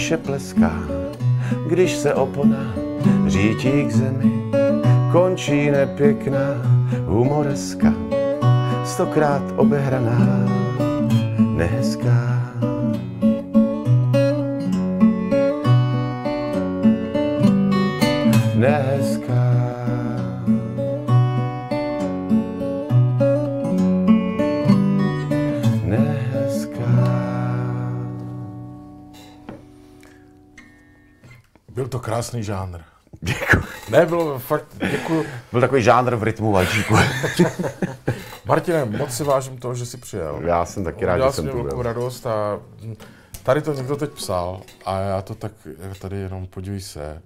Tiše 0.03 0.17
pleská, 0.17 0.73
když 1.67 1.95
se 1.95 2.13
opona 2.13 2.75
řítí 3.27 3.83
k 3.87 3.91
zemi. 3.91 4.31
Končí 5.11 5.71
nepěkná 5.71 6.39
humoreska, 7.05 7.93
stokrát 8.85 9.41
obehraná, 9.57 10.47
nehezká. 11.57 12.32
Krásný 32.23 32.43
žánr. 32.43 32.79
Děkuji. 33.21 33.63
Ne, 33.89 34.05
bylo 34.05 34.39
fakt, 34.39 34.65
děkuji. 34.91 35.25
Byl 35.51 35.61
takový 35.61 35.83
žánr 35.83 36.15
v 36.15 36.23
rytmu 36.23 36.51
valčíku. 36.51 36.95
Martine, 38.45 38.85
moc 38.85 39.11
si 39.11 39.23
vážím 39.23 39.57
toho, 39.57 39.75
že 39.75 39.85
jsi 39.85 39.97
přijel. 39.97 40.39
Já 40.43 40.65
jsem 40.65 40.83
taky 40.83 41.05
rád, 41.05 41.13
Udělal 41.13 41.31
že 41.31 41.35
jsem 41.35 41.47
tu 41.47 41.53
velkou 41.57 41.75
byl. 41.75 41.83
radost 41.83 42.25
a 42.27 42.59
hm, 42.81 42.95
tady 43.43 43.61
to 43.61 43.73
někdo 43.73 43.95
teď 43.95 44.11
psal 44.11 44.61
a 44.85 44.99
já 44.99 45.21
to 45.21 45.35
tak 45.35 45.51
tady 46.01 46.17
jenom 46.17 46.47
podívej 46.47 46.81
se. 46.81 47.21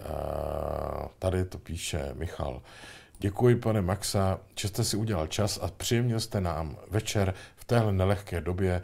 Uh, 0.00 1.06
tady 1.18 1.44
to 1.44 1.58
píše 1.58 2.10
Michal. 2.14 2.62
Děkuji, 3.18 3.56
pane 3.56 3.82
Maxa, 3.82 4.38
že 4.58 4.68
jste 4.68 4.84
si 4.84 4.96
udělal 4.96 5.26
čas 5.26 5.58
a 5.62 5.68
příjemnil 5.76 6.20
jste 6.20 6.40
nám 6.40 6.76
večer 6.90 7.34
v 7.56 7.64
téhle 7.64 7.92
nelehké 7.92 8.40
době. 8.40 8.82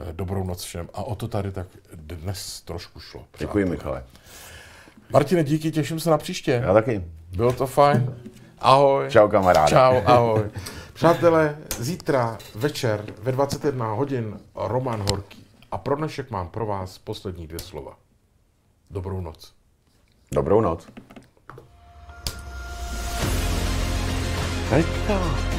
Eh, 0.00 0.12
Dobrou 0.12 0.44
noc 0.44 0.62
všem. 0.62 0.88
A 0.94 1.02
o 1.02 1.14
to 1.14 1.28
tady 1.28 1.52
tak 1.52 1.66
dnes 1.94 2.60
trošku 2.60 3.00
šlo. 3.00 3.24
Děkuji, 3.38 3.64
přátelé. 3.64 3.76
Michale. 3.76 4.04
Martine, 5.12 5.44
díky, 5.44 5.70
těším 5.70 6.00
se 6.00 6.10
na 6.10 6.18
příště. 6.18 6.62
Já 6.64 6.72
taky. 6.72 7.04
Bylo 7.36 7.52
to 7.52 7.66
fajn. 7.66 8.16
Ahoj. 8.58 9.10
Čau, 9.10 9.28
kamaráde. 9.28 9.70
Čau, 9.70 10.00
ahoj. 10.06 10.50
Přátelé, 10.92 11.58
zítra 11.78 12.38
večer 12.54 13.04
ve 13.22 13.32
21 13.32 13.92
hodin 13.92 14.40
Roman 14.54 15.04
Horký. 15.10 15.46
A 15.70 15.78
pro 15.78 15.96
dnešek 15.96 16.30
mám 16.30 16.48
pro 16.48 16.66
vás 16.66 16.98
poslední 16.98 17.46
dvě 17.46 17.60
slova. 17.60 17.96
Dobrou 18.90 19.20
noc. 19.20 19.52
Dobrou 20.32 20.60
noc. 20.60 20.86
To. 25.06 25.51